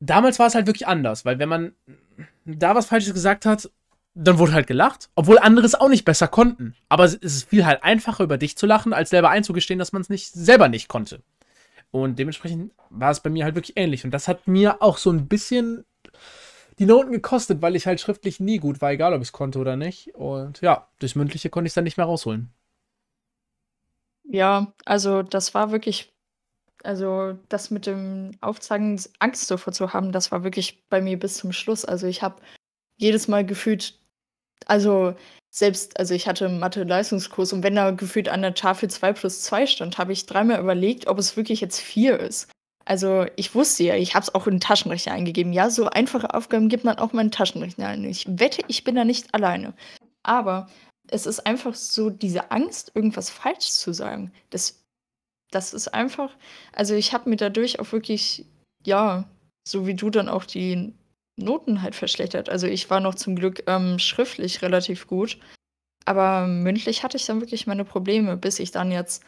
damals 0.00 0.38
war 0.38 0.46
es 0.46 0.54
halt 0.54 0.66
wirklich 0.66 0.86
anders, 0.86 1.24
weil 1.24 1.38
wenn 1.38 1.48
man 1.48 1.72
da 2.44 2.74
was 2.74 2.86
Falsches 2.86 3.14
gesagt 3.14 3.46
hat, 3.46 3.70
dann 4.14 4.38
wurde 4.38 4.52
halt 4.52 4.66
gelacht, 4.66 5.10
obwohl 5.14 5.38
andere 5.38 5.64
es 5.64 5.76
auch 5.76 5.88
nicht 5.88 6.04
besser 6.04 6.26
konnten. 6.26 6.74
Aber 6.88 7.04
es 7.04 7.14
ist 7.14 7.48
viel 7.48 7.64
halt 7.64 7.84
einfacher, 7.84 8.24
über 8.24 8.36
dich 8.36 8.56
zu 8.56 8.66
lachen, 8.66 8.92
als 8.92 9.10
selber 9.10 9.30
einzugestehen, 9.30 9.78
dass 9.78 9.92
man 9.92 10.02
es 10.02 10.08
nicht 10.08 10.32
selber 10.32 10.68
nicht 10.68 10.88
konnte. 10.88 11.22
Und 11.90 12.18
dementsprechend 12.18 12.72
war 12.90 13.10
es 13.10 13.20
bei 13.20 13.30
mir 13.30 13.44
halt 13.44 13.54
wirklich 13.54 13.76
ähnlich. 13.76 14.04
Und 14.04 14.10
das 14.10 14.28
hat 14.28 14.46
mir 14.48 14.82
auch 14.82 14.98
so 14.98 15.10
ein 15.10 15.28
bisschen 15.28 15.84
die 16.78 16.86
Noten 16.86 17.12
gekostet, 17.12 17.62
weil 17.62 17.76
ich 17.76 17.86
halt 17.86 18.00
schriftlich 18.00 18.40
nie 18.40 18.58
gut 18.58 18.80
war, 18.80 18.90
egal 18.92 19.12
ob 19.14 19.22
ich 19.22 19.28
es 19.28 19.32
konnte 19.32 19.58
oder 19.58 19.76
nicht. 19.76 20.14
Und 20.14 20.60
ja, 20.60 20.88
durchs 20.98 21.14
Mündliche 21.14 21.50
konnte 21.50 21.66
ich 21.66 21.70
es 21.70 21.74
dann 21.74 21.84
nicht 21.84 21.96
mehr 21.96 22.06
rausholen. 22.06 22.50
Ja, 24.24 24.72
also 24.84 25.22
das 25.22 25.54
war 25.54 25.72
wirklich 25.72 26.12
also 26.84 27.36
das 27.48 27.70
mit 27.70 27.86
dem 27.86 28.30
Aufzeigen, 28.40 29.00
Angst 29.18 29.50
davor 29.50 29.72
zu 29.72 29.92
haben, 29.92 30.12
das 30.12 30.30
war 30.30 30.44
wirklich 30.44 30.84
bei 30.88 31.00
mir 31.00 31.18
bis 31.18 31.36
zum 31.36 31.52
Schluss. 31.52 31.84
Also, 31.84 32.06
ich 32.06 32.22
habe 32.22 32.40
jedes 32.96 33.28
Mal 33.28 33.44
gefühlt 33.44 33.98
also, 34.66 35.14
selbst 35.50 35.98
also, 35.98 36.14
ich 36.14 36.28
hatte 36.28 36.48
Mathe-Leistungskurs 36.48 37.52
und 37.52 37.62
wenn 37.62 37.74
da 37.74 37.90
gefühlt 37.92 38.28
an 38.28 38.42
der 38.42 38.54
Tafel 38.54 38.90
2 38.90 39.12
+ 39.14 39.42
2 39.42 39.66
stand, 39.66 39.98
habe 39.98 40.12
ich 40.12 40.26
dreimal 40.26 40.60
überlegt, 40.60 41.08
ob 41.08 41.18
es 41.18 41.36
wirklich 41.36 41.60
jetzt 41.60 41.80
4 41.80 42.20
ist. 42.20 42.50
Also, 42.88 43.26
ich 43.36 43.54
wusste 43.54 43.84
ja, 43.84 43.96
ich 43.96 44.14
habe 44.14 44.22
es 44.24 44.34
auch 44.34 44.46
in 44.46 44.54
'n 44.54 44.60
Taschenrechner 44.60 45.12
eingegeben. 45.12 45.52
Ja, 45.52 45.68
so 45.68 45.90
einfache 45.90 46.32
Aufgaben 46.32 46.70
gibt 46.70 46.84
man 46.84 46.96
auch 46.98 47.12
mal 47.12 47.20
in 47.20 47.28
'n 47.28 47.30
Taschenrechner 47.30 47.86
ein. 47.88 48.02
Ich 48.04 48.24
wette, 48.26 48.62
ich 48.66 48.82
bin 48.82 48.94
da 48.94 49.04
nicht 49.04 49.34
alleine. 49.34 49.74
Aber 50.22 50.68
es 51.08 51.26
ist 51.26 51.46
einfach 51.46 51.74
so 51.74 52.08
diese 52.10 52.50
Angst, 52.50 52.92
irgendwas 52.94 53.28
falsch 53.30 53.68
zu 53.72 53.92
sagen. 53.92 54.32
Das 54.50 54.82
das 55.52 55.74
ist 55.74 55.88
einfach 55.94 56.36
also, 56.74 56.94
ich 56.94 57.12
habe 57.14 57.30
mir 57.30 57.36
dadurch 57.36 57.80
auch 57.80 57.92
wirklich, 57.92 58.46
ja, 58.86 59.30
so 59.68 59.86
wie 59.86 59.94
du 59.94 60.10
dann 60.10 60.28
auch 60.30 60.44
die 60.46 60.94
Noten 61.36 61.82
halt 61.82 61.94
verschlechtert. 61.96 62.50
Also, 62.50 62.66
ich 62.68 62.90
war 62.90 63.00
noch 63.00 63.16
zum 63.16 63.36
Glück, 63.36 63.64
ähm, 63.68 63.98
schriftlich 64.00 64.62
relativ 64.62 65.06
gut, 65.08 65.38
aber 66.06 66.46
mündlich 66.48 67.02
hatte 67.04 67.16
ich 67.18 67.26
dann 67.26 67.40
wirklich 67.42 67.66
meine 67.68 67.84
Probleme, 67.86 68.36
bis 68.38 68.58
ich 68.60 68.72
dann 68.72 68.92
jetzt 68.92 69.24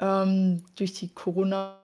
ähm, 0.00 0.64
durch 0.76 0.94
die 0.94 1.10
Corona 1.14 1.82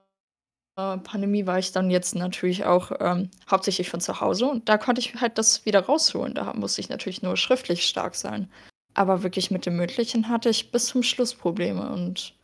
äh, 0.75 0.97
Pandemie 0.97 1.45
war 1.45 1.59
ich 1.59 1.71
dann 1.71 1.89
jetzt 1.91 2.15
natürlich 2.15 2.65
auch, 2.65 2.91
ähm, 2.99 3.29
hauptsächlich 3.49 3.89
von 3.89 4.01
zu 4.01 4.19
Hause 4.21 4.47
und 4.47 4.69
da 4.69 4.77
konnte 4.77 5.01
ich 5.01 5.15
halt 5.15 5.37
das 5.37 5.65
wieder 5.65 5.81
rausholen. 5.81 6.35
Da 6.35 6.53
musste 6.53 6.81
ich 6.81 6.89
natürlich 6.89 7.21
nur 7.21 7.37
schriftlich 7.37 7.85
stark 7.87 8.15
sein. 8.15 8.51
Aber 8.95 9.23
wirklich 9.23 9.51
mit 9.51 9.65
dem 9.65 9.77
Mündlichen 9.77 10.29
hatte 10.29 10.49
ich 10.49 10.71
bis 10.71 10.87
zum 10.87 11.03
Schluss 11.03 11.33
Probleme 11.35 11.91
und 11.91 12.35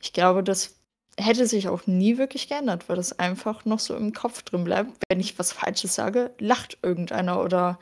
ich 0.00 0.12
glaube, 0.12 0.42
das 0.42 0.76
hätte 1.18 1.46
sich 1.46 1.68
auch 1.68 1.86
nie 1.86 2.18
wirklich 2.18 2.48
geändert, 2.48 2.88
weil 2.88 2.96
das 2.96 3.18
einfach 3.18 3.64
noch 3.64 3.80
so 3.80 3.96
im 3.96 4.12
Kopf 4.12 4.42
drin 4.42 4.64
bleibt. 4.64 4.90
Wenn 5.08 5.20
ich 5.20 5.38
was 5.38 5.52
Falsches 5.52 5.94
sage, 5.94 6.34
lacht 6.38 6.78
irgendeiner 6.82 7.42
oder 7.42 7.78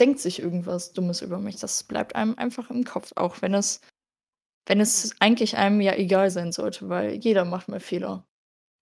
denkt 0.00 0.20
sich 0.20 0.40
irgendwas 0.40 0.92
Dummes 0.92 1.22
über 1.22 1.38
mich. 1.38 1.56
Das 1.56 1.84
bleibt 1.84 2.16
einem 2.16 2.36
einfach 2.36 2.70
im 2.70 2.84
Kopf, 2.84 3.12
auch 3.16 3.42
wenn 3.42 3.54
es 3.54 3.80
wenn 4.66 4.80
es 4.80 5.14
eigentlich 5.20 5.56
einem 5.56 5.80
ja 5.80 5.94
egal 5.94 6.30
sein 6.30 6.52
sollte, 6.52 6.88
weil 6.88 7.14
jeder 7.14 7.44
macht 7.44 7.68
mal 7.68 7.80
Fehler. 7.80 8.24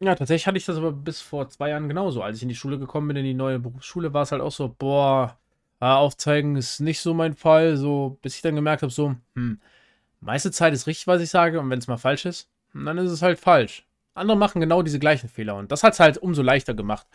Ja, 0.02 0.14
tatsächlich 0.14 0.46
hatte 0.46 0.56
ich 0.56 0.64
das 0.64 0.78
aber 0.78 0.92
bis 0.92 1.20
vor 1.20 1.50
2 1.50 1.68
Jahren 1.70 1.86
genauso. 1.88 2.22
Als 2.22 2.38
ich 2.38 2.42
in 2.42 2.48
die 2.48 2.54
Schule 2.54 2.78
gekommen 2.78 3.08
bin, 3.08 3.18
in 3.18 3.24
die 3.24 3.34
neue 3.34 3.58
Berufsschule, 3.58 4.14
war 4.14 4.22
es 4.22 4.32
halt 4.32 4.40
auch 4.40 4.50
so: 4.52 4.74
„Boah, 4.78 5.38
ah, 5.78 5.96
Aufzeigen 5.96 6.56
ist 6.56 6.80
nicht 6.80 7.00
so 7.00 7.12
mein 7.12 7.34
Fall“, 7.34 7.76
so, 7.76 8.18
bis 8.22 8.34
ich 8.36 8.40
dann 8.42 8.54
gemerkt 8.54 8.80
habe, 8.82 8.90
so: 8.92 9.14
„Hm, 9.34 9.60
meiste 10.20 10.52
Zeit 10.52 10.74
ist 10.74 10.86
richtig, 10.86 11.06
was 11.06 11.22
ich 11.22 11.30
sage 11.30 11.60
und 11.60 11.70
wenn's 11.70 11.88
mal 11.88 11.98
falsch 11.98 12.26
ist, 12.26 12.50
dann 12.74 12.98
ist 12.98 13.10
es 13.12 13.22
halt 13.22 13.38
falsch.“ 13.40 13.86
Andere 14.14 14.36
machen 14.38 14.60
genau 14.60 14.82
diese 14.82 14.98
gleichen 15.00 15.28
Fehler 15.28 15.56
und 15.56 15.72
das 15.72 15.82
hat's 15.84 16.00
halt 16.00 16.18
umso 16.18 16.42
leichter 16.42 16.74
gemacht. 16.74 17.06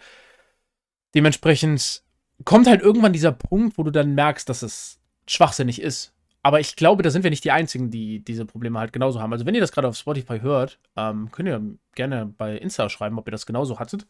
Dementsprechend 1.16 2.04
kommt 2.44 2.68
halt 2.68 2.82
irgendwann 2.82 3.14
dieser 3.14 3.32
Punkt, 3.32 3.78
wo 3.78 3.84
du 3.84 3.92
dann 3.92 4.16
merkst, 4.16 4.48
dass 4.50 4.62
es 4.62 5.00
schwachsinnig 5.28 5.82
ist. 5.82 6.15
Aber 6.46 6.60
ich 6.60 6.76
glaube, 6.76 7.02
da 7.02 7.10
sind 7.10 7.24
wir 7.24 7.32
nicht 7.32 7.44
die 7.44 7.50
Einzigen, 7.50 7.90
die 7.90 8.20
diese 8.20 8.46
Probleme 8.46 8.78
halt 8.78 8.94
genauso 8.94 9.20
haben. 9.20 9.34
Also, 9.34 9.48
wenn 9.48 9.56
ihr 9.56 9.62
das 9.62 9.72
grade 9.72 9.88
auf 9.88 9.98
Spotify 9.98 10.42
hört, 10.42 10.78
ähm, 10.96 11.32
könnt 11.32 11.50
ihr 11.50 11.60
gerne 11.96 12.28
bei 12.28 12.56
Insta 12.56 12.88
schreiben, 12.88 13.18
ob 13.18 13.28
ihr 13.28 13.32
das 13.32 13.48
genauso 13.48 13.80
hattet. 13.80 14.06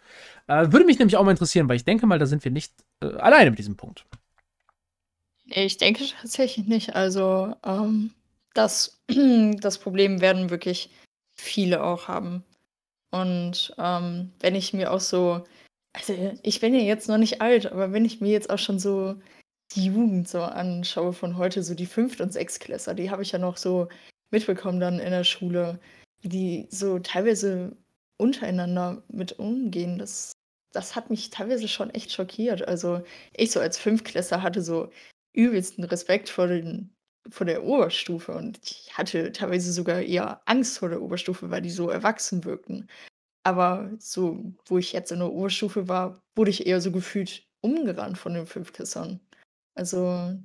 Äh, 0.48 0.70
würde 0.74 0.86
mich 0.86 1.00
nämlich 1.00 1.16
auch 1.16 1.24
mal 1.24 1.32
interessieren, 1.32 1.70
weil 1.70 1.78
ich 1.78 1.86
denke 1.86 2.06
mal, 2.06 2.20
da 2.20 2.26
sind 2.26 2.44
wir 2.44 2.52
nicht, 2.52 2.74
äh, 3.02 3.06
alleine 3.06 3.52
mit 3.52 3.60
diesem 3.60 3.78
Punkt. 3.78 4.06
Ich 5.46 5.78
denke 5.78 6.04
tatsächlich 6.22 6.68
nicht. 6.68 6.94
Also, 6.94 7.56
ähm, 7.64 8.12
das 8.54 9.02
das 9.62 9.78
Problem 9.78 10.20
werden 10.20 10.50
wirklich 10.50 10.90
viele 11.38 11.86
auch 11.86 12.10
haben. 12.10 12.44
Und, 13.12 13.74
ähm, 13.78 14.34
wenn 14.42 14.56
ich 14.56 14.74
mir 14.74 14.92
auch 14.92 15.00
so 15.00 15.46
also, 15.94 16.38
ich 16.44 16.60
bin 16.60 16.76
ja 16.76 16.82
jetzt 16.82 17.08
noch 17.08 17.18
nicht 17.18 17.42
alt, 17.42 17.72
aber 17.72 17.94
wenn 17.94 18.04
ich 18.04 18.20
mir 18.20 18.32
jetzt 18.32 18.50
auch 18.50 18.60
schon 18.60 18.78
so 18.78 19.16
die 19.74 19.86
Jugend 19.88 20.28
so 20.28 20.42
anschaue 20.42 21.14
von 21.14 21.38
heute, 21.38 21.64
so 21.64 21.76
die 21.76 21.86
Fünft 21.86 22.22
und 22.22 22.34
Sechstklässler, 22.34 22.94
die 22.94 23.10
habe 23.12 23.24
ich 23.24 23.32
ja 23.32 23.40
noch 23.40 23.58
so 23.58 23.88
mitbekommen 24.32 24.80
dann 24.80 25.00
in 25.00 25.12
der 25.12 25.24
Schule, 25.24 25.80
wie 26.22 26.30
die 26.30 26.68
so 26.72 27.00
teilweise 27.00 27.76
untereinander 28.18 29.04
mit 29.10 29.40
umgehen. 29.40 29.98
Das 29.98 30.32
das 30.74 30.96
hat 30.96 31.10
mich 31.10 31.30
teilweise 31.30 31.68
schon 31.70 31.90
echt 31.92 32.12
schockiert. 32.12 32.68
Also, 32.68 33.02
ich 33.34 33.52
so 33.52 33.60
als 33.62 33.78
Fünftklässler 33.78 34.42
hatte 34.42 34.62
so 34.62 34.92
übelsten 35.34 35.84
Respekt 35.86 36.30
vor 36.30 36.48
den 36.48 36.92
vor 37.32 37.46
der 37.48 37.64
Oberstufe 37.64 38.34
und 38.34 38.60
ich 38.64 38.96
hatte 38.96 39.32
teilweise 39.32 39.74
sogar 39.74 40.02
eher 40.02 40.42
Angst 40.46 40.78
vor 40.80 40.90
der 40.90 41.02
Oberstufe, 41.02 41.50
weil 41.50 41.62
die 41.64 41.72
so 41.72 41.90
erwachsen 41.90 42.44
wirkten. 42.46 42.88
Aber 43.44 43.92
so, 44.00 44.54
wo 44.68 44.78
ich 44.78 44.94
jetzt 44.94 45.12
in 45.12 45.20
der 45.20 45.32
Oberstufe 45.32 45.88
war, 45.88 46.22
wurde 46.36 46.52
ich 46.52 46.68
eher 46.68 46.82
so 46.82 46.92
gefühlt 46.92 47.48
umgerannt 47.62 48.18
von 48.18 48.34
den 48.36 48.48
Fünftklässlern. 48.48 49.22
Also, 49.76 50.36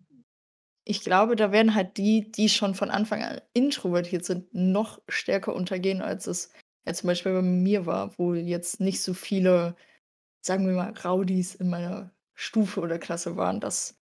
ich 0.85 1.03
glaube, 1.03 1.37
da 1.37 1.53
werden 1.53 1.75
halt 1.75 1.97
die, 1.97 2.31
die 2.31 2.49
schon 2.49 2.75
von 2.75 2.91
Anfang 2.91 3.23
an 3.23 3.41
introvertiert 3.55 4.25
sind, 4.25 4.53
noch 4.53 5.01
stärker 5.09 5.55
untergehen, 5.55 6.03
als 6.03 6.27
es 6.27 6.53
ja 6.85 6.93
zum 6.93 7.07
Beispiel 7.07 7.33
bei 7.33 7.43
mir 7.43 7.87
war, 7.87 8.19
wo 8.19 8.35
jetzt 8.35 8.81
nicht 8.81 9.01
so 9.03 9.15
viele, 9.15 9.77
sagen 10.41 10.67
wir 10.67 10.75
mal, 10.75 10.93
Rowdies 11.05 11.55
in 11.55 11.71
meiner 11.71 12.11
Stufe 12.35 12.81
oder 12.81 12.99
Klasse 12.99 13.37
waren. 13.37 13.61
Das, 13.61 14.01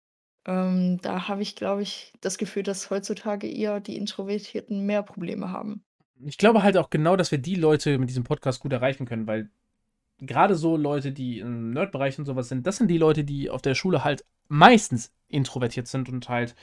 ähm, 0.46 1.00
da 1.02 1.28
habe 1.28 1.42
ich, 1.42 1.56
glaube 1.56 1.82
ich, 1.82 2.14
das 2.22 2.38
Gefühl, 2.38 2.64
dass 2.64 2.90
heutzutage 2.90 3.48
eher 3.50 3.80
die 3.80 3.98
Introvertierten 3.98 4.86
mehr 4.86 5.04
Probleme 5.04 5.52
haben. 5.52 5.84
Ich 6.24 6.38
glaube 6.38 6.64
halt 6.64 6.78
auch 6.78 6.90
genau, 6.90 7.16
dass 7.16 7.32
wir 7.32 7.40
die 7.40 7.56
Leute 7.56 7.98
mit 7.98 8.10
diesem 8.10 8.24
Podcast 8.24 8.62
gut 8.62 8.72
erreichen 8.72 9.06
können, 9.06 9.28
weil 9.28 9.50
gerade 10.20 10.56
so 10.56 10.78
Leute, 10.78 11.12
die 11.12 11.40
im 11.40 11.72
Nerdbereich 11.72 12.18
und 12.20 12.26
sowas 12.26 12.50
sind, 12.50 12.66
das 12.66 12.78
sind 12.78 12.90
die 12.90 12.98
Leute, 12.98 13.24
die 13.24 13.50
auf 13.50 13.62
der 13.62 13.76
Schule 13.76 14.04
halt 14.04 14.26
meistens 14.48 15.14
introvertiert 15.28 15.88
sind 15.88 16.10
und 16.10 16.30
halt 16.30 16.56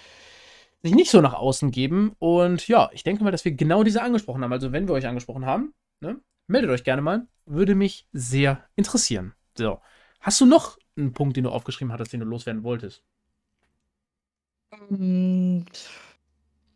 sich 0.82 0.94
nicht 0.94 1.10
so 1.10 1.20
nach 1.20 1.34
außen 1.34 1.70
geben. 1.70 2.14
Und 2.18 2.66
ja, 2.68 2.90
ich 2.92 3.04
denke 3.04 3.24
mal, 3.24 3.30
dass 3.30 3.44
wir 3.44 3.52
genau 3.52 3.82
diese 3.84 4.02
angesprochen 4.02 4.42
haben. 4.42 4.52
Also, 4.52 4.72
wenn 4.72 4.88
wir 4.88 4.94
euch 4.94 5.06
angesprochen 5.06 5.46
haben, 5.46 5.74
ne, 6.00 6.20
meldet 6.46 6.70
euch 6.70 6.84
gerne 6.84 7.02
mal. 7.02 7.26
Würde 7.46 7.74
mich 7.74 8.06
sehr 8.12 8.64
interessieren. 8.76 9.34
So. 9.56 9.80
Hast 10.20 10.40
du 10.40 10.46
noch 10.46 10.78
einen 10.96 11.12
Punkt, 11.12 11.36
den 11.36 11.44
du 11.44 11.50
aufgeschrieben 11.50 11.92
hattest, 11.92 12.12
den 12.12 12.20
du 12.20 12.26
loswerden 12.26 12.62
wolltest? 12.62 13.02
Ähm, 14.90 15.66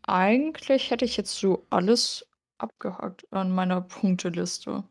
eigentlich 0.03 0.91
hätte 0.91 1.05
ich 1.05 1.17
jetzt 1.17 1.37
so 1.37 1.65
alles 1.69 2.27
abgehakt 2.57 3.31
an 3.31 3.51
meiner 3.51 3.81
Punkteliste. 3.81 4.83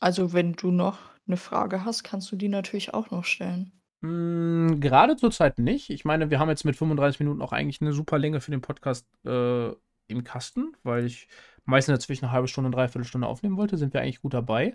Also, 0.00 0.32
wenn 0.32 0.54
du 0.54 0.70
noch 0.70 0.98
eine 1.26 1.36
Frage 1.36 1.84
hast, 1.84 2.02
kannst 2.02 2.32
du 2.32 2.36
die 2.36 2.48
natürlich 2.48 2.94
auch 2.94 3.10
noch 3.10 3.24
stellen. 3.24 3.72
Hm, 4.02 4.80
gerade 4.80 5.16
zurzeit 5.16 5.58
nicht. 5.58 5.90
Ich 5.90 6.04
meine, 6.04 6.30
wir 6.30 6.38
haben 6.38 6.48
jetzt 6.48 6.64
mit 6.64 6.76
35 6.76 7.20
Minuten 7.20 7.42
auch 7.42 7.52
eigentlich 7.52 7.80
eine 7.80 7.92
super 7.92 8.18
Länge 8.18 8.40
für 8.40 8.50
den 8.50 8.62
Podcast 8.62 9.06
äh, 9.26 9.68
im 10.08 10.24
Kasten, 10.24 10.74
weil 10.82 11.04
ich 11.04 11.28
meistens 11.66 11.98
dazwischen 11.98 12.24
eine 12.24 12.32
halbe 12.32 12.48
Stunde, 12.48 12.68
eine 12.68 12.76
Dreiviertelstunde 12.76 13.26
aufnehmen 13.26 13.58
wollte, 13.58 13.76
sind 13.76 13.92
wir 13.92 14.00
eigentlich 14.00 14.22
gut 14.22 14.34
dabei. 14.34 14.74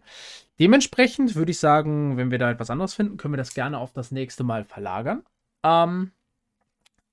Dementsprechend 0.60 1.36
würde 1.36 1.52
ich 1.52 1.60
sagen, 1.60 2.18
wenn 2.18 2.32
wir 2.32 2.38
da 2.38 2.52
etwas 2.52 2.70
anderes 2.70 2.94
finden, 2.94 3.18
können 3.18 3.34
wir 3.34 3.38
das 3.38 3.54
gerne 3.54 3.80
auf 3.80 3.92
das 3.92 4.12
nächste 4.12 4.44
Mal 4.44 4.64
verlagern. 4.64 5.24
Ähm, 5.64 6.12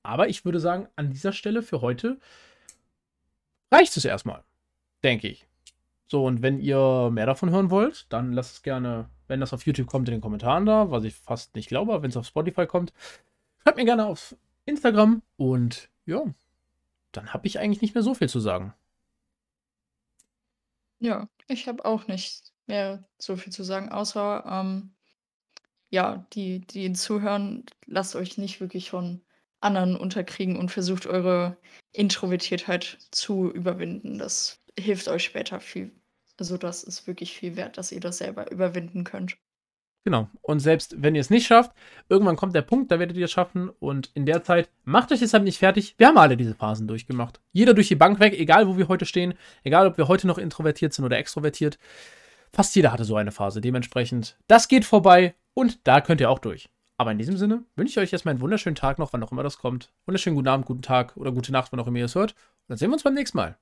aber 0.02 0.28
ich 0.28 0.44
würde 0.44 0.60
sagen, 0.60 0.88
an 0.96 1.10
dieser 1.10 1.32
Stelle 1.32 1.62
für 1.62 1.80
heute 1.80 2.18
reicht 3.72 3.96
es 3.96 4.04
erstmal, 4.04 4.44
denke 5.02 5.28
ich. 5.28 5.46
So, 6.12 6.26
und 6.26 6.42
wenn 6.42 6.60
ihr 6.60 7.08
mehr 7.10 7.24
davon 7.24 7.48
hören 7.48 7.70
wollt, 7.70 8.12
dann 8.12 8.34
lasst 8.34 8.56
es 8.56 8.62
gerne, 8.62 9.08
wenn 9.28 9.40
das 9.40 9.54
auf 9.54 9.64
YouTube 9.64 9.86
kommt, 9.86 10.10
in 10.10 10.12
den 10.12 10.20
Kommentaren 10.20 10.66
da, 10.66 10.90
was 10.90 11.04
ich 11.04 11.14
fast 11.14 11.56
nicht 11.56 11.68
glaube, 11.68 12.02
wenn 12.02 12.10
es 12.10 12.18
auf 12.18 12.26
Spotify 12.26 12.66
kommt, 12.66 12.92
schreibt 13.62 13.78
mir 13.78 13.86
gerne 13.86 14.04
auf 14.04 14.36
Instagram 14.66 15.22
und 15.38 15.88
ja, 16.04 16.22
dann 17.12 17.32
habe 17.32 17.46
ich 17.46 17.58
eigentlich 17.58 17.80
nicht 17.80 17.94
mehr 17.94 18.02
so 18.02 18.12
viel 18.12 18.28
zu 18.28 18.40
sagen. 18.40 18.74
Ja, 20.98 21.30
ich 21.48 21.66
habe 21.66 21.82
auch 21.82 22.06
nicht 22.08 22.52
mehr 22.66 23.08
so 23.16 23.36
viel 23.36 23.50
zu 23.50 23.64
sagen, 23.64 23.88
außer, 23.88 24.44
ähm, 24.46 24.90
ja, 25.88 26.26
die, 26.34 26.60
die 26.60 26.92
zuhören, 26.92 27.64
lasst 27.86 28.16
euch 28.16 28.36
nicht 28.36 28.60
wirklich 28.60 28.90
von 28.90 29.22
anderen 29.62 29.96
unterkriegen 29.96 30.58
und 30.58 30.70
versucht 30.70 31.06
eure 31.06 31.56
Introvertiertheit 31.90 32.98
zu 33.12 33.50
überwinden. 33.50 34.18
Das 34.18 34.60
hilft 34.78 35.08
euch 35.08 35.24
später 35.24 35.58
viel 35.58 35.90
also 36.38 36.56
das 36.56 36.82
ist 36.82 37.06
wirklich 37.06 37.32
viel 37.36 37.56
wert, 37.56 37.78
dass 37.78 37.92
ihr 37.92 38.00
das 38.00 38.18
selber 38.18 38.50
überwinden 38.50 39.04
könnt. 39.04 39.36
Genau. 40.04 40.28
Und 40.40 40.58
selbst 40.58 41.00
wenn 41.00 41.14
ihr 41.14 41.20
es 41.20 41.30
nicht 41.30 41.46
schafft, 41.46 41.72
irgendwann 42.08 42.36
kommt 42.36 42.56
der 42.56 42.62
Punkt, 42.62 42.90
da 42.90 42.98
werdet 42.98 43.16
ihr 43.16 43.26
es 43.26 43.30
schaffen. 43.30 43.68
Und 43.68 44.10
in 44.14 44.26
der 44.26 44.42
Zeit 44.42 44.68
macht 44.84 45.12
euch 45.12 45.20
deshalb 45.20 45.44
nicht 45.44 45.58
fertig. 45.58 45.94
Wir 45.96 46.08
haben 46.08 46.18
alle 46.18 46.36
diese 46.36 46.54
Phasen 46.54 46.88
durchgemacht. 46.88 47.40
Jeder 47.52 47.74
durch 47.74 47.88
die 47.88 47.94
Bank 47.94 48.18
weg, 48.18 48.38
egal 48.38 48.66
wo 48.66 48.76
wir 48.76 48.88
heute 48.88 49.06
stehen, 49.06 49.34
egal 49.62 49.86
ob 49.86 49.98
wir 49.98 50.08
heute 50.08 50.26
noch 50.26 50.38
introvertiert 50.38 50.92
sind 50.92 51.04
oder 51.04 51.18
extrovertiert. 51.18 51.78
Fast 52.52 52.74
jeder 52.74 52.92
hatte 52.92 53.04
so 53.04 53.16
eine 53.16 53.30
Phase. 53.30 53.60
Dementsprechend, 53.60 54.36
das 54.48 54.68
geht 54.68 54.84
vorbei 54.84 55.34
und 55.54 55.86
da 55.86 56.00
könnt 56.00 56.20
ihr 56.20 56.30
auch 56.30 56.40
durch. 56.40 56.68
Aber 56.98 57.12
in 57.12 57.18
diesem 57.18 57.36
Sinne 57.36 57.64
wünsche 57.76 57.92
ich 57.92 57.98
euch 57.98 58.12
erstmal 58.12 58.32
einen 58.32 58.42
wunderschönen 58.42 58.76
Tag 58.76 58.98
noch, 58.98 59.12
wann 59.12 59.22
auch 59.22 59.32
immer 59.32 59.42
das 59.42 59.58
kommt. 59.58 59.92
Wunderschönen 60.06 60.36
guten 60.36 60.48
Abend, 60.48 60.66
guten 60.66 60.82
Tag 60.82 61.16
oder 61.16 61.32
gute 61.32 61.52
Nacht, 61.52 61.72
wann 61.72 61.80
auch 61.80 61.86
immer 61.86 61.98
ihr 61.98 62.04
es 62.04 62.14
hört. 62.14 62.32
Und 62.32 62.68
dann 62.68 62.78
sehen 62.78 62.90
wir 62.90 62.94
uns 62.94 63.02
beim 63.02 63.14
nächsten 63.14 63.38
Mal. 63.38 63.56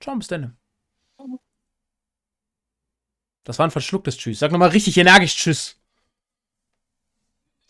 Ciao, 0.00 0.14
bis 0.14 0.28
dann. 0.28 0.56
Das 3.46 3.60
war 3.60 3.66
ein 3.66 3.70
verschlucktes 3.70 4.18
Tschüss. 4.18 4.40
Sag 4.40 4.50
nochmal 4.50 4.70
richtig 4.70 4.98
energisch 4.98 5.36
Tschüss. 5.36 5.76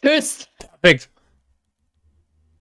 Tschüss. 0.03 0.49
Perfekt. 0.59 1.11